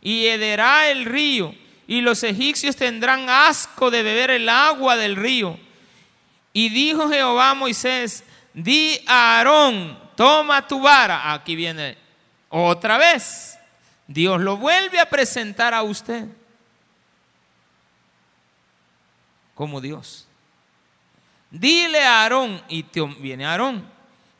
y 0.00 0.26
hederá 0.26 0.88
el 0.88 1.04
río, 1.04 1.54
y 1.88 2.02
los 2.02 2.22
egipcios 2.22 2.76
tendrán 2.76 3.28
asco 3.28 3.90
de 3.90 4.04
beber 4.04 4.30
el 4.30 4.48
agua 4.48 4.96
del 4.96 5.16
río 5.16 5.58
y 6.52 6.68
dijo 6.68 7.08
Jehová 7.08 7.50
a 7.50 7.54
Moisés, 7.54 8.24
di 8.52 9.00
a 9.06 9.38
Aarón, 9.38 9.98
toma 10.14 10.66
tu 10.66 10.80
vara. 10.80 11.32
Aquí 11.32 11.56
viene 11.56 11.96
otra 12.48 12.98
vez. 12.98 13.58
Dios 14.06 14.40
lo 14.40 14.56
vuelve 14.56 15.00
a 15.00 15.08
presentar 15.08 15.72
a 15.72 15.82
usted 15.82 16.26
como 19.54 19.80
Dios. 19.80 20.26
Dile 21.50 22.02
a 22.02 22.22
Aarón, 22.22 22.62
y 22.68 22.84
viene 23.18 23.46
Aarón, 23.46 23.88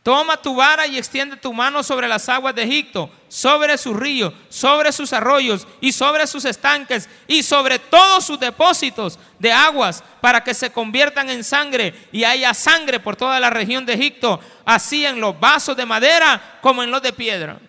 Toma 0.08 0.38
tu 0.38 0.54
vara 0.54 0.86
y 0.86 0.96
extiende 0.96 1.36
tu 1.36 1.52
mano 1.52 1.82
sobre 1.82 2.08
las 2.08 2.30
aguas 2.30 2.54
de 2.54 2.62
Egipto, 2.62 3.10
sobre 3.28 3.76
sus 3.76 3.94
ríos, 3.94 4.32
sobre 4.48 4.90
sus 4.90 5.12
arroyos 5.12 5.68
y 5.82 5.92
sobre 5.92 6.26
sus 6.26 6.46
estanques 6.46 7.06
y 7.26 7.42
sobre 7.42 7.78
todos 7.78 8.24
sus 8.24 8.40
depósitos 8.40 9.18
de 9.38 9.52
aguas 9.52 10.02
para 10.22 10.42
que 10.42 10.54
se 10.54 10.72
conviertan 10.72 11.28
en 11.28 11.44
sangre 11.44 12.08
y 12.10 12.24
haya 12.24 12.54
sangre 12.54 13.00
por 13.00 13.16
toda 13.16 13.38
la 13.38 13.50
región 13.50 13.84
de 13.84 13.92
Egipto, 13.92 14.40
así 14.64 15.04
en 15.04 15.20
los 15.20 15.38
vasos 15.38 15.76
de 15.76 15.84
madera 15.84 16.58
como 16.62 16.82
en 16.82 16.90
los 16.90 17.02
de 17.02 17.12
piedra. 17.12 17.60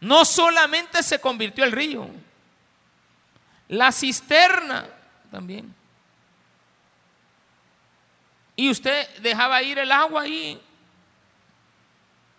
No 0.00 0.24
solamente 0.24 1.02
se 1.02 1.20
convirtió 1.20 1.64
el 1.64 1.72
río, 1.72 2.08
la 3.68 3.92
cisterna 3.92 4.86
también. 5.30 5.81
Y 8.56 8.70
usted 8.70 9.08
dejaba 9.20 9.62
ir 9.62 9.78
el 9.78 9.90
agua 9.90 10.22
ahí. 10.22 10.60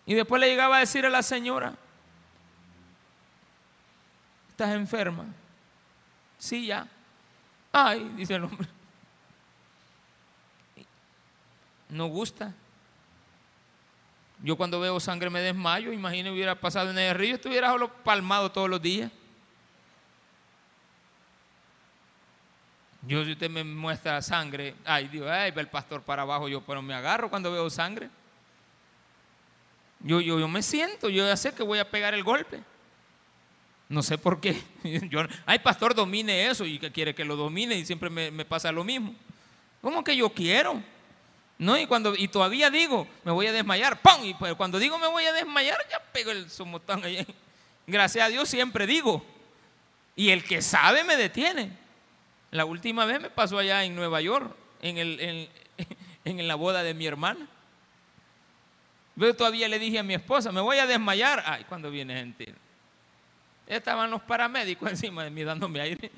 Y 0.05 0.14
después 0.14 0.39
le 0.39 0.47
llegaba 0.47 0.78
a 0.78 0.80
decir 0.80 1.05
a 1.05 1.09
la 1.09 1.24
señora, 1.24 1.74
¿estás 4.49 4.74
enferma? 4.74 5.26
Sí, 6.38 6.68
ya. 6.68 6.88
Ay, 7.72 8.11
dice 8.16 8.36
el 8.36 8.43
hombre. 8.43 8.68
No 11.89 12.07
gusta. 12.07 12.53
Yo 14.41 14.57
cuando 14.57 14.80
veo 14.80 14.99
sangre 14.99 15.30
me 15.30 15.39
desmayo. 15.39 15.93
Imagínese 15.93 16.34
hubiera 16.34 16.59
pasado 16.59 16.91
en 16.91 16.97
el 16.97 17.16
río, 17.16 17.36
estuviera 17.36 17.72
solo 17.72 17.91
palmado 18.03 18.51
todos 18.51 18.70
los 18.70 18.82
días. 18.82 19.11
Yo, 23.05 23.25
si 23.25 23.33
usted 23.33 23.49
me 23.49 23.63
muestra 23.63 24.21
sangre, 24.21 24.75
ay 24.85 25.09
Dios, 25.09 25.27
ay, 25.29 25.51
ve 25.51 25.61
el 25.61 25.67
pastor 25.67 26.01
para 26.03 26.21
abajo, 26.21 26.47
yo 26.47 26.61
pero 26.61 26.81
me 26.81 26.93
agarro 26.93 27.29
cuando 27.29 27.51
veo 27.51 27.69
sangre. 27.69 28.09
Yo, 29.99 30.21
yo, 30.21 30.39
yo 30.39 30.47
me 30.47 30.61
siento, 30.61 31.09
yo 31.09 31.25
ya 31.25 31.35
sé 31.35 31.53
que 31.53 31.63
voy 31.63 31.79
a 31.79 31.89
pegar 31.89 32.13
el 32.13 32.23
golpe. 32.23 32.61
No 33.89 34.01
sé 34.01 34.17
por 34.17 34.39
qué. 34.39 34.61
Yo, 35.09 35.19
ay, 35.45 35.59
pastor, 35.59 35.93
domine 35.93 36.47
eso 36.47 36.65
y 36.65 36.79
que 36.79 36.91
quiere 36.91 37.13
que 37.13 37.23
lo 37.23 37.35
domine 37.35 37.75
y 37.75 37.85
siempre 37.85 38.09
me, 38.09 38.43
pasa 38.43 38.71
lo 38.71 38.83
mismo. 38.83 39.13
¿Cómo 39.81 40.03
que 40.03 40.15
yo 40.15 40.29
quiero? 40.29 40.81
No, 41.59 41.77
y 41.77 41.85
cuando 41.85 42.15
y 42.15 42.27
todavía 42.27 42.69
digo, 42.69 43.07
me 43.23 43.31
voy 43.31 43.47
a 43.47 43.51
desmayar, 43.51 44.01
¡pum! 44.01 44.23
Y 44.23 44.33
pues 44.33 44.55
cuando 44.55 44.79
digo 44.79 44.97
me 44.97 45.07
voy 45.07 45.25
a 45.25 45.33
desmayar, 45.33 45.77
ya 45.91 45.99
pego 46.11 46.31
el 46.31 46.49
somotán 46.49 47.03
ahí. 47.03 47.27
Gracias 47.87 48.25
a 48.25 48.29
Dios 48.29 48.49
siempre 48.49 48.87
digo. 48.87 49.23
Y 50.15 50.29
el 50.29 50.43
que 50.43 50.61
sabe 50.61 51.03
me 51.03 51.15
detiene. 51.15 51.82
La 52.53 52.65
última 52.65 53.05
vez 53.05 53.19
me 53.19 53.31
pasó 53.31 53.57
allá 53.57 53.83
en 53.83 53.95
Nueva 53.95 54.21
York, 54.21 54.55
en, 54.83 54.99
el, 54.99 55.49
en, 56.23 56.47
la 56.47 56.53
boda 56.53 56.83
de 56.83 56.93
mi 56.93 57.07
hermana. 57.07 57.47
Yo 59.15 59.35
todavía 59.35 59.67
le 59.67 59.79
dije 59.79 59.97
a 59.97 60.03
mi 60.03 60.13
esposa, 60.13 60.51
me 60.51 60.61
voy 60.61 60.77
a 60.77 60.85
desmayar. 60.85 61.41
Ay, 61.47 61.63
cuando 61.63 61.89
viene 61.89 62.13
gente. 62.13 62.53
Estaban 63.65 64.11
los 64.11 64.21
paramédicos 64.21 64.87
encima 64.91 65.23
de 65.23 65.31
mí 65.31 65.43
dándome 65.43 65.81
aire. 65.81 66.11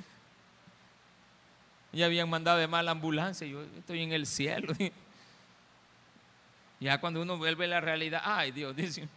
Ya 1.94 2.08
habían 2.08 2.30
mandado 2.30 2.58
de 2.58 2.68
mala 2.68 2.92
ambulancia. 2.92 3.48
Yo 3.48 3.62
estoy 3.78 4.02
en 4.04 4.12
el 4.12 4.26
cielo. 4.26 4.74
Ya 6.78 7.00
cuando 7.00 7.22
uno 7.22 7.38
vuelve 7.38 7.66
a 7.66 7.68
la 7.70 7.82
realidad, 7.82 8.22
ay 8.26 8.52
Dios, 8.52 8.76
dice. 8.76 9.08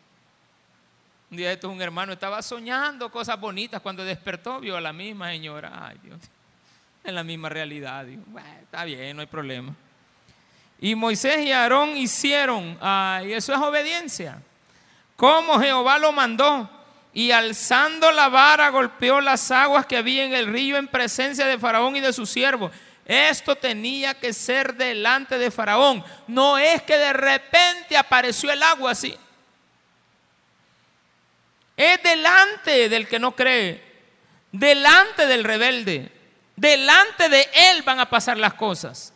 Un 1.28 1.36
día 1.36 1.52
esto 1.52 1.68
un 1.68 1.82
hermano 1.82 2.12
estaba 2.12 2.40
soñando 2.40 3.10
cosas 3.10 3.38
bonitas. 3.38 3.82
Cuando 3.82 4.04
despertó, 4.04 4.60
vio 4.60 4.76
a 4.76 4.80
la 4.80 4.92
misma 4.92 5.30
señora. 5.30 5.88
Ay 5.88 5.98
Dios 6.00 6.20
en 7.04 7.14
la 7.14 7.24
misma 7.24 7.48
realidad. 7.48 8.04
Digo, 8.04 8.22
está 8.62 8.84
bien, 8.84 9.16
no 9.16 9.20
hay 9.20 9.26
problema. 9.26 9.74
Y 10.80 10.94
Moisés 10.94 11.44
y 11.44 11.52
Aarón 11.52 11.96
hicieron, 11.96 12.78
y 13.24 13.32
eso 13.32 13.52
es 13.52 13.58
obediencia, 13.58 14.40
como 15.16 15.58
Jehová 15.58 15.98
lo 15.98 16.12
mandó. 16.12 16.70
Y 17.12 17.32
alzando 17.32 18.12
la 18.12 18.28
vara 18.28 18.68
golpeó 18.68 19.20
las 19.20 19.50
aguas 19.50 19.86
que 19.86 19.96
había 19.96 20.24
en 20.24 20.34
el 20.34 20.46
río 20.46 20.76
en 20.76 20.86
presencia 20.86 21.46
de 21.46 21.58
Faraón 21.58 21.96
y 21.96 22.00
de 22.00 22.12
sus 22.12 22.30
siervos. 22.30 22.70
Esto 23.04 23.56
tenía 23.56 24.14
que 24.14 24.32
ser 24.32 24.74
delante 24.74 25.38
de 25.38 25.50
Faraón. 25.50 26.04
No 26.28 26.58
es 26.58 26.82
que 26.82 26.96
de 26.96 27.12
repente 27.14 27.96
apareció 27.96 28.52
el 28.52 28.62
agua 28.62 28.92
así. 28.92 29.16
Es 31.76 32.02
delante 32.02 32.88
del 32.88 33.08
que 33.08 33.18
no 33.18 33.34
cree, 33.34 33.82
delante 34.52 35.26
del 35.26 35.42
rebelde. 35.42 36.12
Delante 36.58 37.28
de 37.28 37.48
él 37.70 37.82
van 37.84 38.00
a 38.00 38.10
pasar 38.10 38.36
las 38.36 38.54
cosas. 38.54 39.12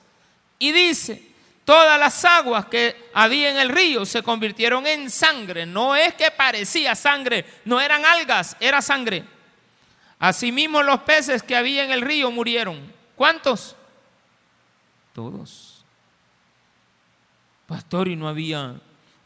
Y 0.60 0.70
dice, 0.70 1.34
todas 1.64 1.98
las 1.98 2.24
aguas 2.24 2.66
que 2.66 3.10
había 3.12 3.50
en 3.50 3.56
el 3.56 3.68
río 3.68 4.06
se 4.06 4.22
convirtieron 4.22 4.86
en 4.86 5.10
sangre. 5.10 5.66
No 5.66 5.96
es 5.96 6.14
que 6.14 6.30
parecía 6.30 6.94
sangre, 6.94 7.44
no 7.64 7.80
eran 7.80 8.04
algas, 8.04 8.56
era 8.60 8.80
sangre. 8.80 9.24
Asimismo 10.20 10.84
los 10.84 11.00
peces 11.00 11.42
que 11.42 11.56
había 11.56 11.82
en 11.82 11.90
el 11.90 12.02
río 12.02 12.30
murieron. 12.30 12.80
¿Cuántos? 13.16 13.74
Todos. 15.12 15.84
Pastor, 17.66 18.06
y 18.06 18.14
no 18.14 18.28
había 18.28 18.76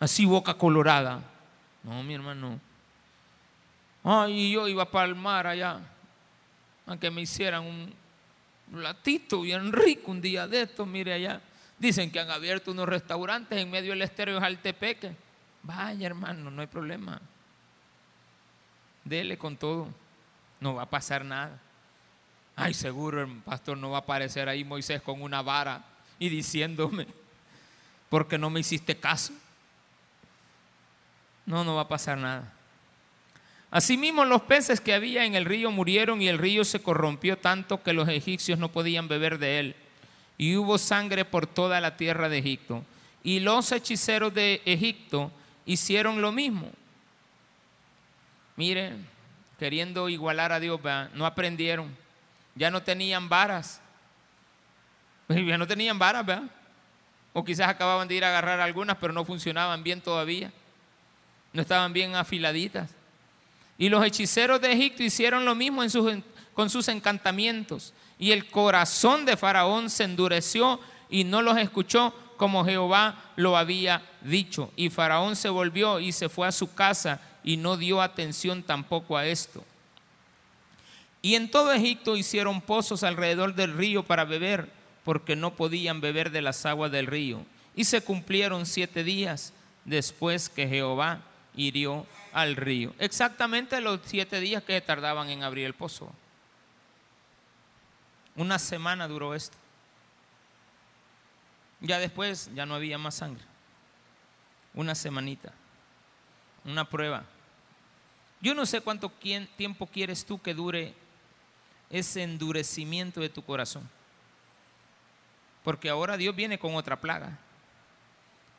así 0.00 0.24
boca 0.24 0.54
colorada. 0.54 1.20
No, 1.82 2.02
mi 2.02 2.14
hermano. 2.14 2.58
Ay, 4.02 4.52
yo 4.52 4.66
iba 4.68 4.90
para 4.90 5.04
el 5.04 5.14
mar 5.14 5.46
allá 5.46 5.80
a 6.86 6.96
que 6.96 7.10
me 7.10 7.20
hicieran 7.20 7.64
un, 7.64 8.05
un 8.72 8.82
latito 8.82 9.42
bien 9.42 9.72
rico 9.72 10.10
un 10.10 10.20
día 10.20 10.46
de 10.48 10.62
estos, 10.62 10.86
mire 10.86 11.12
allá. 11.12 11.40
Dicen 11.78 12.10
que 12.10 12.20
han 12.20 12.30
abierto 12.30 12.70
unos 12.70 12.88
restaurantes 12.88 13.58
en 13.58 13.70
medio 13.70 13.90
del 13.90 14.02
estero 14.02 14.34
de 14.34 14.40
Jaltepeque. 14.40 15.14
Vaya 15.62 16.06
hermano, 16.06 16.50
no 16.50 16.60
hay 16.60 16.66
problema. 16.66 17.20
Dele 19.04 19.36
con 19.36 19.56
todo. 19.56 19.88
No 20.60 20.74
va 20.74 20.82
a 20.82 20.90
pasar 20.90 21.24
nada. 21.24 21.60
Ay, 22.56 22.72
seguro 22.72 23.22
el 23.22 23.30
pastor 23.42 23.76
no 23.76 23.90
va 23.90 23.98
a 23.98 24.00
aparecer 24.00 24.48
ahí 24.48 24.64
Moisés 24.64 25.02
con 25.02 25.20
una 25.20 25.42
vara 25.42 25.84
y 26.18 26.30
diciéndome, 26.30 27.06
porque 28.08 28.38
no 28.38 28.48
me 28.48 28.60
hiciste 28.60 28.96
caso. 28.96 29.34
No, 31.44 31.62
no 31.62 31.74
va 31.74 31.82
a 31.82 31.88
pasar 31.88 32.16
nada. 32.16 32.55
Asimismo 33.70 34.24
los 34.24 34.42
peces 34.42 34.80
que 34.80 34.94
había 34.94 35.24
en 35.24 35.34
el 35.34 35.44
río 35.44 35.70
murieron 35.70 36.22
y 36.22 36.28
el 36.28 36.38
río 36.38 36.64
se 36.64 36.80
corrompió 36.80 37.36
tanto 37.36 37.82
que 37.82 37.92
los 37.92 38.08
egipcios 38.08 38.58
no 38.58 38.70
podían 38.70 39.08
beber 39.08 39.38
de 39.38 39.58
él. 39.58 39.76
Y 40.38 40.56
hubo 40.56 40.78
sangre 40.78 41.24
por 41.24 41.46
toda 41.46 41.80
la 41.80 41.96
tierra 41.96 42.28
de 42.28 42.38
Egipto. 42.38 42.84
Y 43.22 43.40
los 43.40 43.72
hechiceros 43.72 44.32
de 44.32 44.62
Egipto 44.64 45.32
hicieron 45.64 46.22
lo 46.22 46.30
mismo. 46.30 46.70
Miren, 48.54 49.06
queriendo 49.58 50.08
igualar 50.08 50.52
a 50.52 50.60
Dios, 50.60 50.80
no 51.14 51.26
aprendieron. 51.26 51.94
Ya 52.54 52.70
no 52.70 52.82
tenían 52.82 53.28
varas. 53.28 53.80
Ya 55.28 55.58
no 55.58 55.66
tenían 55.66 55.98
varas, 55.98 56.24
¿verdad? 56.24 56.44
O 57.32 57.44
quizás 57.44 57.68
acababan 57.68 58.06
de 58.06 58.14
ir 58.14 58.24
a 58.24 58.28
agarrar 58.28 58.60
algunas, 58.60 58.96
pero 58.96 59.12
no 59.12 59.24
funcionaban 59.24 59.82
bien 59.82 60.00
todavía. 60.00 60.52
No 61.52 61.62
estaban 61.62 61.92
bien 61.92 62.14
afiladitas. 62.14 62.95
Y 63.78 63.88
los 63.88 64.04
hechiceros 64.04 64.60
de 64.60 64.72
Egipto 64.72 65.02
hicieron 65.02 65.44
lo 65.44 65.54
mismo 65.54 65.82
con 66.54 66.70
sus 66.70 66.88
encantamientos. 66.88 67.92
Y 68.18 68.32
el 68.32 68.50
corazón 68.50 69.26
de 69.26 69.36
Faraón 69.36 69.90
se 69.90 70.04
endureció 70.04 70.80
y 71.10 71.24
no 71.24 71.42
los 71.42 71.58
escuchó 71.58 72.14
como 72.36 72.64
Jehová 72.64 73.32
lo 73.36 73.56
había 73.56 74.02
dicho. 74.22 74.72
Y 74.76 74.90
Faraón 74.90 75.36
se 75.36 75.48
volvió 75.48 76.00
y 76.00 76.12
se 76.12 76.28
fue 76.28 76.46
a 76.46 76.52
su 76.52 76.74
casa 76.74 77.20
y 77.44 77.56
no 77.56 77.76
dio 77.76 78.00
atención 78.02 78.62
tampoco 78.62 79.16
a 79.16 79.26
esto. 79.26 79.64
Y 81.22 81.34
en 81.34 81.50
todo 81.50 81.72
Egipto 81.72 82.16
hicieron 82.16 82.60
pozos 82.60 83.02
alrededor 83.02 83.54
del 83.54 83.76
río 83.76 84.04
para 84.04 84.24
beber, 84.24 84.70
porque 85.04 85.36
no 85.36 85.54
podían 85.54 86.00
beber 86.00 86.30
de 86.30 86.42
las 86.42 86.64
aguas 86.66 86.92
del 86.92 87.06
río. 87.06 87.44
Y 87.74 87.84
se 87.84 88.00
cumplieron 88.00 88.64
siete 88.64 89.04
días 89.04 89.52
después 89.84 90.48
que 90.48 90.68
Jehová 90.68 91.20
hirió 91.54 92.06
al 92.37 92.55
río. 92.55 92.95
Exactamente 92.99 93.80
los 93.80 94.01
siete 94.05 94.41
días 94.41 94.62
que 94.62 94.78
tardaban 94.82 95.30
en 95.30 95.43
abrir 95.43 95.64
el 95.64 95.72
pozo. 95.72 96.12
Una 98.34 98.59
semana 98.59 99.09
duró 99.09 99.34
esto. 99.34 99.57
Ya 101.80 101.99
después 101.99 102.51
ya 102.55 102.66
no 102.66 102.74
había 102.74 102.99
más 102.99 103.14
sangre. 103.14 103.43
Una 104.74 104.95
semanita. 104.95 105.51
Una 106.66 106.84
prueba. 106.84 107.24
Yo 108.43 108.55
no 108.55 108.66
sé 108.66 108.82
cuánto 108.82 109.11
tiempo 109.57 109.87
quieres 109.87 110.26
tú 110.26 110.39
que 110.39 110.53
dure 110.53 110.95
ese 111.89 112.22
endurecimiento 112.22 113.22
de 113.22 113.30
tu 113.30 113.43
corazón. 113.43 113.89
Porque 115.64 115.89
ahora 115.89 116.18
Dios 116.18 116.37
viene 116.37 116.59
con 116.59 116.74
otra 116.74 117.01
plaga. 117.01 117.39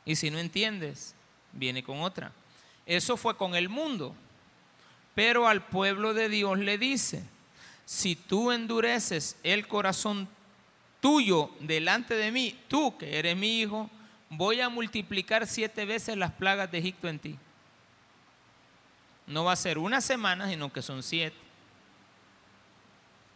Y 0.04 0.16
si 0.16 0.32
no 0.32 0.40
entiendes, 0.40 1.14
viene 1.52 1.84
con 1.84 2.00
otra. 2.00 2.32
Eso 2.88 3.18
fue 3.18 3.36
con 3.36 3.54
el 3.54 3.68
mundo. 3.68 4.16
Pero 5.14 5.46
al 5.46 5.62
pueblo 5.62 6.14
de 6.14 6.30
Dios 6.30 6.58
le 6.58 6.78
dice, 6.78 7.22
si 7.84 8.16
tú 8.16 8.50
endureces 8.50 9.36
el 9.42 9.68
corazón 9.68 10.26
tuyo 11.00 11.50
delante 11.60 12.14
de 12.14 12.32
mí, 12.32 12.58
tú 12.66 12.96
que 12.96 13.18
eres 13.18 13.36
mi 13.36 13.60
hijo, 13.60 13.90
voy 14.30 14.62
a 14.62 14.70
multiplicar 14.70 15.46
siete 15.46 15.84
veces 15.84 16.16
las 16.16 16.32
plagas 16.32 16.70
de 16.70 16.78
Egipto 16.78 17.08
en 17.08 17.18
ti. 17.18 17.38
No 19.26 19.44
va 19.44 19.52
a 19.52 19.56
ser 19.56 19.76
una 19.76 20.00
semana, 20.00 20.48
sino 20.48 20.72
que 20.72 20.80
son 20.80 21.02
siete. 21.02 21.36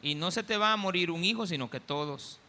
Y 0.00 0.14
no 0.14 0.30
se 0.30 0.42
te 0.42 0.57
va 0.57 0.72
a 0.72 0.78
morir 0.78 1.11
un 1.11 1.24
hijo, 1.24 1.46
sino 1.46 1.68
que 1.68 1.78
todos. 1.78 2.40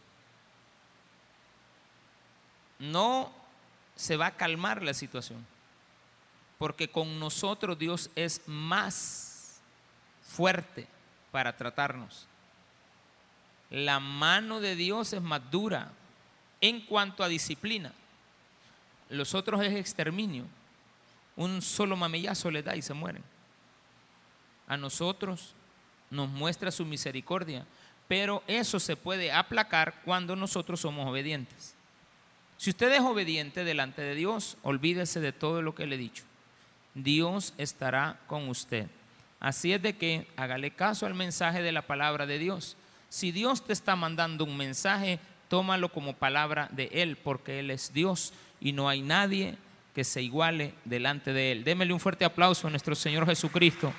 No 2.78 3.30
se 3.94 4.16
va 4.16 4.28
a 4.28 4.36
calmar 4.36 4.82
la 4.82 4.94
situación 4.94 5.53
porque 6.58 6.88
con 6.88 7.18
nosotros 7.18 7.78
Dios 7.78 8.10
es 8.14 8.42
más 8.46 9.60
fuerte 10.22 10.86
para 11.30 11.56
tratarnos. 11.56 12.26
La 13.70 14.00
mano 14.00 14.60
de 14.60 14.76
Dios 14.76 15.12
es 15.12 15.22
más 15.22 15.40
dura 15.50 15.90
en 16.60 16.80
cuanto 16.80 17.24
a 17.24 17.28
disciplina. 17.28 17.92
Los 19.08 19.34
otros 19.34 19.62
es 19.62 19.74
exterminio. 19.74 20.44
Un 21.36 21.60
solo 21.60 21.96
mamellazo 21.96 22.50
le 22.50 22.62
da 22.62 22.76
y 22.76 22.82
se 22.82 22.94
mueren. 22.94 23.24
A 24.66 24.76
nosotros 24.76 25.54
nos 26.10 26.28
muestra 26.28 26.70
su 26.70 26.84
misericordia, 26.84 27.66
pero 28.06 28.42
eso 28.46 28.78
se 28.78 28.96
puede 28.96 29.32
aplacar 29.32 30.02
cuando 30.04 30.36
nosotros 30.36 30.80
somos 30.80 31.08
obedientes. 31.08 31.74
Si 32.56 32.70
usted 32.70 32.92
es 32.92 33.00
obediente 33.00 33.64
delante 33.64 34.02
de 34.02 34.14
Dios, 34.14 34.56
olvídese 34.62 35.20
de 35.20 35.32
todo 35.32 35.60
lo 35.60 35.74
que 35.74 35.86
le 35.86 35.96
he 35.96 35.98
dicho. 35.98 36.24
Dios 36.94 37.54
estará 37.58 38.18
con 38.26 38.48
usted. 38.48 38.86
Así 39.40 39.72
es 39.72 39.82
de 39.82 39.96
que 39.96 40.26
hágale 40.36 40.70
caso 40.70 41.06
al 41.06 41.14
mensaje 41.14 41.62
de 41.62 41.72
la 41.72 41.82
palabra 41.82 42.26
de 42.26 42.38
Dios. 42.38 42.76
Si 43.08 43.30
Dios 43.30 43.64
te 43.64 43.72
está 43.72 43.96
mandando 43.96 44.44
un 44.44 44.56
mensaje, 44.56 45.18
tómalo 45.48 45.90
como 45.90 46.14
palabra 46.14 46.68
de 46.72 46.88
Él, 46.92 47.16
porque 47.16 47.60
Él 47.60 47.70
es 47.70 47.92
Dios 47.92 48.32
y 48.60 48.72
no 48.72 48.88
hay 48.88 49.02
nadie 49.02 49.56
que 49.94 50.04
se 50.04 50.22
iguale 50.22 50.74
delante 50.84 51.32
de 51.32 51.52
Él. 51.52 51.64
Démele 51.64 51.92
un 51.92 52.00
fuerte 52.00 52.24
aplauso 52.24 52.66
a 52.66 52.70
nuestro 52.70 52.94
Señor 52.94 53.26
Jesucristo. 53.26 53.92